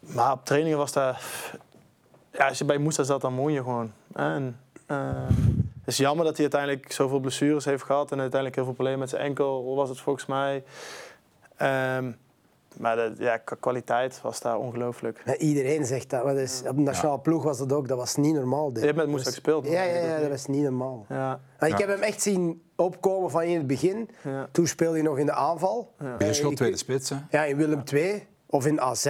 Maar 0.00 0.32
op 0.32 0.44
trainingen 0.44 0.78
was 0.78 0.92
dat... 0.92 1.16
Ja, 2.32 2.48
als 2.48 2.58
je 2.58 2.64
bij 2.64 2.78
Moussa 2.78 3.02
zat, 3.02 3.20
dan 3.20 3.32
mooi 3.32 3.54
je 3.54 3.62
gewoon. 3.62 3.92
En, 4.12 4.60
eh, 4.86 4.98
het 5.78 5.86
is 5.86 5.96
jammer 5.96 6.24
dat 6.24 6.34
hij 6.36 6.42
uiteindelijk 6.52 6.92
zoveel 6.92 7.18
blessures 7.20 7.64
heeft 7.64 7.82
gehad... 7.82 8.12
en 8.12 8.18
uiteindelijk 8.20 8.54
heel 8.54 8.64
veel 8.64 8.74
problemen 8.74 9.00
met 9.00 9.10
zijn 9.10 9.22
enkel, 9.22 9.74
was 9.74 9.88
het 9.88 10.00
volgens 10.00 10.26
mij. 10.26 10.64
Ehm, 11.56 12.12
maar 12.78 12.96
de, 12.96 13.12
ja, 13.18 13.36
qua 13.36 13.56
kwaliteit 13.60 14.20
was 14.22 14.40
daar 14.40 14.58
ongelooflijk. 14.58 15.22
Ja, 15.24 15.36
iedereen 15.36 15.86
zegt 15.86 16.10
dat. 16.10 16.24
Maar 16.24 16.32
op 16.68 16.76
de 16.76 16.82
nationale 16.82 17.18
ploeg 17.20 17.42
was 17.42 17.58
dat 17.58 17.72
ook. 17.72 17.88
Dat 17.88 17.98
was 17.98 18.16
niet 18.16 18.34
normaal. 18.34 18.68
dit. 18.72 18.78
Je 18.80 18.84
hebt 18.86 18.96
met 18.98 19.08
Moussa 19.08 19.30
gespeeld. 19.30 19.66
Ja, 19.68 19.82
ja, 19.82 20.00
ja, 20.06 20.18
dat 20.20 20.28
was 20.28 20.46
niet 20.46 20.62
normaal. 20.62 21.06
Ja, 21.08 21.40
Maar 21.58 21.68
ik 21.68 21.78
Ja. 21.78 21.86
heb 21.86 21.94
hem 21.96 22.02
echt 22.04 22.22
zien 22.22 22.62
opkomen 22.76 23.30
van 23.30 23.42
in 23.42 23.56
het 23.56 23.66
begin. 23.66 24.10
ja. 24.22 24.48
Toen 24.52 24.66
speelde 24.66 24.94
hij 24.94 25.06
nog 25.06 25.18
in 25.18 25.26
de 25.26 25.32
aanval. 25.32 25.92
Beerschot, 26.18 26.50
ik- 26.50 26.56
tweede 26.56 26.76
spits. 26.76 27.08
hè? 27.10 27.16
Ja, 27.30 27.44
in 27.44 27.56
Willem 27.56 27.82
II 27.92 28.26
of 28.46 28.66
in 28.66 28.80
AZ. 28.80 29.04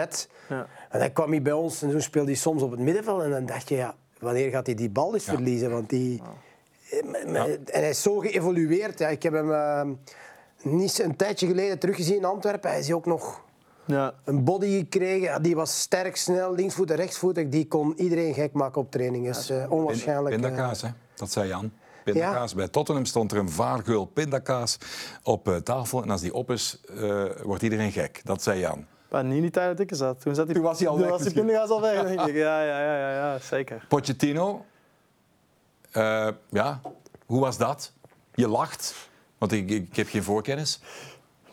Ja. 0.49 0.67
En 0.91 0.99
dan 1.01 1.13
kwam 1.13 1.31
hij 1.31 1.43
bij 1.43 1.53
ons 1.53 1.83
en 1.83 1.91
toen 1.91 2.01
speelde 2.03 2.31
hij 2.31 2.39
soms 2.41 2.63
op 2.63 2.71
het 2.71 2.81
middenveld. 2.81 3.23
En 3.23 3.31
dan 3.31 3.47
dacht 3.47 3.69
je, 3.69 3.75
ja, 3.77 3.95
wanneer 4.19 4.51
gaat 4.51 4.67
hij 4.67 4.75
die 4.75 4.91
bal 4.91 5.15
eens 5.15 5.25
Ja. 5.27 5.33
verliezen? 5.33 5.71
Want 5.71 5.89
die... 5.91 6.23
En 6.91 7.35
hij 7.81 7.89
is 7.89 8.03
zo 8.03 8.19
geëvolueerd. 8.19 8.99
Ja, 8.99 9.09
ik 9.09 9.23
heb 9.23 9.33
hem 9.33 9.53
eh, 9.53 9.83
niet 10.63 10.99
een 10.99 11.17
tijdje 11.17 11.47
geleden 11.47 11.79
teruggezien 11.79 12.17
in 12.17 12.25
Antwerpen. 12.25 12.71
Hij 12.71 12.79
is 12.79 12.93
ook 12.93 13.07
nog 13.07 13.45
Ja. 13.87 14.15
een 14.25 14.45
body 14.45 14.79
gekregen. 14.79 15.43
Die 15.43 15.55
was 15.57 15.81
sterk, 15.81 16.17
snel, 16.17 16.55
linksvoet 16.55 16.91
en 16.91 16.97
rechtsvoetig. 16.97 17.49
Die 17.49 17.69
kon 17.69 17.95
iedereen 17.97 18.35
gek 18.35 18.53
maken 18.53 18.81
op 18.81 18.91
training. 18.91 19.29
is 19.29 19.51
eh, 19.51 19.73
onwaarschijnlijk. 19.73 20.35
eh, 20.35 20.41
Pindakaas, 20.41 20.83
hè? 20.83 20.89
dat 21.15 21.33
zei 21.33 21.49
Jan. 21.49 21.73
Pindakaas. 22.05 22.55
Bij 22.55 22.69
Tottenham 22.69 23.05
stond 23.05 23.33
er 23.33 23.39
een 23.39 23.51
vaargeul 23.51 24.05
pindakaas 24.05 24.79
op 25.23 25.49
eh, 25.49 25.57
tafel. 25.57 26.03
En 26.03 26.11
als 26.11 26.21
die 26.21 26.35
op 26.35 26.51
is, 26.51 26.81
eh, 27.01 27.25
wordt 27.43 27.63
iedereen 27.63 27.93
gek. 27.93 28.21
Dat 28.25 28.43
zei 28.43 28.61
Jan. 28.61 28.87
Maar 29.11 29.25
niet 29.25 29.35
in 29.35 29.41
die 29.43 29.51
tijd 29.51 29.69
dat 29.69 29.81
ik 29.81 29.91
er 29.91 29.97
zat. 29.97 30.21
Toen, 30.21 30.35
zat 30.35 30.45
hij, 30.47 30.55
Toen 30.55 30.65
was 30.65 30.79
hij 30.79 30.89
al 30.89 30.95
toen 30.95 31.03
weg 31.03 31.13
was 31.13 31.23
die 31.23 31.33
pindakaas 31.33 31.69
al 31.69 31.81
weg, 31.81 32.03
denk 32.09 32.21
ik. 32.21 32.35
Ja, 32.35 32.63
ja, 32.63 32.81
ja, 32.81 32.99
ja, 32.99 33.11
ja 33.13 33.39
zeker. 33.39 33.85
Pochettino, 33.89 34.65
eh, 35.91 36.29
ja, 36.51 36.81
hoe 37.27 37.41
was 37.41 37.57
dat? 37.59 37.93
Je 38.35 38.49
lacht, 38.49 38.95
want 39.39 39.53
ik, 39.53 39.71
ik 39.71 39.97
heb 39.97 40.09
geen 40.09 40.23
voorkennis. 40.23 40.81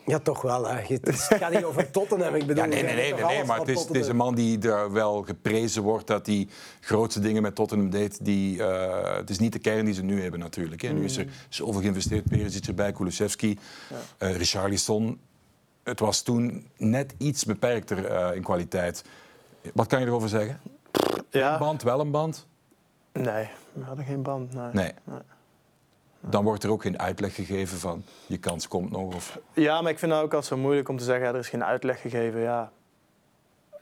Ja, 0.06 0.18
toch 0.18 0.42
wel. 0.42 0.68
Hè. 0.68 0.80
Het 0.86 1.18
gaat 1.18 1.52
niet 1.52 1.64
over 1.64 1.90
Tottenham. 1.90 2.34
Ik 2.34 2.46
bedoel, 2.46 2.62
Ja, 2.64 2.68
nee, 2.68 2.82
nee, 2.82 2.94
nee, 2.94 3.14
nee, 3.24 3.44
maar 3.44 3.58
het 3.58 3.68
is, 3.68 3.80
het 3.84 3.94
is 3.94 4.06
een 4.08 4.16
man 4.16 4.34
die 4.34 4.68
er 4.68 4.92
wel 4.92 5.22
geprezen 5.22 5.82
wordt 5.82 6.06
dat 6.06 6.26
hij 6.26 6.48
grootste 6.80 7.20
dingen 7.20 7.42
met 7.42 7.54
Tottenham 7.54 7.90
deed. 7.90 8.24
Die, 8.24 8.62
eh, 8.66 9.16
het 9.16 9.30
is 9.30 9.38
niet 9.38 9.52
de 9.52 9.58
kern 9.58 9.84
die 9.84 9.94
ze 9.94 10.02
nu 10.02 10.22
hebben 10.22 10.40
natuurlijk. 10.40 10.82
Hè. 10.82 10.92
Nu 10.92 11.04
is 11.04 11.16
er 11.16 11.26
zoveel 11.48 11.80
geïnvesteerd. 11.80 12.24
Perisic 12.28 12.66
erbij, 12.66 12.92
Kulusevski, 12.92 13.58
eh 14.18 14.36
Richarlison. 14.36 15.20
Het 15.82 16.00
was 16.00 16.22
toen 16.22 16.66
net 16.76 17.14
iets 17.18 17.44
beperkter 17.44 18.04
eh, 18.06 18.36
in 18.36 18.42
kwaliteit. 18.42 19.04
Wat 19.74 19.86
kan 19.86 20.00
je 20.00 20.06
erover 20.06 20.28
zeggen? 20.28 20.60
Een 20.92 21.24
Ja. 21.40 21.58
band, 21.58 21.82
wel 21.82 22.00
een 22.00 22.10
band? 22.10 22.46
Nee, 23.12 23.48
we 23.72 23.82
hadden 23.84 24.04
geen 24.04 24.22
band. 24.22 24.54
Nee. 24.54 24.72
Nee. 24.72 24.92
Dan 26.30 26.44
wordt 26.44 26.64
er 26.64 26.70
ook 26.70 26.82
geen 26.82 26.98
uitleg 26.98 27.34
gegeven 27.34 27.78
van 27.78 28.04
je 28.26 28.38
kans 28.38 28.68
komt 28.68 28.90
nog. 28.90 29.14
Of... 29.14 29.38
Ja, 29.52 29.80
maar 29.80 29.90
ik 29.90 29.98
vind 29.98 30.12
het 30.12 30.20
ook 30.20 30.34
altijd 30.34 30.52
zo 30.52 30.56
moeilijk 30.56 30.88
om 30.88 30.96
te 30.96 31.04
zeggen, 31.04 31.26
ja, 31.26 31.32
er 31.32 31.38
is 31.38 31.48
geen 31.48 31.64
uitleg 31.64 32.00
gegeven. 32.00 32.40
Ja. 32.40 32.70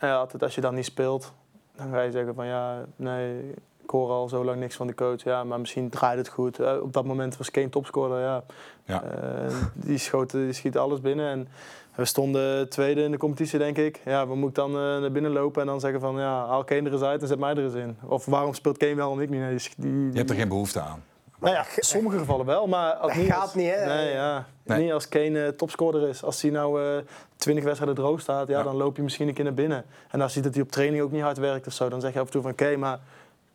Ja, 0.00 0.16
altijd 0.16 0.42
als 0.42 0.54
je 0.54 0.60
dan 0.60 0.74
niet 0.74 0.84
speelt, 0.84 1.32
dan 1.76 1.90
ga 1.90 2.00
je 2.00 2.10
zeggen 2.10 2.34
van 2.34 2.46
ja, 2.46 2.84
nee, 2.96 3.54
ik 3.82 3.90
hoor 3.90 4.10
al 4.10 4.28
zo 4.28 4.44
lang 4.44 4.60
niks 4.60 4.76
van 4.76 4.86
de 4.86 4.94
coach. 4.94 5.22
Ja, 5.22 5.44
maar 5.44 5.60
misschien 5.60 5.90
draait 5.90 6.18
het 6.18 6.28
goed. 6.28 6.58
Eh, 6.58 6.82
op 6.82 6.92
dat 6.92 7.04
moment 7.04 7.36
was 7.36 7.50
Kane 7.50 7.68
topscorer, 7.68 8.20
ja. 8.20 8.44
Ja. 8.84 9.02
Eh, 9.02 9.54
die, 9.74 9.98
schoot, 9.98 10.30
die 10.30 10.52
schiet 10.52 10.76
alles 10.76 11.00
binnen. 11.00 11.30
En 11.30 11.48
we 11.94 12.04
stonden 12.04 12.68
tweede 12.68 13.02
in 13.02 13.10
de 13.10 13.16
competitie, 13.16 13.58
denk 13.58 13.76
ik. 13.76 14.00
Ja, 14.04 14.28
we 14.28 14.34
moeten 14.34 14.62
dan 14.62 14.82
eh, 14.82 15.00
naar 15.00 15.12
binnen 15.12 15.32
lopen 15.32 15.60
en 15.60 15.66
dan 15.66 15.80
zeggen 15.80 16.00
van 16.00 16.16
ja, 16.16 16.46
haal 16.46 16.64
Kane 16.64 16.82
er 16.82 16.92
eens 16.92 17.02
uit 17.02 17.22
en 17.22 17.28
zet 17.28 17.38
mij 17.38 17.54
er 17.54 17.64
eens 17.64 17.74
in. 17.74 17.96
Of 18.06 18.24
waarom 18.24 18.54
speelt 18.54 18.76
Kane 18.76 18.94
wel 18.94 19.12
en 19.12 19.20
ik 19.20 19.30
niet? 19.30 19.40
Nee, 19.40 19.56
die, 19.56 19.70
die, 19.76 20.12
Je 20.12 20.18
hebt 20.18 20.30
er 20.30 20.36
geen 20.36 20.48
behoefte 20.48 20.80
aan. 20.80 21.02
Nou 21.42 21.54
ja, 21.54 21.60
in 21.76 21.82
sommige 21.82 22.18
gevallen 22.18 22.46
wel, 22.46 22.66
maar 22.66 22.92
als 22.92 23.12
Dat 23.12 23.22
niet 23.22 23.32
gaat 23.32 23.42
als- 23.42 23.54
niet, 23.54 23.70
hè? 23.74 23.86
Nee, 23.86 24.12
ja. 24.12 24.46
Nee. 24.64 24.82
Niet 24.82 24.92
als 24.92 25.08
Kane 25.08 25.44
eh, 25.44 25.48
topscorer 25.48 26.08
is. 26.08 26.24
Als 26.24 26.42
hij 26.42 26.50
nou 26.50 26.82
eh 26.82 27.02
20 27.36 27.64
wedstrijden 27.64 27.96
droog 27.98 28.20
staat, 28.20 28.48
ja, 28.48 28.58
Ja. 28.58 28.64
dan 28.64 28.76
loop 28.76 28.96
je 28.96 29.02
misschien 29.02 29.28
een 29.28 29.34
keer 29.34 29.44
naar 29.44 29.54
binnen. 29.54 29.84
En 30.10 30.20
als 30.20 30.28
je 30.28 30.34
ziet 30.34 30.44
dat 30.44 30.54
hij 30.54 30.62
op 30.62 30.70
training 30.70 31.02
ook 31.02 31.10
niet 31.12 31.22
hard 31.22 31.38
werkt 31.38 31.66
of 31.66 31.72
zo, 31.72 31.88
dan 31.88 32.00
zeg 32.00 32.12
je 32.12 32.18
af 32.20 32.24
en 32.26 32.32
toe 32.32 32.42
van 32.42 32.50
oké, 32.50 32.76
maar 32.76 32.98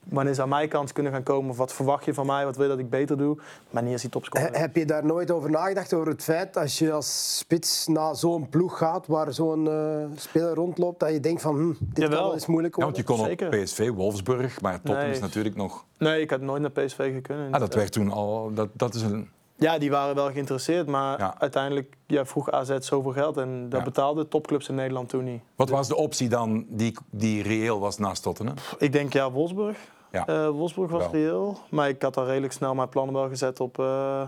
wanneer 0.09 0.35
zou 0.35 0.47
mijn 0.47 0.69
kans 0.69 0.91
kunnen 0.91 1.11
gaan 1.11 1.23
komen? 1.23 1.49
Of 1.49 1.57
wat 1.57 1.73
verwacht 1.73 2.05
je 2.05 2.13
van 2.13 2.25
mij? 2.25 2.45
Wat 2.45 2.55
wil 2.55 2.63
je 2.65 2.71
dat 2.71 2.79
ik 2.79 2.89
beter 2.89 3.17
doe? 3.17 3.37
Maar 3.69 3.83
niet 3.83 3.91
als 3.93 4.01
hij 4.01 4.11
topscorer 4.11 4.47
He- 4.47 4.53
is. 4.53 4.59
Heb 4.59 4.75
je 4.75 4.85
daar 4.85 5.05
nooit 5.05 5.31
over 5.31 5.49
nagedacht, 5.49 5.93
over 5.93 6.07
het 6.07 6.23
feit 6.23 6.57
als 6.57 6.79
je 6.79 6.91
als 6.91 7.37
spits 7.37 7.87
naar 7.87 8.15
zo'n 8.15 8.49
ploeg 8.49 8.77
gaat 8.77 9.07
waar 9.07 9.33
zo'n 9.33 9.67
eh, 9.69 10.05
speler 10.15 10.53
rondloopt, 10.53 10.99
dat 10.99 11.11
je 11.11 11.19
denkt 11.19 11.41
van 11.41 11.55
hm, 11.55 11.67
dit 11.67 11.77
Jawel. 11.93 12.09
kan 12.17 12.25
wel 12.25 12.33
eens 12.33 12.45
moeilijk 12.45 12.75
Ja, 12.75 12.83
want 12.83 12.95
worden? 12.97 13.15
je 13.15 13.21
kon 13.23 13.29
Zeker. 13.29 13.59
op 13.59 13.63
PSV, 13.63 13.89
Wolfsburg, 13.89 14.61
maar 14.61 14.73
Tottenham 14.75 15.03
Nee. 15.03 15.11
is 15.13 15.19
natuurlijk 15.19 15.55
nog... 15.55 15.85
Nee, 15.97 16.21
ik 16.21 16.29
had 16.29 16.41
nooit 16.41 16.61
naar 16.61 16.71
PSV 16.71 17.13
gekund. 17.13 17.53
Ah, 17.53 17.59
dat 17.59 17.73
werd 17.73 17.91
toen 17.91 18.11
al... 18.11 18.51
Dat, 18.53 18.69
dat 18.73 18.93
is 18.95 19.01
een... 19.01 19.29
Ja, 19.59 19.77
die 19.77 19.89
waren 19.91 20.15
wel 20.15 20.31
geïnteresseerd, 20.31 20.87
maar 20.87 21.19
Ja. 21.19 21.35
uiteindelijk 21.39 21.97
ja, 22.05 22.25
vroeg 22.25 22.51
AZ 22.51 22.77
zoveel 22.79 23.11
geld 23.11 23.37
en 23.37 23.69
dat 23.69 23.79
Ja. 23.79 23.85
betaalden 23.85 24.27
topclubs 24.27 24.69
in 24.69 24.75
Nederland 24.75 25.09
toen 25.09 25.23
niet. 25.23 25.41
Wat 25.55 25.69
was 25.69 25.87
de 25.87 25.95
optie 25.95 26.29
dan 26.29 26.65
die, 26.69 26.97
die 27.09 27.43
reëel 27.43 27.79
was 27.79 27.97
naast 27.97 28.23
Tottenham? 28.23 28.55
Ik 28.77 28.91
denk 28.91 29.13
ja, 29.13 29.31
Wolfsburg. 29.31 29.77
Ja. 30.25 30.25
Eh, 30.45 30.49
Wolfsburg 30.49 30.91
was 30.91 31.01
Wel. 31.01 31.11
reëel. 31.11 31.57
Maar 31.69 31.89
ik 31.89 32.01
had 32.01 32.17
al 32.17 32.25
redelijk 32.25 32.53
snel 32.53 32.75
mijn 32.75 32.89
plannen 32.89 33.15
wel 33.15 33.27
gezet 33.27 33.59
op, 33.59 33.79
eh, 33.79 34.27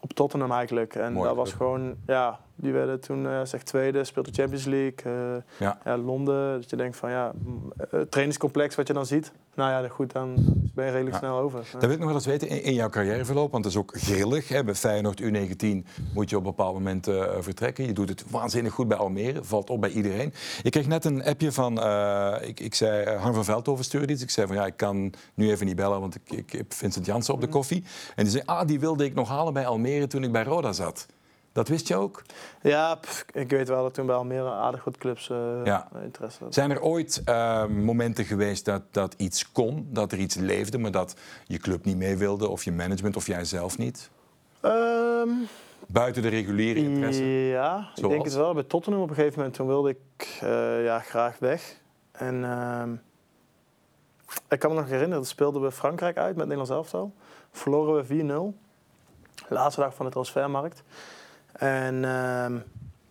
op 0.00 0.12
Tottenham 0.12 0.52
eigenlijk. 0.52 0.94
En 0.94 1.12
Mooi 1.12 1.26
dat 1.26 1.36
was 1.36 1.52
gewoon, 1.52 1.94
ja, 2.06 2.40
die 2.56 2.72
werden 2.72 3.00
toen 3.00 3.26
eh 3.26 3.40
zeg 3.44 3.62
tweede, 3.62 4.04
speelde 4.04 4.30
Champions 4.32 4.64
League. 4.64 4.94
eh, 5.04 5.42
Ja. 5.58 5.78
ja, 5.84 5.96
Londen. 5.98 6.60
Dat 6.60 6.70
je 6.70 6.76
denkt 6.76 6.96
van 6.96 7.10
ja, 7.10 7.32
mm, 7.44 7.72
eh, 7.90 8.00
trainingscomplex 8.00 8.74
wat 8.74 8.86
je 8.86 8.92
dan 8.92 9.06
ziet. 9.06 9.32
Nou 9.54 9.70
ja, 9.70 9.88
goed, 9.88 10.12
dan 10.12 10.34
ben 10.74 10.84
je 10.84 10.90
redelijk 10.90 11.14
Ja. 11.14 11.18
snel 11.20 11.38
over. 11.38 11.58
Ja. 11.58 11.72
Dat 11.72 11.80
wil 11.80 11.90
ik 11.90 11.96
nog 11.98 12.06
wel 12.06 12.14
eens 12.16 12.26
weten 12.26 12.48
in, 12.48 12.62
in 12.62 12.74
jouw 12.74 12.88
carrièreverloop, 12.88 13.50
want 13.50 13.62
dat 13.64 13.72
is 13.72 13.78
ook 13.78 13.92
grillig. 13.96 14.48
Hè. 14.48 14.64
Bij 14.64 14.74
Feyenoord 14.74 15.22
U19 15.22 15.66
moet 16.14 16.30
je 16.30 16.36
op 16.36 16.44
een 16.44 16.50
bepaald 16.50 16.74
moment 16.74 17.06
eh, 17.08 17.24
vertrekken. 17.40 17.86
Je 17.86 17.92
doet 17.92 18.08
het 18.08 18.24
waanzinnig 18.30 18.72
goed 18.72 18.88
bij 18.88 18.96
Almere, 18.96 19.44
valt 19.44 19.70
op 19.70 19.80
bij 19.80 19.90
iedereen. 19.90 20.32
Ik 20.62 20.70
kreeg 20.70 20.86
net 20.86 21.04
een 21.04 21.24
appje 21.24 21.52
van, 21.52 21.72
ik, 22.42 22.60
ik 22.60 22.74
zei, 22.74 23.16
Han 23.16 23.34
van 23.34 23.44
Veldhoven 23.44 23.84
stuurde 23.84 24.12
iets. 24.12 24.22
Ik 24.22 24.30
zei 24.30 24.46
van 24.46 24.56
ja, 24.56 24.66
ik 24.66 24.76
kan 24.76 25.12
nu 25.34 25.50
even 25.50 25.66
niet 25.66 25.76
bellen, 25.76 26.00
want 26.00 26.14
ik, 26.14 26.30
ik 26.30 26.52
heb 26.52 26.72
Vincent 26.72 27.06
Jansen 27.06 27.34
op 27.34 27.40
de 27.40 27.48
koffie. 27.48 27.84
En 28.16 28.22
die 28.22 28.32
zei, 28.32 28.42
ah, 28.46 28.66
die 28.66 28.80
wilde 28.80 29.04
ik 29.04 29.14
nog 29.14 29.28
halen 29.28 29.52
bij 29.52 29.66
Almere 29.66 30.06
toen 30.06 30.24
ik 30.24 30.32
bij 30.32 30.44
Roda 30.44 30.72
zat. 30.72 31.06
Dat 31.54 31.68
wist 31.68 31.88
je 31.88 31.96
ook? 31.96 32.22
Ja, 32.62 32.94
pff, 32.94 33.24
ik 33.32 33.50
weet 33.50 33.68
wel 33.68 33.82
dat 33.82 33.94
toen 33.94 34.06
bij 34.06 34.14
Almere 34.14 34.50
aardig 34.50 34.84
wat 34.84 34.98
clubs 34.98 35.30
eh, 35.30 35.64
Ja. 35.64 35.88
interesse 36.02 36.36
hadden. 36.38 36.52
Zijn 36.52 36.70
er 36.70 36.80
ooit 36.80 37.22
eh, 37.24 37.66
momenten 37.66 38.24
geweest 38.24 38.64
dat, 38.64 38.82
dat 38.90 39.14
iets 39.16 39.52
kon, 39.52 39.88
dat 39.90 40.12
er 40.12 40.18
iets 40.18 40.34
leefde, 40.34 40.78
maar 40.78 40.90
dat 40.90 41.16
je 41.46 41.58
club 41.58 41.84
niet 41.84 41.96
mee 41.96 42.16
wilde, 42.16 42.48
of 42.48 42.64
je 42.64 42.72
management, 42.72 43.16
of 43.16 43.26
jij 43.26 43.44
zelf 43.44 43.78
niet? 43.78 44.10
Ehm, 44.60 45.28
Buiten 45.86 46.22
de 46.22 46.28
reguliere 46.28 46.78
interesse? 46.80 47.24
Ja, 47.24 47.88
ik 47.94 48.08
denk 48.08 48.24
het 48.24 48.34
wel. 48.34 48.54
Bij 48.54 48.62
Tottenham 48.62 49.02
op 49.02 49.08
een 49.08 49.14
gegeven 49.14 49.36
moment 49.38 49.54
toen 49.56 49.66
wilde 49.66 49.88
ik 49.90 50.38
eh, 50.40 50.84
ja, 50.84 50.98
graag 50.98 51.38
weg. 51.38 51.76
En 52.12 52.44
ehm, 52.44 52.92
ik 54.48 54.58
kan 54.58 54.70
me 54.70 54.76
nog 54.76 54.84
herinneren, 54.88 55.18
dat 55.18 55.28
speelden 55.28 55.62
we 55.62 55.72
Frankrijk 55.72 56.16
uit 56.16 56.36
met 56.36 56.46
Nederlands 56.46 56.70
elftal. 56.70 57.12
Verloren 57.52 58.06
we 58.06 58.52
4-0. 58.54 58.58
Laatste 59.48 59.80
dag 59.80 59.94
van 59.94 60.06
de 60.06 60.12
transfermarkt. 60.12 60.82
En 61.58 62.04
ehm, 62.04 62.52
dat 62.52 62.62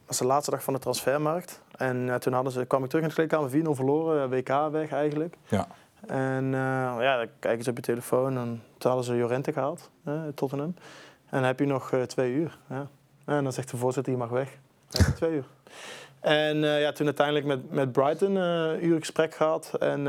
was 0.06 0.18
de 0.18 0.26
laatste 0.26 0.52
dag 0.52 0.64
van 0.64 0.74
de 0.74 0.80
transfermarkt. 0.80 1.62
En 1.78 2.10
eh, 2.10 2.16
toen 2.16 2.34
hadden 2.34 2.54
ze, 2.54 2.66
kwam 2.66 2.84
ik 2.84 2.90
terug 2.90 3.04
in 3.04 3.10
de 3.10 3.16
kleedkamer, 3.16 3.50
4-0 3.50 3.70
verloren, 3.70 4.24
eh, 4.24 4.30
WK 4.30 4.72
weg 4.72 4.92
eigenlijk. 4.92 5.36
Ja. 5.48 5.68
En 6.08 6.46
eh, 6.46 6.96
ja, 7.00 7.18
dan 7.18 7.28
kijk 7.40 7.64
je 7.64 7.70
op 7.70 7.76
je 7.76 7.82
telefoon 7.82 8.38
en 8.38 8.64
toen 8.78 8.92
hadden 8.92 9.04
ze 9.04 9.16
Jorente 9.16 9.54
gehaald, 9.54 9.90
eh, 10.04 10.22
Tottenham. 10.36 10.76
En 11.30 11.40
dan 11.40 11.44
heb 11.44 11.60
je 11.60 11.66
nog 11.66 11.92
twee 12.08 12.34
uur. 12.34 12.58
Ja. 12.70 12.88
En 13.26 13.44
dan 13.44 13.54
zegt 13.54 13.72
de 13.72 13.78
voorzitter, 13.78 14.12
je 14.12 14.20
mag 14.20 14.30
weg. 14.30 14.58
Twee 15.16 15.32
uur. 15.32 15.46
En 16.20 16.58
ja, 16.58 16.92
toen 16.92 17.06
uiteindelijk 17.06 17.46
met, 17.46 17.72
met 17.72 17.92
Brighton 17.92 18.36
een 18.36 18.86
uur 18.86 19.00
gesprek 19.00 19.36
gehad. 19.36 19.74
En 19.80 20.04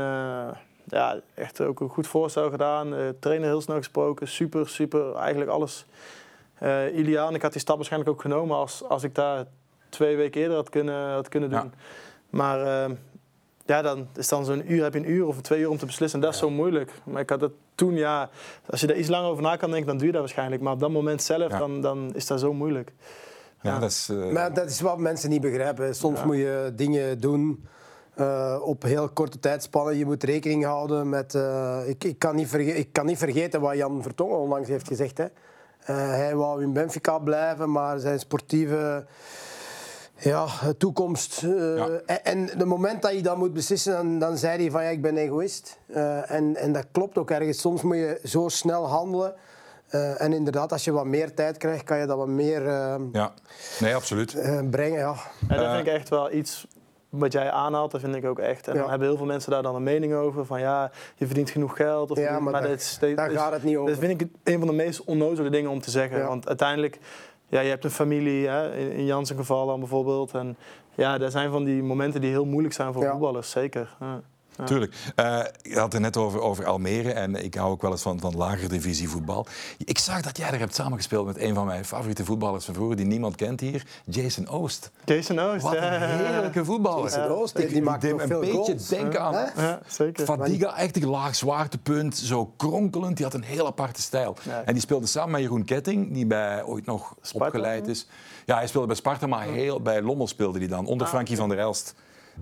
ja, 0.83 1.19
echt 1.33 1.61
ook 1.61 1.79
een 1.79 1.89
goed 1.89 2.07
voorstel 2.07 2.49
gedaan. 2.49 2.95
Trainer 3.19 3.47
heel 3.47 3.61
snel 3.61 3.77
gesproken. 3.77 4.27
Super, 4.27 4.69
super. 4.69 5.15
Eigenlijk 5.15 5.51
alles 5.51 5.85
Eh 6.59 6.97
Iliaan, 6.97 7.35
ik 7.35 7.41
had 7.41 7.51
die 7.51 7.61
stap 7.61 7.75
waarschijnlijk 7.75 8.11
ook 8.11 8.21
genomen 8.21 8.55
als, 8.57 8.83
als 8.87 9.03
ik 9.03 9.15
daar 9.15 9.45
twee 9.89 10.15
weken 10.15 10.41
eerder 10.41 10.55
had 10.55 10.69
kunnen, 10.69 11.11
had 11.11 11.29
kunnen 11.29 11.49
doen. 11.49 11.59
Ja. 11.59 11.69
Maar 12.29 12.85
eh, 12.85 12.91
ja, 13.65 13.81
dan 13.81 14.07
is 14.15 14.27
dan 14.27 14.45
zo'n 14.45 14.71
uur, 14.71 14.83
heb 14.83 14.93
je 14.93 14.99
een 14.99 15.11
uur 15.11 15.27
of 15.27 15.41
twee 15.41 15.59
uur 15.59 15.69
om 15.69 15.77
te 15.77 15.85
beslissen. 15.85 16.19
En 16.19 16.25
dat 16.25 16.33
is 16.33 16.39
zo 16.39 16.49
moeilijk. 16.49 16.91
Maar 17.03 17.21
ik 17.21 17.29
had 17.29 17.41
het 17.41 17.51
toen, 17.75 17.93
ja, 17.95 18.29
als 18.65 18.81
je 18.81 18.87
daar 18.87 18.97
iets 18.97 19.07
langer 19.09 19.29
over 19.29 19.43
na 19.43 19.55
kan 19.55 19.69
denken, 19.69 19.87
dan 19.87 19.97
doe 19.97 20.05
je 20.05 20.11
dat 20.11 20.21
waarschijnlijk. 20.21 20.61
Maar 20.61 20.73
op 20.73 20.79
dat 20.79 20.89
moment 20.91 21.21
zelf, 21.23 21.51
Ja. 21.51 21.57
dan, 21.57 21.81
dan 21.81 22.11
is 22.15 22.27
dat 22.27 22.39
zo 22.39 22.53
moeilijk. 22.53 22.91
Ja, 23.61 23.79
dat 23.79 23.89
is... 23.89 24.09
eh, 24.09 24.31
Maar 24.31 24.53
dat 24.53 24.69
is 24.69 24.81
wat 24.81 24.97
mensen 24.97 25.29
niet 25.29 25.41
begrijpen. 25.41 25.95
Soms 25.95 26.23
moet 26.23 26.35
je 26.37 26.71
dingen 26.75 27.19
doen 27.19 27.65
eh, 28.13 28.59
op 28.63 28.83
heel 28.83 29.09
korte 29.09 29.39
tijdspannen. 29.39 29.97
Je 29.97 30.05
moet 30.05 30.23
rekening 30.23 30.63
houden 30.65 31.09
met... 31.09 31.35
eh, 31.35 31.79
ik, 31.87 32.03
ik, 32.03 32.19
kan 32.19 32.35
niet 32.35 32.47
verge- 32.47 32.75
ik 32.77 32.93
kan 32.93 33.05
niet 33.05 33.17
vergeten 33.17 33.61
wat 33.61 33.75
Jan 33.75 34.01
Vertongen 34.03 34.37
onlangs 34.37 34.67
heeft 34.67 34.87
gezegd. 34.87 35.17
Hè. 35.17 35.25
Eh, 35.85 35.95
hij 36.09 36.35
wou 36.35 36.61
in 36.63 36.73
Benfica 36.73 37.17
blijven, 37.19 37.71
maar 37.71 37.99
zijn 37.99 38.19
sportieve 38.19 39.05
ja, 40.19 40.45
toekomst... 40.77 41.43
eh, 41.43 41.77
Ja. 41.77 41.87
en, 42.05 42.23
en 42.23 42.43
het 42.43 42.65
moment 42.65 43.01
dat 43.01 43.13
je 43.13 43.21
dat 43.21 43.37
moet 43.37 43.53
beslissen, 43.53 43.93
dan, 43.93 44.19
dan 44.19 44.37
zei 44.37 44.61
hij 44.61 44.71
van 44.71 44.83
ja, 44.83 44.89
ik 44.89 45.01
ben 45.01 45.17
egoïst. 45.17 45.79
Eh, 45.87 46.31
en, 46.31 46.55
en 46.55 46.71
dat 46.71 46.85
klopt 46.91 47.17
ook 47.17 47.31
ergens. 47.31 47.59
Soms 47.59 47.81
moet 47.81 47.95
je 47.95 48.19
zo 48.23 48.47
snel 48.49 48.87
handelen. 48.87 49.33
Eh, 49.87 50.21
en 50.21 50.33
inderdaad, 50.33 50.71
als 50.71 50.83
je 50.83 50.91
wat 50.91 51.05
meer 51.05 51.33
tijd 51.33 51.57
krijgt, 51.57 51.83
kan 51.83 51.97
je 51.97 52.05
dat 52.05 52.17
wat 52.17 52.27
meer 52.27 52.63
ja, 53.11 53.33
nee, 53.79 53.95
absoluut. 53.95 54.33
eh, 54.33 54.59
brengen. 54.69 54.99
Ja. 54.99 55.15
En 55.47 55.57
dat 55.57 55.71
vind 55.75 55.87
ik 55.87 55.93
echt 55.93 56.09
wel 56.09 56.31
iets 56.31 56.67
wat 57.17 57.31
jij 57.31 57.51
aanhaalt, 57.51 57.91
dat 57.91 58.01
vind 58.01 58.15
ik 58.15 58.25
ook 58.25 58.39
echt. 58.39 58.67
En 58.67 58.73
Ja. 58.73 58.79
dan 58.81 58.89
hebben 58.89 59.07
heel 59.07 59.17
veel 59.17 59.25
mensen 59.25 59.51
daar 59.51 59.63
dan 59.63 59.75
een 59.75 59.83
mening 59.83 60.13
over. 60.13 60.45
Van 60.45 60.59
ja, 60.59 60.91
je 61.15 61.25
verdient 61.25 61.49
genoeg 61.49 61.75
geld. 61.75 62.11
Of 62.11 62.17
Ja, 62.17 62.39
maar 62.39 62.53
daar- 62.53 62.69
is, 62.71 62.97
is- 63.01 63.15
gaat 63.37 63.51
het 63.51 63.63
niet 63.63 63.77
over. 63.77 63.89
Dat 63.91 63.99
vind 63.99 64.21
ik 64.21 64.27
een 64.43 64.57
van 64.59 64.67
de 64.67 64.73
meest 64.73 65.03
onnozele 65.03 65.49
dingen 65.49 65.71
om 65.71 65.81
te 65.81 65.89
zeggen. 65.89 66.17
Ja. 66.17 66.27
Want 66.27 66.47
uiteindelijk, 66.47 66.99
ja, 67.47 67.59
je 67.59 67.69
hebt 67.69 67.83
een 67.83 67.89
familie, 67.91 68.47
hè, 68.47 68.75
in, 68.75 68.91
in 68.91 69.05
Jans 69.05 69.31
geval 69.31 69.65
dan 69.67 69.79
bijvoorbeeld. 69.79 70.33
En 70.33 70.57
ja, 70.95 71.17
dat 71.17 71.31
zijn 71.31 71.51
van 71.51 71.63
die 71.63 71.83
momenten 71.83 72.21
die 72.21 72.29
heel 72.29 72.45
moeilijk 72.45 72.73
zijn 72.73 72.93
voor 72.93 73.03
voetballers, 73.05 73.49
zeker. 73.49 73.95
Ja. 74.57 74.63
Tuurlijk. 74.63 74.93
Eh, 75.15 75.39
je 75.61 75.79
had 75.79 75.93
het 75.93 76.01
net 76.01 76.17
over, 76.17 76.39
over 76.41 76.65
Almere 76.65 77.11
en 77.11 77.43
ik 77.43 77.55
hou 77.55 77.71
ook 77.71 77.81
wel 77.81 77.91
eens 77.91 78.01
van, 78.01 78.19
van 78.19 78.35
lager 78.35 78.69
divisie 78.69 79.09
voetbal. 79.09 79.45
Ik 79.77 79.97
zag 79.97 80.21
dat 80.21 80.37
jij 80.37 80.49
er 80.51 80.59
hebt 80.59 80.75
samengespeeld 80.75 81.25
met 81.25 81.39
een 81.39 81.53
van 81.55 81.65
mijn 81.65 81.85
favoriete 81.85 82.25
voetballers 82.25 82.65
van 82.65 82.73
vroeger, 82.73 82.95
die 82.95 83.05
niemand 83.05 83.35
kent 83.35 83.59
hier, 83.59 83.85
Jason 84.05 84.47
Oost. 84.47 84.91
Jason 85.05 85.39
Oost, 85.39 85.61
Wat 85.63 85.73
ja. 85.73 86.01
een 86.01 86.25
heerlijke 86.25 86.65
voetballer. 86.65 87.03
Jason 87.03 87.23
Oost, 87.27 87.55
die- 87.55 87.67
die 87.67 87.81
maakt 87.81 88.03
een 88.03 88.19
veel 88.19 88.39
beetje 88.39 88.55
goals. 88.55 88.87
denken 88.87 89.21
aan? 89.21 89.33
Ja, 89.57 89.79
zeker. 89.87 90.25
Fadiga, 90.25 90.77
echt 90.77 90.95
een 90.95 91.07
laag 91.09 91.35
zwaartepunt, 91.35 92.17
zo 92.17 92.53
kronkelend. 92.57 93.15
Die 93.15 93.25
had 93.25 93.33
een 93.33 93.43
heel 93.43 93.65
aparte 93.65 94.01
stijl. 94.01 94.35
Ja. 94.43 94.61
En 94.65 94.73
die 94.73 94.81
speelde 94.81 95.05
samen 95.07 95.31
met 95.31 95.41
Jeroen 95.41 95.65
Ketting, 95.65 96.13
die 96.13 96.25
bij 96.25 96.63
ooit 96.63 96.85
nog 96.85 97.15
Sparta, 97.21 97.45
opgeleid 97.45 97.87
is. 97.87 98.07
Ja, 98.45 98.55
hij 98.55 98.67
speelde 98.67 98.87
bij 98.87 98.95
Sparta, 98.95 99.27
maar 99.27 99.45
heel, 99.45 99.81
bij 99.81 100.01
Lommel 100.01 100.27
speelde 100.27 100.59
hij 100.59 100.67
dan, 100.67 100.83
Ah, 100.83 100.87
onder 100.91 101.07
Frankie 101.07 101.37
van 101.37 101.49
der 101.49 101.57
Elst. 101.59 101.93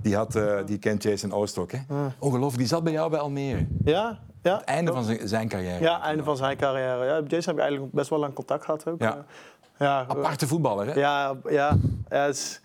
Die, 0.01 0.15
had, 0.15 0.35
eh, 0.35 0.55
die 0.65 0.77
kent 0.77 1.03
Jason 1.03 1.31
Oost 1.33 1.57
ook. 1.57 1.71
Hè? 1.71 1.79
Ongelooflijk, 2.19 2.57
die 2.57 2.67
zat 2.67 2.83
bij 2.83 2.93
jou 2.93 3.09
bij 3.09 3.19
Almere. 3.19 3.67
Ja, 3.83 4.19
ja. 4.41 4.55
Het 4.57 4.63
einde 4.63 4.93
van 4.93 5.03
zijn, 5.03 5.27
zijn 5.27 5.47
carrière. 5.47 5.79
Ja, 5.83 6.01
einde 6.01 6.23
van 6.23 6.37
zijn 6.37 6.57
carrière. 6.57 7.05
Ja, 7.05 7.13
Jason 7.15 7.45
heb 7.45 7.55
ik 7.55 7.59
eigenlijk 7.59 7.93
best 7.93 8.09
wel 8.09 8.19
lang 8.19 8.33
contact 8.33 8.65
gehad 8.65 8.87
ook. 8.87 9.01
Ja. 9.01 9.15
Eh, 9.17 9.23
ja, 9.79 10.05
Aparte 10.07 10.47
voetballer, 10.47 10.85
hè? 10.87 10.93
Ja, 10.93 11.35
ja, 11.49 11.77
ja 12.09 12.25
is 12.25 12.61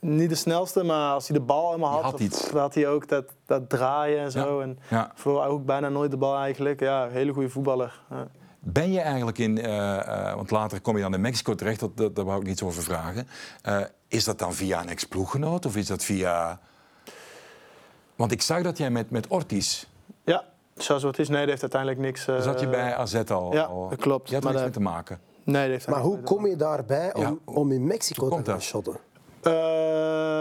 niet 0.00 0.28
de 0.28 0.34
snelste, 0.34 0.84
maar 0.84 1.12
als 1.12 1.28
hij 1.28 1.38
de 1.38 1.44
bal 1.44 1.66
helemaal 1.66 1.92
had, 1.92 2.02
had 2.02 2.20
iets. 2.20 2.50
dan 2.50 2.60
had 2.60 2.74
hij 2.74 2.88
ook 2.88 3.08
dat, 3.08 3.24
dat 3.46 3.68
draaien 3.68 4.18
en 4.20 4.30
zo. 4.30 4.58
Ja. 4.58 4.62
En 4.62 4.78
Ja. 4.88 5.10
verloor 5.14 5.44
ook 5.44 5.64
bijna 5.64 5.88
nooit 5.88 6.10
de 6.10 6.16
bal 6.16 6.36
eigenlijk. 6.36 6.80
Ja, 6.80 7.08
hele 7.08 7.32
goede 7.32 7.48
voetballer. 7.48 8.00
Ben 8.64 8.92
je 8.92 9.00
eigenlijk 9.00 9.38
in, 9.38 9.58
eh, 9.60 10.28
eh, 10.28 10.34
want 10.34 10.50
later 10.50 10.80
kom 10.80 10.96
je 10.96 11.02
dan 11.02 11.14
in 11.14 11.20
Mexico 11.20 11.54
terecht, 11.54 11.80
dat, 11.80 11.96
dat, 11.96 12.16
daar 12.16 12.24
wou 12.24 12.40
ik 12.40 12.46
niets 12.46 12.62
over 12.62 12.82
vragen. 12.82 13.28
Eh, 13.62 13.80
is 14.12 14.24
dat 14.24 14.38
dan 14.38 14.54
via 14.54 14.80
een 14.80 14.88
ex-ploeggenoot 14.88 15.66
of 15.66 15.76
is 15.76 15.86
dat 15.86 16.04
via... 16.04 16.60
Want 18.16 18.32
ik 18.32 18.42
zag 18.42 18.62
dat 18.62 18.78
jij 18.78 18.90
met, 18.90 19.10
met 19.10 19.26
Ortiz, 19.26 19.84
Ja, 20.24 20.44
zoals 20.76 21.02
het 21.02 21.18
is, 21.18 21.28
nee, 21.28 21.38
dat 21.40 21.48
heeft 21.48 21.60
uiteindelijk 21.62 22.00
niks... 22.00 22.26
eh, 22.26 22.40
zat 22.40 22.60
je 22.60 22.68
bij 22.68 22.94
AZ 22.94 23.14
al. 23.14 23.52
ja, 23.52 23.62
al- 23.62 23.88
dat 23.88 23.98
klopt. 23.98 24.28
Je 24.28 24.34
had 24.34 24.44
er 24.44 24.50
Maar 24.52 24.62
niks 24.62 24.76
mee 24.76 24.84
te 24.86 24.90
maken. 24.92 25.20
Nee, 25.44 25.62
dat 25.62 25.70
heeft 25.70 25.88
Maar 25.88 26.00
hoe 26.00 26.20
kom 26.20 26.46
je 26.46 26.56
daarbij 26.56 27.14
om, 27.14 27.22
Ja, 27.22 27.34
om 27.44 27.72
in 27.72 27.86
Mexico 27.86 28.28
te 28.28 28.50
gaan 28.50 28.60
shotten? 28.60 28.92
Eh, 29.42 29.52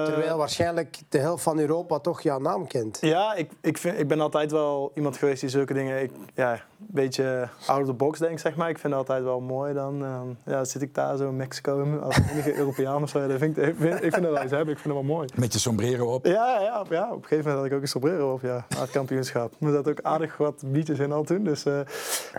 Terwijl 0.06 0.38
waarschijnlijk 0.38 1.00
de 1.10 1.18
helft 1.18 1.44
van 1.44 1.60
Europa 1.60 2.00
toch 2.00 2.22
jouw 2.22 2.40
naam 2.40 2.68
kent. 2.68 2.98
Ja, 3.02 3.34
ik, 3.34 3.52
ik, 3.62 3.78
vind, 3.78 4.00
ik 4.00 4.08
ben 4.08 4.22
altijd 4.22 4.52
wel 4.52 4.92
iemand 4.96 5.18
geweest 5.18 5.42
die 5.42 5.50
zulke 5.50 5.74
dingen... 5.74 6.02
Ik, 6.02 6.12
ja, 6.36 6.62
beetje 6.88 7.48
out 7.68 7.80
of 7.82 7.86
the 7.88 7.94
box 7.94 8.20
denkt, 8.20 8.42
zeg 8.42 8.56
maar. 8.56 8.70
Ik 8.70 8.80
vind 8.80 8.94
het 8.94 9.02
altijd 9.02 9.24
wel 9.24 9.40
mooi 9.40 9.74
dan. 9.74 10.04
eh, 10.04 10.54
ja, 10.54 10.64
zit 10.64 10.82
ik 10.82 10.94
daar 10.96 11.18
zo 11.18 11.28
in 11.30 11.36
Mexico 11.36 11.86
als 12.04 12.18
enige 12.32 12.56
Europeaan 12.56 13.04
of 13.04 13.10
zo. 13.10 13.28
Dat 13.28 13.38
vind 13.38 13.58
ik, 13.58 13.66
ik, 13.68 13.76
vind, 13.78 13.94
ik 13.94 14.00
vind 14.14 14.16
het 14.26 14.34
wel 14.34 14.44
iets 14.44 14.52
hebben. 14.52 14.74
Ik 14.74 14.80
vind 14.80 14.96
het 14.96 15.06
wel 15.06 15.16
mooi. 15.16 15.28
Met 15.36 15.54
je 15.54 15.60
sombrero 15.60 16.14
op. 16.14 16.26
Ja, 16.26 16.60
ja, 16.62 16.80
op, 16.80 16.88
ja, 16.92 17.04
op 17.12 17.16
een 17.16 17.22
gegeven 17.28 17.38
moment 17.38 17.56
had 17.58 17.66
ik 17.66 17.74
ook 17.74 17.82
een 17.82 17.88
sombrero 17.88 18.34
op, 18.34 18.42
ja, 18.42 18.66
na 18.70 18.80
het 18.82 18.90
kampioenschap. 18.92 19.54
Er 19.60 19.72
zat 19.72 19.90
ook 19.90 20.02
aardig 20.02 20.38
wat 20.38 20.64
biertjes 20.66 21.00
in 21.00 21.12
al 21.12 21.24
toen. 21.24 21.44
Dus, 21.44 21.66
eh, 21.66 21.80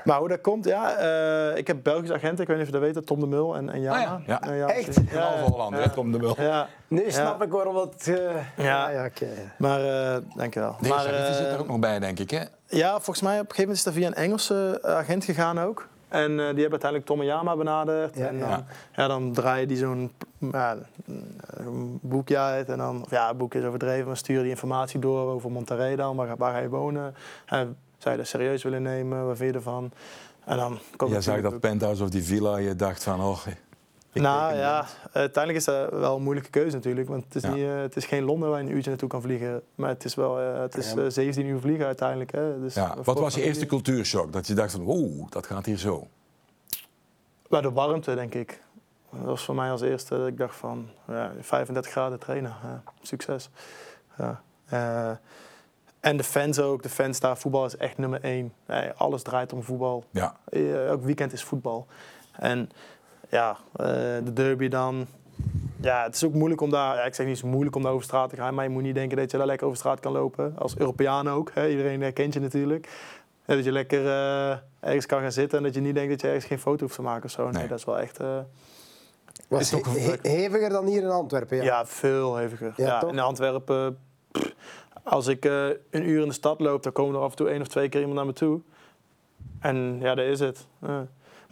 maar 0.05 0.19
hoe 0.19 0.29
dat 0.29 0.41
komt, 0.41 0.65
ja, 0.65 0.95
eh, 0.97 1.57
ik 1.57 1.67
heb 1.67 1.77
Belgische 1.83 2.15
agenten, 2.15 2.41
ik 2.43 2.49
weet 2.49 2.57
niet 2.59 2.67
of 2.67 2.73
je 2.75 2.81
dat 2.81 2.95
weet, 2.95 3.07
Tom 3.07 3.21
de 3.21 3.27
Mul 3.27 3.57
en, 3.57 3.71
en 3.71 3.81
Jana. 3.81 3.97
Ah 4.15 4.21
ja, 4.27 4.41
ja. 4.45 4.55
Jana 4.57 4.73
Echt? 4.73 5.01
Halve 5.15 5.51
Hollander, 5.51 5.83
hè, 5.83 5.91
Tom 5.91 6.13
de 6.13 6.19
Mul. 6.19 6.35
Ja, 6.41 6.69
Nu 6.89 7.05
Ja. 7.05 7.11
snap 7.11 7.43
ik 7.43 7.51
waarom 7.51 7.75
dat... 7.75 7.95
eh, 8.07 8.15
Ja. 8.57 8.89
ja, 8.91 9.05
oké. 9.05 9.27
maar 9.59 9.81
uh, 9.85 10.17
dankjewel. 10.37 10.77
Deze 10.81 10.95
maar, 10.95 11.03
zit 11.35 11.47
er 11.47 11.59
ook 11.59 11.67
nog 11.67 11.79
bij, 11.79 11.99
denk 11.99 12.19
ik. 12.19 12.31
Hè? 12.31 12.41
Ja, 12.73 12.91
volgens 12.91 13.21
mij 13.21 13.41
op 13.41 13.49
een 13.49 13.55
gegeven 13.55 13.63
moment 13.63 13.79
is 13.79 13.85
dat 13.85 13.95
via 13.95 14.07
een 14.07 14.25
Engelse 14.25 14.81
eh, 14.83 14.95
agent 14.95 15.25
gegaan 15.25 15.61
ook. 15.61 15.89
En 16.09 16.31
eh, 16.31 16.37
die 16.37 16.45
hebben 16.45 16.71
uiteindelijk 16.71 17.05
Tom 17.05 17.21
en 17.21 17.27
Yama 17.27 17.57
benaderd. 17.57 18.17
Ja, 18.17 18.27
en 18.27 18.39
dan, 18.39 18.49
ja. 18.49 18.65
ja. 18.97 19.09
dan 19.09 19.33
draaien 19.33 19.69
die 19.69 19.77
zo'n 19.77 20.13
ja, 20.39 20.77
boekje 22.01 22.39
uit. 22.39 22.69
En 22.69 22.79
dan, 22.79 23.03
of 23.03 23.11
ja, 23.11 23.29
het 23.29 23.39
boek 23.39 23.55
is 23.55 23.65
overdreven. 23.65 24.07
Maar 24.07 24.17
sturen 24.17 24.43
die 24.43 24.51
informatie 24.51 25.01
door 25.01 25.31
over 25.31 25.51
Monterrey 25.51 25.97
dan. 25.97 26.17
Waar, 26.17 26.37
waar 26.37 26.53
ga 26.53 26.59
je 26.59 26.69
wonen? 26.69 27.15
En 27.47 27.77
zou 27.99 28.15
je 28.15 28.21
dat 28.21 28.31
serieus 28.31 28.63
willen 28.63 28.83
nemen? 28.83 29.27
Wat 29.27 29.37
vind 29.37 29.51
je 29.51 29.57
ervan? 29.57 29.91
En 30.45 30.57
dan 30.57 30.79
komt 30.97 31.11
Jij 31.11 31.21
zag 31.21 31.41
dat 31.41 31.61
penthouse 31.61 32.03
of 32.03 32.11
die 32.11 32.25
villa 32.25 32.57
en 32.57 32.63
je 32.63 32.77
dacht 32.77 33.03
van... 33.03 33.21
Oh, 33.21 33.47
ik 34.13 34.23
nou 34.23 34.55
ja, 34.55 34.87
uiteindelijk 35.13 35.59
is 35.59 35.65
dat 35.75 35.91
wel 35.91 36.17
een 36.17 36.23
moeilijke 36.23 36.51
keuze 36.51 36.77
natuurlijk. 36.77 37.09
Want 37.09 37.25
het 37.25 37.35
is, 37.35 37.43
Ja. 37.43 37.51
niet, 37.55 37.65
eh, 37.65 37.77
het 37.81 37.97
is 37.97 38.05
geen 38.07 38.23
Londen 38.23 38.51
waar 38.51 38.63
je 38.63 38.69
een 38.69 38.75
uurtje 38.75 38.91
naartoe 38.91 39.09
kan 39.09 39.23
vliegen. 39.23 39.63
Maar 39.75 39.89
het 39.89 40.05
is 40.05 40.15
wel 40.15 40.41
eh, 40.41 40.61
het 40.61 40.77
is, 40.77 40.93
Ja. 40.93 41.03
eh, 41.03 41.11
17 41.11 41.47
uur 41.47 41.61
vliegen 41.61 41.87
uiteindelijk. 41.87 42.33
Hè. 42.33 42.61
Dus 42.61 42.75
Ja. 42.75 42.97
Wat 43.05 43.19
was 43.19 43.35
je 43.35 43.43
eerste 43.43 43.67
cultuurshock? 43.67 44.33
Dat 44.33 44.47
je 44.47 44.55
dacht 44.55 44.73
van, 44.73 44.83
oeh, 44.87 45.31
dat 45.31 45.47
gaat 45.47 45.67
hier 45.67 45.79
zo. 45.79 46.07
Bij 47.49 47.61
de 47.61 47.71
warmte, 47.73 48.15
denk 48.15 48.35
ik. 48.35 48.63
Dat 49.11 49.25
was 49.25 49.45
voor 49.45 49.55
mij 49.55 49.71
als 49.71 49.81
eerste 49.81 50.17
dat 50.17 50.27
ik 50.27 50.39
dacht 50.39 50.57
van 50.57 50.89
ja, 51.09 51.33
35 51.41 51.91
graden 51.93 52.19
trainen. 52.19 52.55
Ja, 52.63 52.83
succes. 53.03 53.51
Ja. 54.19 54.41
En 56.01 56.17
de 56.17 56.25
fans 56.25 56.59
ook. 56.59 56.83
De 56.83 56.89
fans 56.89 57.21
daar, 57.21 57.37
voetbal 57.39 57.65
is 57.65 57.77
echt 57.77 57.99
nummer 57.99 58.21
één. 58.23 58.53
Alles 58.97 59.23
draait 59.23 59.53
om 59.53 59.63
voetbal. 59.63 60.05
Ja. 60.11 60.37
Elk 60.89 61.03
weekend 61.05 61.33
is 61.33 61.43
voetbal. 61.45 61.87
En 62.33 62.71
ja, 63.33 63.57
eh, 63.77 63.87
de 64.25 64.33
derby 64.33 64.69
dan. 64.69 65.07
Ja, 65.81 66.03
het 66.03 66.15
is 66.15 66.25
ook 66.25 66.33
moeilijk 66.35 66.61
om 66.61 66.71
daar... 66.71 66.97
Ja, 66.97 67.03
ik 67.03 67.15
zeg 67.15 67.27
niet, 67.27 67.37
is 67.37 67.43
moeilijk 67.43 67.77
om 67.77 67.83
daar 67.83 67.93
over 67.93 68.05
straat 68.05 68.31
te 68.31 68.37
gaan. 68.37 68.55
Maar 68.55 68.65
je 68.65 68.71
moet 68.71 68.83
niet 68.83 68.95
denken 68.95 69.17
dat 69.17 69.31
je 69.31 69.37
daar 69.37 69.47
lekker 69.47 69.67
over 69.67 69.79
straat 69.79 70.01
kan 70.01 70.13
lopen. 70.13 70.55
Als 70.59 70.77
Europeaan 70.77 71.29
ook. 71.29 71.51
Hè. 71.55 71.69
Iedereen 71.69 72.01
herkent 72.03 72.35
je 72.35 72.41
natuurlijk. 72.41 72.89
Ja, 73.47 73.55
dat 73.55 73.65
je 73.65 73.73
lekker 73.73 74.07
eh, 74.07 74.57
ergens 74.81 75.07
kan 75.07 75.21
gaan 75.21 75.33
zitten 75.33 75.59
en 75.59 75.65
dat 75.65 75.75
je 75.75 75.81
niet 75.81 75.95
denkt 75.95 76.11
dat 76.11 76.21
je 76.21 76.27
ergens 76.27 76.45
geen 76.45 76.59
foto 76.59 76.83
hoeft 76.85 76.95
te 76.95 77.03
maken 77.03 77.25
of 77.25 77.31
zo. 77.31 77.43
Nee, 77.45 77.53
Nee. 77.53 77.69
dat 77.69 77.79
is 77.79 77.85
wel 77.85 77.99
echt... 77.99 78.19
eh, 78.21 78.39
Was 79.49 79.71
he- 79.71 79.81
he- 80.23 80.29
heviger 80.31 80.69
dan 80.69 80.87
hier 80.87 81.03
in 81.03 81.09
Antwerpen, 81.11 81.57
ja. 81.57 81.63
ja. 81.63 81.87
veel 81.87 82.37
heviger. 82.37 82.73
Ja, 82.77 83.03
in 83.09 83.19
Antwerpen, 83.19 83.99
pff, 84.33 84.55
als 85.03 85.27
ik 85.27 85.45
een 85.45 86.09
uur 86.09 86.23
in 86.23 86.29
de 86.29 86.35
stad 86.35 86.61
loop, 86.61 86.83
dan 86.83 86.93
komen 86.93 87.15
er 87.15 87.21
af 87.21 87.31
en 87.31 87.37
toe 87.37 87.49
één 87.49 87.61
of 87.61 87.69
twee 87.69 87.89
keer 87.89 88.01
iemand 88.01 88.17
naar 88.19 88.27
me 88.27 88.33
toe. 88.33 88.61
En 89.61 89.99
ja, 90.01 90.15
dat 90.15 90.25
is 90.25 90.41
het. 90.41 90.67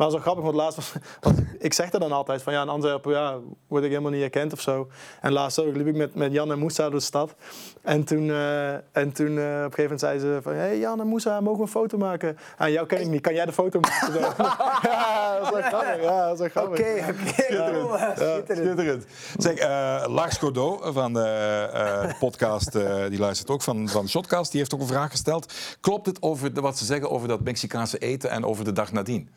Ja. 0.00 0.06
Maar 0.06 0.10
dat 0.10 0.18
is 0.18 0.24
wel 0.24 0.34
grappig, 0.34 0.44
want 0.44 0.56
laatst 0.56 0.76
was, 0.76 0.92
ik 1.58 1.72
zeg 1.72 1.90
dat 1.90 2.00
dan 2.00 2.12
altijd 2.12 2.42
van 2.42 2.52
ja, 2.52 2.62
in 2.62 2.68
Antwerpen 2.68 3.12
ja, 3.12 3.38
word 3.68 3.82
ik 3.84 3.90
helemaal 3.90 4.10
niet 4.10 4.20
herkend 4.20 4.52
of 4.52 4.60
zo. 4.60 4.88
En 5.20 5.32
laatst 5.32 5.58
ook 5.58 5.76
liep 5.76 5.86
ik 5.86 5.96
met, 5.96 6.14
met 6.14 6.32
Jan 6.32 6.52
en 6.52 6.58
Moussa 6.58 6.82
door 6.82 6.98
de 6.98 7.00
stad. 7.00 7.34
En 7.82 8.04
toen, 8.04 8.30
eh, 8.30 8.72
en 8.72 9.12
toen 9.12 9.38
eh, 9.38 9.44
op 9.44 9.48
een 9.48 9.62
gegeven 9.62 9.82
moment 9.82 10.00
zeiden 10.00 10.20
ze 10.20 10.42
van 10.42 10.52
hey 10.52 10.78
Jan 10.78 11.00
en 11.00 11.06
Moussa, 11.06 11.40
mogen 11.40 11.58
we 11.58 11.62
een 11.62 11.68
foto 11.68 11.98
maken? 11.98 12.38
Ah, 12.56 12.68
jou 12.68 12.86
ken 12.86 13.00
ik 13.00 13.06
niet, 13.06 13.20
kan 13.20 13.34
jij 13.34 13.46
de 13.46 13.52
foto 13.52 13.80
maken? 13.80 14.12
Zo. 14.12 14.18
ja, 14.90 15.38
dat 15.38 15.46
is 15.46 15.50
wel 15.50 15.62
grappig. 15.62 16.02
Ja, 16.02 16.24
dat 16.24 16.32
is 16.32 16.38
wel 16.38 16.48
grappig. 16.48 16.80
Oké, 16.80 17.04
oké. 17.08 17.72
cool. 17.72 17.98
Schitterend. 17.98 18.66
Schitterend. 18.66 19.04
Zeg, 19.38 19.54
eh, 19.54 20.04
Lars 20.08 20.36
Godot 20.36 20.80
van 20.82 21.12
de 21.12 21.68
eh, 21.72 22.18
podcast, 22.18 22.74
eh, 22.74 23.08
die 23.08 23.18
luistert 23.18 23.50
ook 23.50 23.62
van, 23.62 23.88
van 23.88 24.08
Shotcast, 24.08 24.50
die 24.50 24.60
heeft 24.60 24.74
ook 24.74 24.80
een 24.80 24.86
vraag 24.86 25.10
gesteld. 25.10 25.52
Klopt 25.80 26.06
het 26.06 26.22
over 26.22 26.54
de, 26.54 26.60
wat 26.60 26.78
ze 26.78 26.84
zeggen 26.84 27.10
over 27.10 27.28
dat 27.28 27.40
Mexicaanse 27.40 27.98
eten 27.98 28.30
en 28.30 28.44
over 28.44 28.64
de 28.64 28.72
dag 28.72 28.92
nadien? 28.92 29.28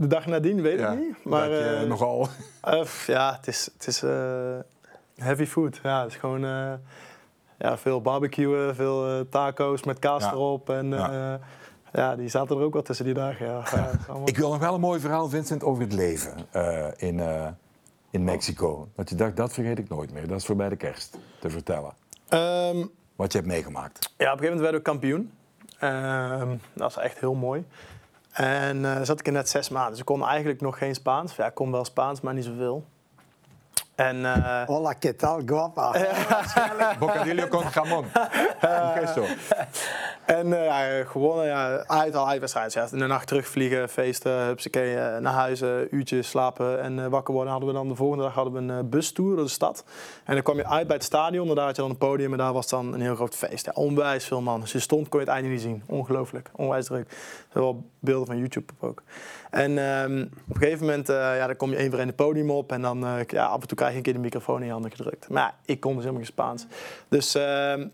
De 0.00 0.06
dag 0.06 0.26
nadien 0.26 0.62
weet 0.62 0.80
ik 0.80 0.98
niet. 0.98 1.24
Maar 1.24 1.50
je 1.50 1.78
eh, 1.80 1.88
nogal... 1.88 2.28
eh, 2.62 2.84
ja, 3.06 3.34
het 3.36 3.46
is, 3.46 3.70
het 3.74 3.86
is 3.86 4.02
eh, 4.02 4.10
heavy 5.16 5.46
food. 5.46 5.80
Ja, 5.82 6.02
het 6.02 6.10
is 6.10 6.16
gewoon 6.16 6.40
ja, 7.58 7.78
veel 7.78 8.00
barbecuen, 8.00 8.74
veel 8.74 9.28
taco's 9.28 9.82
met 9.84 9.98
kaas 9.98 10.22
Ja. 10.22 10.30
erop. 10.32 10.70
En 10.70 10.88
Ja. 10.88 11.40
ja. 11.92 12.16
Die 12.16 12.28
zaten 12.28 12.56
er 12.56 12.62
ook 12.62 12.72
wel 12.72 12.82
tussen 12.82 13.04
die 13.04 13.14
dagen. 13.14 13.46
Ja. 13.46 13.62
Is 13.62 13.72
allemaal- 14.08 14.28
Ik 14.28 14.36
wil 14.36 14.50
nog 14.50 14.58
wel 14.58 14.74
een 14.74 14.80
mooi 14.80 15.00
verhaal, 15.00 15.28
Vincent, 15.28 15.62
over 15.62 15.82
het 15.82 15.92
leven 15.92 16.34
in, 16.96 17.20
in 18.10 18.24
Mexico. 18.24 18.88
Dat 18.94 19.08
je 19.08 19.14
dacht, 19.14 19.36
dat 19.36 19.52
vergeet 19.52 19.78
ik 19.78 19.88
nooit 19.88 20.12
meer. 20.12 20.28
Dat 20.28 20.38
is 20.38 20.46
voorbij 20.46 20.68
de 20.68 20.76
kerst 20.76 21.18
te 21.40 21.50
vertellen. 21.50 21.92
Ehm, 22.28 22.86
Wat 23.16 23.32
je 23.32 23.38
hebt 23.38 23.50
meegemaakt. 23.50 23.98
Ja, 24.16 24.32
op 24.32 24.40
een 24.40 24.44
gegeven 24.44 24.44
moment 24.44 24.60
werden 24.60 24.80
we 24.80 24.86
kampioen. 24.86 25.32
Ehm, 25.78 26.48
dat 26.48 26.94
was 26.94 26.98
echt 27.04 27.18
heel 27.20 27.34
mooi. 27.34 27.64
En 28.30 28.84
eh 28.84 29.02
zat 29.02 29.20
ik 29.20 29.26
er 29.26 29.32
net 29.32 29.48
zes 29.48 29.68
maanden. 29.68 29.90
Dus 29.90 30.00
ik 30.00 30.06
kon 30.06 30.24
eigenlijk 30.26 30.60
nog 30.60 30.78
geen 30.78 30.94
Spaans. 30.94 31.36
Ja, 31.36 31.46
ik 31.46 31.54
kon 31.54 31.70
wel 31.70 31.84
Spaans, 31.84 32.20
maar 32.20 32.34
niet 32.34 32.44
zoveel. 32.44 32.86
En 34.00 34.24
eh, 34.24 34.64
Hola, 34.66 34.94
¿qué 34.94 35.12
tal, 35.12 35.42
guapa? 35.46 35.92
Bocadillo 37.00 37.50
con 37.50 37.64
jamón. 37.64 38.06
Queso. 38.94 39.24
En 40.30 40.52
eh, 40.52 40.64
ja, 40.64 41.04
gewonnen, 41.04 41.46
ja, 41.46 41.84
uit 41.86 42.14
al 42.14 42.28
uitwedstrijd. 42.28 42.72
Ja, 42.72 42.86
de 42.86 43.06
nacht 43.06 43.26
terugvliegen, 43.26 43.88
feesten, 43.88 44.46
hupsakee, 44.46 44.96
eh, 44.96 45.18
naar 45.18 45.32
huis, 45.32 45.60
eh, 45.60 45.68
uurtjes 45.90 46.28
slapen 46.28 46.82
en 46.82 46.98
eh, 46.98 47.06
wakker 47.06 47.34
worden. 47.34 47.50
Hadden 47.50 47.68
we 47.68 47.74
dan 47.74 47.88
de 47.88 47.94
volgende 47.94 48.24
dag 48.24 48.34
hadden 48.34 48.52
we 48.52 48.58
een 48.58 48.70
eh, 48.70 48.84
bustour 48.84 49.36
door 49.36 49.44
de 49.44 49.50
stad. 49.50 49.84
En 50.24 50.34
dan 50.34 50.42
kwam 50.42 50.56
je 50.56 50.66
uit 50.66 50.86
bij 50.86 50.96
het 50.96 51.04
stadion, 51.04 51.48
en 51.48 51.54
daar 51.54 51.64
had 51.64 51.76
je 51.76 51.82
dan 51.82 51.90
een 51.90 51.98
podium 51.98 52.32
en 52.32 52.38
daar 52.38 52.52
was 52.52 52.68
dan 52.68 52.94
een 52.94 53.00
heel 53.00 53.14
groot 53.14 53.34
feest. 53.34 53.66
Ja, 53.66 53.72
onwijs 53.74 54.24
veel 54.24 54.40
man. 54.40 54.60
Als 54.60 54.72
je 54.72 54.78
stond 54.78 55.08
kon 55.08 55.20
je 55.20 55.26
het 55.26 55.34
einde 55.34 55.50
niet 55.50 55.60
zien. 55.60 55.82
Ongelooflijk, 55.86 56.50
onwijs 56.54 56.86
druk. 56.86 57.10
Er 57.10 57.16
zijn 57.52 57.64
wel 57.64 57.84
beelden 57.98 58.26
van 58.26 58.38
YouTube 58.38 58.72
op 58.78 58.88
ook. 58.88 59.02
En 59.50 59.78
ehm, 59.78 60.22
op 60.48 60.54
een 60.54 60.60
gegeven 60.60 60.86
moment, 60.86 61.08
eh, 61.08 61.16
ja, 61.16 61.46
dan 61.46 61.56
kom 61.56 61.70
je 61.70 61.76
één 61.76 61.90
voor 61.90 61.98
één 61.98 62.06
het 62.06 62.16
podium 62.16 62.50
op 62.50 62.72
en 62.72 62.82
dan 62.82 63.06
eh, 63.06 63.24
ja, 63.26 63.46
af 63.46 63.60
en 63.60 63.68
toe 63.68 63.76
krijg 63.76 63.90
je 63.90 63.96
een 63.96 64.02
keer 64.02 64.12
de 64.12 64.18
microfoon 64.18 64.60
in 64.60 64.66
je 64.66 64.72
handen 64.72 64.90
gedrukt. 64.90 65.28
Maar 65.28 65.54
ik 65.64 65.80
kon 65.80 65.92
dus 65.92 66.00
helemaal 66.00 66.20
geen. 66.20 66.66
Dus 67.08 67.34
ehm, 67.34 67.86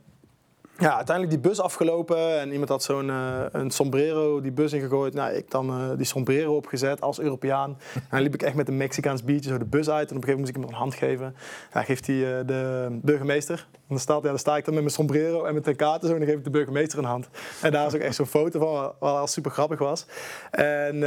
ja, 0.78 0.96
uiteindelijk 0.96 1.42
die 1.42 1.50
bus 1.50 1.60
afgelopen 1.60 2.40
en 2.40 2.50
iemand 2.50 2.68
had 2.68 2.82
zo'n 2.82 3.10
eh, 3.10 3.40
een 3.52 3.70
sombrero 3.70 4.40
die 4.40 4.52
bus 4.52 4.72
ingegooid. 4.72 5.14
Nou, 5.14 5.32
ik 5.32 5.50
dan 5.50 5.70
eh, 5.70 5.96
die 5.96 6.06
sombrero 6.06 6.56
opgezet 6.56 7.00
als 7.00 7.20
Europeaan. 7.20 7.78
En 7.94 8.02
dan 8.10 8.20
liep 8.20 8.34
ik 8.34 8.42
echt 8.42 8.54
met 8.54 8.68
een 8.68 8.76
Mexicaans 8.76 9.24
biertje 9.24 9.50
zo 9.50 9.58
de 9.58 9.64
bus 9.64 9.90
uit. 9.90 10.10
En 10.10 10.16
op 10.16 10.22
een 10.22 10.28
gegeven 10.28 10.44
moment 10.44 10.56
moest 10.56 10.56
ik 10.56 10.62
hem 10.62 10.64
een 10.64 10.80
hand 10.80 10.94
geven. 10.94 11.36
Ja, 11.72 11.82
geeft 11.82 12.06
hij 12.06 12.38
eh, 12.38 12.46
de 12.46 12.88
burgemeester. 13.02 13.66
En 13.72 13.94
dan, 13.94 13.98
staat, 13.98 14.22
ja, 14.22 14.28
dan 14.28 14.38
sta 14.38 14.56
ik 14.56 14.64
dan 14.64 14.74
met 14.74 14.82
mijn 14.82 14.94
sombrero 14.94 15.44
en 15.44 15.54
met 15.54 15.64
de 15.64 15.74
kaarten 15.74 16.08
zo. 16.08 16.14
En 16.14 16.20
dan 16.20 16.28
geef 16.28 16.38
ik 16.38 16.44
de 16.44 16.50
burgemeester 16.50 16.98
een 16.98 17.04
hand. 17.04 17.28
En 17.62 17.72
daar 17.72 17.86
is 17.86 17.94
ook 17.94 18.00
echt 18.00 18.14
zo'n 18.14 18.26
foto 18.26 18.58
van, 18.58 18.72
wat 18.72 18.94
wat 18.98 19.16
al 19.16 19.26
super 19.26 19.50
grappig 19.50 19.78
was. 19.78 20.06
En 20.50 20.98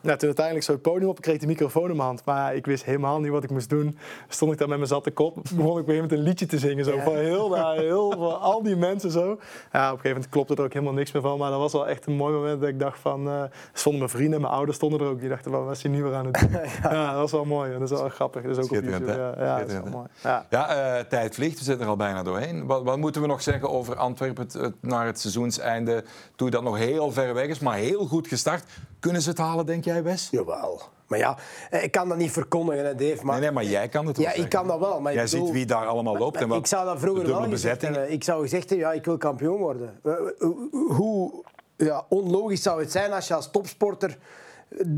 ja, 0.00 0.16
toen 0.16 0.26
uiteindelijk 0.26 0.64
zo 0.64 0.72
het 0.72 0.82
podium 0.82 1.08
op, 1.08 1.16
ik 1.16 1.22
kreeg 1.22 1.38
de 1.38 1.46
microfoon 1.46 1.90
in 1.90 1.96
mijn 1.96 2.08
hand. 2.08 2.24
Maar 2.24 2.54
ik 2.54 2.66
wist 2.66 2.84
helemaal 2.84 3.20
niet 3.20 3.30
wat 3.30 3.44
ik 3.44 3.50
moest 3.50 3.70
doen. 3.70 3.98
Stond 4.28 4.52
ik 4.52 4.58
daar 4.58 4.68
met 4.68 4.76
mijn 4.76 4.88
zatte 4.88 5.10
kop. 5.10 5.34
Begon 5.34 5.56
ik 5.56 5.64
gegeven 5.64 5.94
moment 5.94 6.12
een 6.12 6.18
liedje 6.18 6.46
te 6.46 6.58
zingen. 6.58 6.84
Zo, 6.84 6.94
Ja. 6.96 7.02
van 7.02 7.16
heel, 7.16 7.48
daar, 7.48 7.76
heel 7.90 8.10
van 8.10 8.40
al 8.40 8.62
die 8.62 8.76
mensen 8.76 8.85
zo. 8.94 9.20
Ja, 9.26 9.26
op 9.28 9.38
een 9.72 9.80
gegeven 9.88 10.08
moment 10.10 10.28
klopte 10.28 10.54
er 10.54 10.62
ook 10.62 10.72
helemaal 10.72 10.94
niks 10.94 11.12
meer 11.12 11.22
van. 11.22 11.38
Maar 11.38 11.50
dat 11.50 11.58
was 11.58 11.72
wel 11.72 11.88
echt 11.88 12.06
een 12.06 12.12
mooi 12.16 12.34
moment 12.34 12.60
dat 12.60 12.68
ik 12.68 12.78
dacht 12.80 12.98
van... 13.00 13.28
eh, 13.28 13.42
stonden 13.72 14.00
mijn 14.00 14.12
vrienden, 14.12 14.40
mijn 14.40 14.52
ouders 14.52 14.76
stonden 14.76 15.00
er 15.00 15.06
ook. 15.06 15.20
Die 15.20 15.28
dachten 15.28 15.50
van, 15.50 15.64
wat 15.64 15.76
is 15.76 15.82
hij 15.82 15.92
nu 15.92 16.02
weer 16.02 16.14
aan 16.14 16.26
het 16.26 16.38
doen? 16.40 16.50
ja. 16.82 17.10
dat 17.10 17.20
was 17.20 17.32
wel 17.32 17.44
mooi. 17.44 17.72
en 17.72 17.78
Dat 17.80 17.90
is 17.90 17.98
wel 17.98 18.08
grappig. 18.08 18.42
Dat 18.42 18.50
is 18.50 18.64
ook 18.64 18.70
op 18.78 18.84
YouTube. 18.84 19.12
Ja, 19.12 19.34
ja 19.44 19.58
dat 19.58 19.68
is 19.68 19.72
wel 19.74 19.86
mooi. 19.90 20.06
Ja. 20.22 20.46
Ja, 20.50 20.68
eh, 20.98 21.04
tijd 21.04 21.34
vliegt. 21.34 21.58
We 21.58 21.64
zitten 21.64 21.84
er 21.84 21.90
al 21.90 21.96
bijna 21.96 22.22
doorheen. 22.22 22.66
Wat, 22.66 22.82
wat 22.82 22.98
moeten 22.98 23.20
we 23.20 23.26
nog 23.26 23.42
zeggen 23.42 23.70
over 23.70 23.96
Antwerpen 23.96 24.42
het, 24.44 24.52
het- 24.52 24.74
naar 24.82 25.06
het 25.06 25.20
seizoenseinde? 25.20 26.04
Toe 26.36 26.50
dat 26.50 26.62
nog 26.62 26.76
heel 26.76 27.10
ver 27.12 27.34
weg 27.34 27.46
is, 27.46 27.58
maar 27.58 27.76
heel 27.76 28.06
goed 28.06 28.28
gestart. 28.28 28.64
Kunnen 29.00 29.22
ze 29.22 29.28
het 29.28 29.38
halen, 29.38 29.66
denk 29.66 29.84
jij, 29.84 30.02
Wes? 30.02 30.28
Jawel. 30.30 30.80
Maar 31.06 31.18
ja, 31.18 31.36
eh, 31.70 31.82
ik 31.82 31.90
kan 31.90 32.08
dat 32.08 32.18
niet 32.18 32.30
verkondigen, 32.30 32.84
hè, 32.84 32.94
Dave. 32.94 33.24
Maar 33.24 33.34
Nee, 33.34 33.40
nee, 33.44 33.50
maar 33.50 33.64
jij 33.64 33.88
kan 33.88 34.06
het 34.06 34.16
wel 34.16 34.26
Ja, 34.26 34.32
ik 34.32 34.48
kan 34.48 34.66
dat 34.66 34.78
wel. 34.78 35.00
Maar 35.00 35.14
Jij 35.14 35.24
bedoel- 35.24 35.44
ziet 35.46 35.54
wie 35.54 35.66
daar 35.66 35.86
allemaal 35.86 36.18
loopt. 36.18 36.36
En 36.36 36.48
wat 36.48 36.58
ik 36.58 36.66
zou 36.66 36.84
dat 36.84 36.98
vroeger 37.00 37.26
wel 37.26 37.42
gezegd 37.42 37.82
hebben. 37.82 38.12
Ik 38.12 38.24
zou 38.24 38.42
gezegd 38.42 38.68
hebben, 38.68 38.86
ja, 38.88 38.92
ik 38.92 39.04
wil 39.04 39.16
kampioen 39.16 39.58
worden. 39.58 40.00
Eh, 40.02 40.12
eh, 40.12 40.48
Hoe 40.96 41.44
ja, 41.76 42.04
onlogisch 42.08 42.62
zou 42.62 42.80
het 42.80 42.92
zijn 42.92 43.12
als 43.12 43.28
je 43.28 43.34
als 43.34 43.50
topsporter 43.50 44.18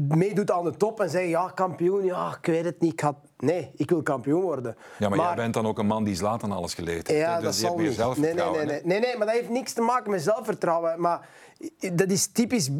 meedoet 0.08 0.50
aan 0.50 0.64
de 0.64 0.76
top 0.76 1.00
en 1.00 1.10
zegt, 1.10 1.28
ja, 1.28 1.50
kampioen, 1.54 2.04
ja, 2.04 2.36
ik 2.40 2.46
weet 2.46 2.64
het 2.64 2.80
niet. 2.80 2.92
Ik 2.92 3.00
ga... 3.00 3.14
Nee, 3.38 3.70
ik 3.76 3.90
wil 3.90 4.02
kampioen 4.02 4.42
worden. 4.42 4.76
Ja, 4.98 5.08
maar, 5.08 5.18
jij 5.18 5.34
bent 5.34 5.54
dan 5.54 5.66
ook 5.66 5.78
een 5.78 5.86
man 5.86 6.04
die 6.04 6.14
Zlatan 6.14 6.52
alles 6.52 6.74
geleerd 6.74 7.06
heeft. 7.06 7.20
Ja, 7.20 7.34
dus 7.40 7.44
dat 7.44 7.54
je 7.78 7.92
zal 7.92 8.08
hebt 8.08 8.20
niet. 8.20 8.34
Nee, 8.34 8.50
nee, 8.50 8.64
nee, 8.64 8.80
nee, 8.84 9.00
nee, 9.00 9.16
maar 9.16 9.26
dat 9.26 9.36
heeft 9.36 9.48
niks 9.48 9.72
te 9.72 9.80
maken 9.80 10.10
met 10.10 10.22
zelfvertrouwen. 10.22 11.00
Maar 11.00 11.28
dat 11.92 12.10
is 12.10 12.26
typisch 12.26 12.70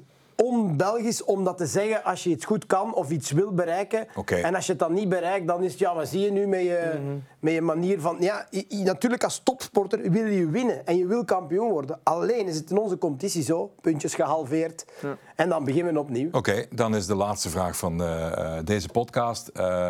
on-Belgisch 0.42 1.24
om 1.24 1.44
dat 1.44 1.58
te 1.58 1.66
zeggen 1.66 2.04
als 2.04 2.24
je 2.24 2.30
iets 2.30 2.44
goed 2.44 2.66
kan 2.66 2.94
of 2.94 3.10
iets 3.10 3.30
wil 3.30 3.52
bereiken. 3.52 4.06
En 4.26 4.54
als 4.54 4.66
je 4.66 4.70
het 4.70 4.80
dan 4.80 4.92
niet 4.92 5.08
bereikt, 5.08 5.46
dan 5.46 5.62
is 5.62 5.70
het, 5.70 5.80
ja, 5.80 5.94
wat 5.94 6.08
zie 6.08 6.20
je 6.20 6.30
nu 6.30 6.46
met 6.46 6.60
je, 6.60 6.92
met 7.40 7.52
je 7.52 7.60
manier 7.60 8.00
van... 8.00 8.16
Ja, 8.20 8.46
natuurlijk 8.68 9.24
als 9.24 9.40
topsporter 9.44 10.10
wil 10.10 10.26
je 10.26 10.50
winnen 10.50 10.86
en 10.86 10.96
je 10.96 11.06
wil 11.06 11.24
kampioen 11.24 11.70
worden. 11.70 12.00
Alleen 12.02 12.46
is 12.46 12.56
het 12.56 12.70
in 12.70 12.78
onze 12.78 12.98
competitie 12.98 13.42
zo, 13.42 13.72
puntjes 13.80 14.14
gehalveerd. 14.14 14.84
En 15.34 15.48
dan 15.48 15.64
beginnen 15.64 15.92
we 15.92 16.00
opnieuw. 16.00 16.28
Oké, 16.32 16.66
dan 16.70 16.96
is 16.96 17.06
de 17.06 17.14
laatste 17.14 17.48
vraag 17.48 17.76
van 17.76 18.02
eh, 18.02 18.56
eh, 18.56 18.64
deze 18.64 18.88
podcast. 18.88 19.48
Eh, 19.48 19.88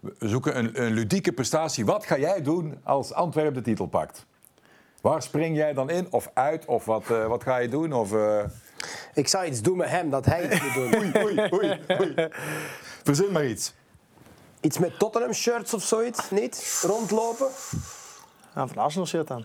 we 0.00 0.28
zoeken 0.28 0.58
een, 0.58 0.82
een 0.82 0.92
ludieke 0.92 1.32
prestatie. 1.32 1.84
Wat 1.84 2.06
ga 2.06 2.18
jij 2.18 2.42
doen 2.42 2.78
als 2.82 3.12
Antwerpen 3.12 3.54
de 3.54 3.60
titel 3.60 3.86
pakt? 3.86 4.26
Waar 5.04 5.22
spring 5.22 5.56
jij 5.56 5.72
dan 5.74 5.90
in 5.90 6.06
of 6.10 6.30
uit? 6.34 6.64
Of 6.64 6.84
wat, 6.84 7.10
eh, 7.10 7.26
wat 7.26 7.42
ga 7.42 7.56
je 7.56 7.68
doen? 7.68 7.92
Of, 7.92 8.12
eh, 8.12 8.44
Ik 9.14 9.28
zou 9.28 9.44
iets 9.44 9.62
doen 9.62 9.76
met 9.76 9.88
hem, 9.88 10.10
dat 10.10 10.24
hij 10.26 10.44
iets 10.50 10.60
moet 10.62 10.74
doen. 10.74 11.16
Oei, 11.24 11.48
oei, 11.52 11.80
oei. 12.00 12.28
Verzin 13.04 13.32
maar 13.32 13.46
iets. 13.46 13.72
Iets 14.60 14.78
met 14.78 14.98
Tottenham 14.98 15.32
shirts 15.32 15.74
of 15.74 15.82
zoiets, 15.82 16.30
niet? 16.30 16.80
Rondlopen. 16.86 17.46
Ja, 18.54 18.66
van 18.66 18.76
Arsenal 18.82 19.06
shit 19.06 19.26
dan. 19.26 19.44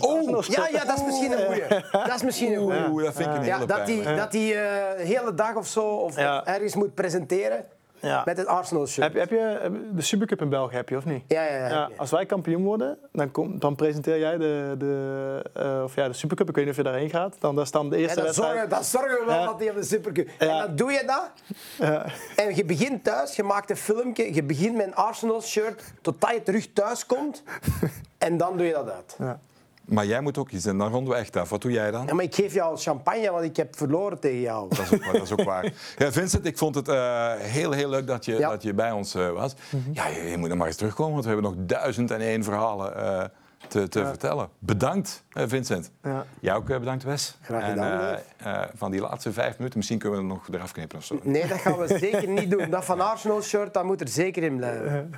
Oh, 0.00 0.44
ja, 0.46 0.68
ja, 0.68 0.84
dat 0.84 0.96
is 0.96 1.04
misschien 1.04 1.32
een 1.32 1.46
goeie. 1.46 1.68
Dat 1.92 2.14
is 2.14 2.22
misschien 2.22 2.52
een 2.52 2.58
goeie. 2.62 2.88
Oeh, 2.90 3.04
dat 3.04 3.14
vind 3.14 3.28
ik 3.28 3.36
een 3.36 3.44
Ja, 3.44 3.54
hele 3.54 3.66
dat 3.66 3.86
hij 3.86 4.16
dat 4.16 4.30
die, 4.32 4.54
eh, 4.54 4.96
de 4.96 5.02
hele 5.04 5.34
dag 5.34 5.54
of 5.54 5.66
zo 5.66 5.88
of 5.88 6.16
Ja. 6.16 6.46
ergens 6.46 6.74
moet 6.74 6.94
presenteren 6.94 7.64
Ja. 8.00 8.22
met 8.24 8.36
het 8.36 8.46
Arsenal 8.46 8.86
shirt. 8.86 9.02
Heb, 9.12 9.12
je- 9.12 9.18
heb 9.18 9.30
je 9.30 9.88
de 9.94 10.02
Supercup 10.02 10.40
in 10.40 10.48
België, 10.48 10.74
heb 10.76 10.88
je 10.88 10.96
of 10.96 11.04
niet? 11.04 11.22
Ja, 11.28 11.42
ja, 11.44 11.54
ja. 11.56 11.68
Ja, 11.68 11.90
als 11.96 12.10
wij 12.10 12.26
kampioen 12.26 12.62
worden, 12.64 12.98
dan, 13.12 13.30
kom, 13.30 13.58
dan 13.58 13.74
presenteer 13.76 14.18
jij 14.18 14.36
de, 14.38 14.74
de, 14.78 15.42
eh, 15.52 15.80
of 15.84 15.94
ja, 15.94 16.06
de 16.08 16.12
Supercup. 16.14 16.48
Ik 16.48 16.54
weet 16.54 16.64
niet 16.64 16.72
of 16.72 16.78
je 16.78 16.86
daarheen 16.90 17.10
gaat. 17.10 17.36
Dan, 17.38 17.54
daar 17.56 17.66
staan 17.66 17.88
de 17.88 17.94
En 17.96 18.00
eerste 18.02 18.14
dan, 18.16 18.24
wedstrijd. 18.24 18.52
zorgen, 18.52 18.70
dan 18.70 18.84
zorgen 18.84 19.18
we 19.18 19.24
wel 19.26 19.34
Ja. 19.40 19.44
dat 19.46 19.58
hij 19.58 19.70
op 19.70 19.76
de 19.76 19.82
Supercup... 19.84 20.28
En 20.38 20.48
dan 20.48 20.76
doe 20.76 20.92
je 20.92 21.02
dat. 21.06 21.30
Ja. 21.78 22.06
En 22.36 22.56
je 22.56 22.64
begint 22.64 23.04
thuis, 23.04 23.36
je 23.36 23.42
maakt 23.42 23.70
een 23.70 23.76
filmpje, 23.76 24.34
je 24.34 24.42
begint 24.42 24.76
met 24.76 24.86
een 24.86 24.94
Arsenal 24.94 25.42
shirt 25.42 25.82
totdat 26.02 26.30
je 26.30 26.42
terug 26.42 26.72
thuis 26.72 27.06
komt. 27.06 27.42
En 28.18 28.36
dan 28.36 28.56
doe 28.56 28.66
je 28.66 28.72
dat 28.72 28.90
uit. 28.90 29.16
Maar 29.86 30.06
jij 30.06 30.20
moet 30.20 30.38
ook 30.38 30.50
iets 30.50 30.64
en 30.64 30.78
dan 30.78 30.92
ronden 30.92 31.12
we 31.12 31.18
echt 31.18 31.36
af. 31.36 31.48
Wat 31.48 31.62
doe 31.62 31.70
jij 31.70 31.90
dan? 31.90 32.06
Ja, 32.06 32.14
maar 32.14 32.24
ik 32.24 32.34
geef 32.34 32.54
jou 32.54 32.70
al 32.70 32.76
champagne, 32.76 33.30
want 33.30 33.44
ik 33.44 33.56
heb 33.56 33.76
verloren 33.76 34.20
tegen 34.20 34.40
jou. 34.40 34.68
Dat 34.68 34.78
is 34.78 34.92
ook, 34.92 35.04
waar, 35.04 35.12
dat 35.12 35.22
is 35.22 35.32
ook 35.32 35.42
waar. 35.44 35.72
Ja, 35.98 36.12
Vincent, 36.12 36.46
ik 36.46 36.58
vond 36.58 36.74
het 36.74 36.88
eh, 36.88 37.32
heel, 37.36 37.72
heel 37.72 37.88
leuk 37.88 38.06
dat 38.06 38.24
je, 38.24 38.38
Ja. 38.38 38.48
dat 38.50 38.62
je 38.62 38.74
bij 38.74 38.90
ons 38.90 39.14
eh, 39.14 39.30
was. 39.30 39.54
Ja, 39.92 40.06
je, 40.06 40.22
je 40.22 40.36
moet 40.36 40.48
nog 40.48 40.58
maar 40.58 40.66
eens 40.66 40.76
terugkomen, 40.76 41.12
want 41.12 41.24
we 41.24 41.30
hebben 41.30 41.50
nog 41.50 41.66
duizend 41.66 42.10
en 42.10 42.20
één 42.20 42.44
verhalen 42.44 42.96
eh, 42.96 43.24
te, 43.68 43.88
te 43.88 44.04
vertellen. 44.06 44.48
Bedankt, 44.58 45.24
Vincent. 45.30 45.90
Ja. 46.02 46.24
Jij 46.40 46.54
ook 46.54 46.66
bedankt, 46.66 47.04
Wes. 47.04 47.38
Graag 47.42 47.62
en, 47.62 47.68
gedaan, 47.68 48.18
eh, 48.36 48.62
van 48.74 48.90
die 48.90 49.00
laatste 49.00 49.32
vijf 49.32 49.56
minuten, 49.56 49.78
misschien 49.78 49.98
kunnen 49.98 50.18
we 50.18 50.24
er 50.24 50.30
nog 50.32 50.48
eraf 50.52 50.72
knippen 50.72 50.98
of 50.98 51.04
zo. 51.04 51.20
Nee, 51.22 51.46
dat 51.46 51.58
gaan 51.58 51.78
we 51.78 51.98
zeker 51.98 52.28
niet 52.28 52.50
doen. 52.50 52.70
Dat 52.70 52.84
van 52.84 53.00
Arsenal 53.00 53.42
shirt, 53.42 53.74
dat 53.74 53.84
moet 53.84 54.00
er 54.00 54.08
zeker 54.08 54.42
in 54.42 54.56
blijven. 54.56 55.10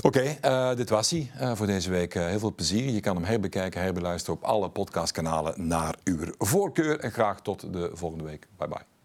Oké, 0.00 0.20
eh, 0.20 0.74
dit 0.74 0.90
was 0.90 1.10
hij 1.10 1.30
eh, 1.38 1.54
voor 1.54 1.66
deze 1.66 1.90
week. 1.90 2.14
Eh, 2.14 2.26
heel 2.26 2.38
veel 2.38 2.54
plezier. 2.54 2.90
Je 2.90 3.00
kan 3.00 3.16
hem 3.16 3.24
herbekijken, 3.24 3.80
herbeluisteren 3.80 4.36
op 4.40 4.44
alle 4.44 4.70
podcastkanalen 4.70 5.68
naar 5.68 5.94
uw 6.04 6.18
voorkeur. 6.38 7.00
En 7.00 7.12
graag 7.12 7.40
tot 7.42 7.72
de 7.72 7.90
volgende 7.92 8.24
week. 8.24 8.48
Bye 8.56 8.68
bye. 8.68 8.97